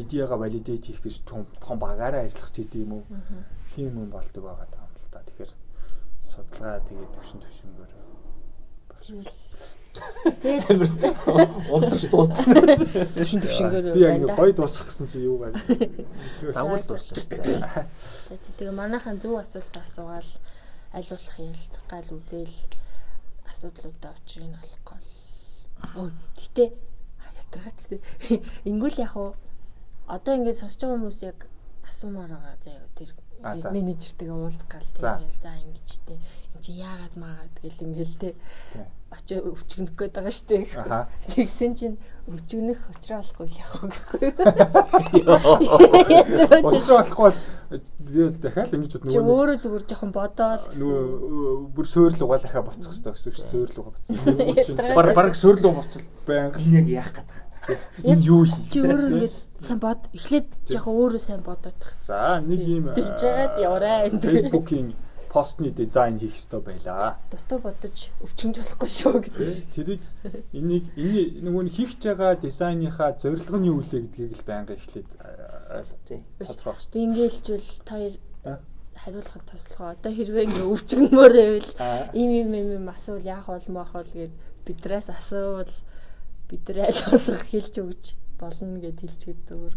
[0.00, 3.04] идеяга валидейт хийх гэж том багаараа ажиллах ч гэдэг юм уу.
[3.72, 5.20] Тийм юм болдог байгаа юм л та.
[5.24, 5.52] Тэгэхээр
[6.20, 7.92] судалгаа тэгээ төвшин төвшнгөөр
[9.08, 10.84] Тэгээд
[11.72, 12.46] умдаж дууссан.
[13.16, 15.56] төвшин төвшнгөөр би яг гоё дуусгах гэсэн чи юу байна.
[16.52, 17.64] Дагуул дээ.
[18.28, 20.30] За тэгээ манайхан зөв асуулт асуугаал
[20.92, 22.52] аль болох ярилцах гал үзэл
[23.50, 25.00] асуудлуудаа учрыг нь олохгүй.
[26.00, 26.68] Ой, гэтээ
[27.40, 28.00] ятрагаад тээ.
[28.70, 29.32] Ингүүл яг уу
[30.06, 31.38] одоо ингээд сонсож байгаа хүмүүс яг
[31.88, 33.10] асуумаар байгаа заяа тэр
[33.42, 38.34] менежертэйгээ уулзах гал тийм за ингэж тийм энэ чи яагаад маагаад гэл ингээл те.
[39.08, 40.68] Очоо өвчгнөх гээд байгаа штэ
[41.32, 41.96] тэгсэн чинь
[42.28, 44.20] өвчгнөх учраа болохгүй яах вэ гэхгүй.
[46.68, 47.32] Учраа болохгүй
[48.04, 52.92] би дахиад ингэж бод нөгөө өөрөө зүгээр жоохон бодоол нөгөө бүр суур лугаа дахиад буцах
[52.92, 54.16] хэрэгтэй гэсэн шүү суур лугаа буцсан.
[54.96, 57.47] баг баг суур лугаа буцвал байнга яг яах гэдэг
[58.04, 62.60] энэ юу хий чи өөрөө ингэж сайн бод эхлээд жоохон өөрөө сайн бодоодох за нэг
[62.64, 64.88] юм тэгж яагаад яваарай фэйсбүүкийн
[65.28, 67.18] постны дизайн хийх хэрэгтэй байлаа.
[67.30, 69.50] Дотор бодож өвчмж болохгүй шүү гэдэг.
[69.76, 70.02] Тэрийг
[70.56, 75.10] энийг энэ нөгөө нь хийх байгаа дизайныхаа зорилго нь юу вэ гэдгийг л байнга эхлээд
[75.12, 76.96] тодорхойлох хэрэгтэй.
[76.96, 77.94] Би ингээйлжвэл та
[78.98, 79.94] хариулахад туслахаа.
[79.94, 81.70] Одоо хэрвээ ингээ өвчгнмөр байвал
[82.16, 84.32] ийм ийм ийм асуул яах бол моох бол гэд
[84.66, 85.12] бидрээс
[86.48, 88.04] асуувал бидрээ аль болох хэлж өгч
[88.38, 89.74] болно гэд хэлчихэд зүгээр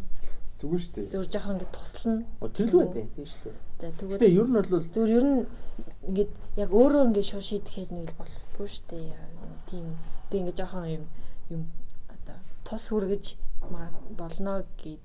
[0.61, 1.11] зүгээр шүү дээ.
[1.11, 2.25] Зүгээр жоохон ингэ туслана.
[2.39, 3.55] Тэлгүй дээ тийм шүү дээ.
[3.81, 5.39] За тэгвэл Тэгээ ер нь бол зүгээр ер нь
[6.07, 9.13] ингээд яг өөрөө ингэ шууд шийдэхэд нэг л болохгүй шүү дээ.
[9.67, 9.85] Тийм.
[10.29, 11.03] Тэгээ ингэ жоохон юм
[11.49, 11.61] юм
[12.13, 13.25] одоо тус хүргэж
[14.15, 15.01] болно гэж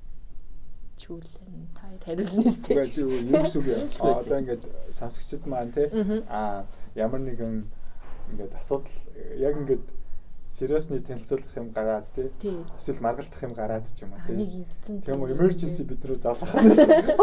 [0.97, 2.73] чүүлэн та хариулна сте.
[2.77, 3.85] Юу гэсэн үг юм.
[4.01, 5.89] Одоо ингээд сонсогчд маань те
[6.29, 7.64] аа ямар нэгэн
[8.33, 8.93] ингээд асуудал
[9.41, 9.85] яг ингээд
[10.49, 12.30] сериосны танилцуулах юм гараад тий.
[12.76, 14.36] Эсвэл маргалдах юм гараад ч юм уу тий.
[14.36, 15.03] Нэг ингэсэн.
[15.03, 17.16] Тийм үү emergency бид рүү залгах юм шүү дээ.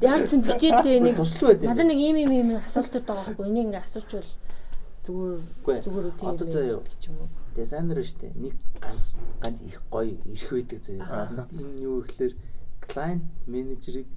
[0.08, 1.68] Яарсан бичээдээ нэг туслуу байд.
[1.68, 3.46] Надад нэг ийм ийм ийм асуултууд байгаа байхгүй.
[3.52, 4.30] Энийг ингээ асуучвал
[5.04, 6.36] зүгээр зүгээр тийм
[6.96, 7.28] ч юм уу.
[7.54, 8.32] Дизайнер шүү дээ.
[8.40, 11.44] Нэг ганц ганц их гоё ирэх байдаг заяа.
[11.52, 12.32] Энэ юу гэхээр
[12.88, 14.08] client manager-ыг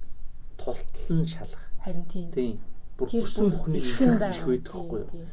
[0.56, 1.68] тултлан шалах.
[1.84, 2.32] Харин тийм.
[2.32, 2.56] Тийм.
[2.96, 5.28] Бүр бүсэн бүхнийг ирэх байдаг байхгүй юу?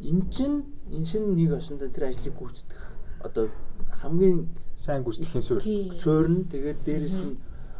[0.00, 0.62] эн чин
[0.92, 2.84] эн шин нэг осондоо тэр ажлыг гүйцэтгэх.
[3.24, 3.48] Одоо
[4.00, 7.36] хамгийн сайн гүйцэтгэхийн суурь суурь нь тэгээд дээрэс нь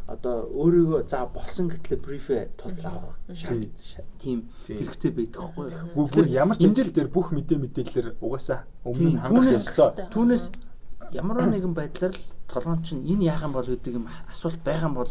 [0.09, 3.15] одоо өөрийгөө за болсон гэтлээ брифэ тултал авах.
[4.17, 5.69] Тийм хэрэгцээ байдаг хгүй.
[5.93, 10.09] Бүр ямар ч ажил дээр бүх мэдээ мэдээлэлэр угаасаа өмнө нь хангах ёстой.
[10.09, 10.49] Түүнээс
[11.13, 14.97] ямар нэгэн байдлаар л толгоон чинь энэ яах юм бол гэдэг юм асуулт байгаа юм
[14.97, 15.09] бол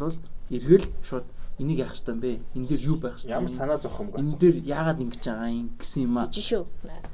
[0.50, 1.26] эргэл шууд
[1.58, 2.40] энийг яах ёстой юм бэ?
[2.54, 3.34] Энэ дээр юу байх ёстой?
[3.34, 4.22] Ямар санаа зовх юм бэ?
[4.22, 6.30] Энэ дээр яагаад ингэж байгаа юм гэсэн юм аа.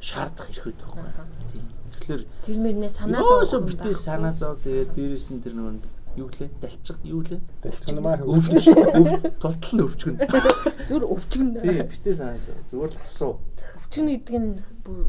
[0.05, 1.27] Шаардах хэрэгтэй байхгүй.
[1.49, 1.65] Тийм.
[1.97, 3.65] Тэгэхээр тэр мөрнээ санаа зовх юм.
[3.73, 5.73] Битээ санаа зов тэгээд дээрэс нь тэр нөгөө
[6.21, 6.51] юу лээ?
[6.61, 7.41] Далчих юу лээ?
[7.65, 9.41] Далчгнамаар өвчгөн.
[9.41, 10.17] Тултал нь өвчгөн.
[10.89, 11.49] Зүгээр өвчгөн.
[11.65, 12.61] Тийм, битээ санаа зов.
[12.69, 13.33] Зүгээр л асуу.
[13.81, 14.51] Өвчгөн гэдэг нь
[14.85, 15.01] бүр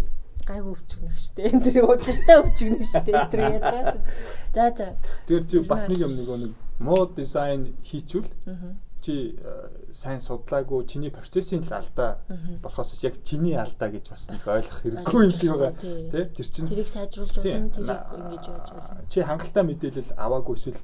[0.46, 1.52] гайгүй өвчгнэх штэ.
[1.62, 3.12] Тэр уучртай өвчгнэх штэ.
[3.30, 4.00] Тэр ядраа.
[4.56, 4.88] За за.
[5.28, 8.28] Тэр чи бас нэг юм нэг нэг мод дизайн хийчүүл
[9.06, 12.18] чи э, сайн судлаагүй чиний процессын л алдаа
[12.66, 16.10] болохоос яг чиний алдаа гэж бас нэг ойлгох хэрэггүй юм шиг байгаа тий.
[16.10, 19.06] Тэр чинь тэрийг сайжруулж болно тэрийг ингэж яаж болно.
[19.14, 20.82] чи хангалттай мэдээлэл аваагүй эсвэл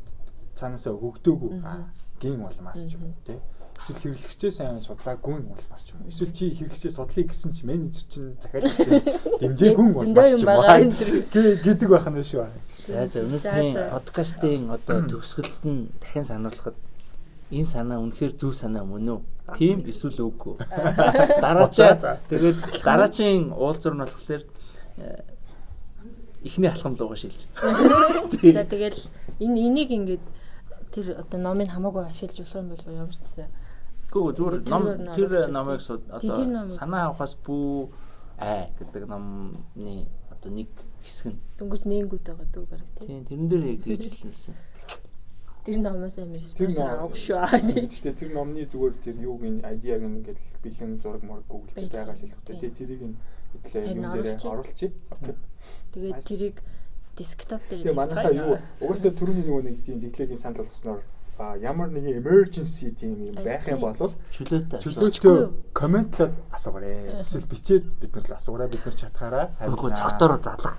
[0.53, 1.51] цаанаасаа өгдөөгүй
[2.21, 3.41] гин болмаас ч юм уу тий
[3.81, 6.05] эсвэл хэрэглэгчээ сайн судлаагүй нь бол бас ч юм.
[6.05, 9.01] Эсвэл чи хэрэглэгчээ судлахыг гэсэн чи менежер чинь захиалж чинь
[9.41, 10.69] дэмжээгүй нь бол бас ч юм уу.
[11.65, 12.45] гэдэг байх нь шүү.
[12.85, 16.77] За за өнөөдрийн подкастын одоо төгсгөлд нь дахин сануулхад
[17.51, 19.21] энэ санаа үнэхээр зөв санаа мөн үү?
[19.59, 20.55] Тийм эсвэл үгүй.
[21.43, 24.43] Дараачаа тэгээд дараачийн уулзвар нь болохоор
[24.97, 25.23] э,
[26.43, 27.45] эхний алхам руугаа шилж.
[28.55, 28.99] За тэгэл
[29.39, 30.25] энэ энийг ингээд
[30.95, 33.49] тэр одоо номыг хамаагүй ашиглаж болох юм бол ямарчсан.
[34.11, 34.83] Гүү зүгээр ном
[35.15, 37.91] тэр номыг одоо санаа авахаас бүү
[38.39, 40.69] ай гэдэг номны одоо нэг
[41.05, 44.55] хэсэг нь дөнгөж нээнгүүт байгаа дүү бараг тийм тэрэн дээр яг хийж хэлсэн.
[45.61, 47.37] Тэр номоос амар спонсор авах шүү.
[47.85, 52.17] Гэхдээ тэр номны зүгээр тэр юуг ин айдиаг ингээд бэлэн зураг мураг Google дээр зайгаал
[52.17, 52.55] хэлэхдээ.
[52.57, 53.15] Тий тэрийг нь
[53.61, 54.91] хэдлээ юм дээр оруулчих.
[55.93, 56.57] Тэгээд тэрийг
[57.13, 58.57] десктоп дээр Тэгээ манайхаа юу?
[58.81, 61.05] Угаасаа түрүүний нөгөө нэг тийм диглэгийн санал болгосноор
[61.61, 67.21] ямар нэгэн emergency тийм юм байх юм бол чөлөөтэй чөлөөтэй комментлоод асуугаарай.
[67.21, 68.69] Эсвэл бичээд бид нар л асуугаарай.
[68.69, 69.97] Бид нар чатгаараа хариулна.
[69.97, 70.73] Цогтоор залах.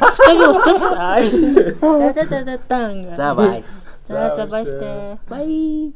[0.00, 0.82] Цогтойгийн утас.
[0.92, 3.14] Да да да да.
[3.16, 3.64] За бай.
[4.08, 5.18] За за баяртай.
[5.28, 5.92] Бай.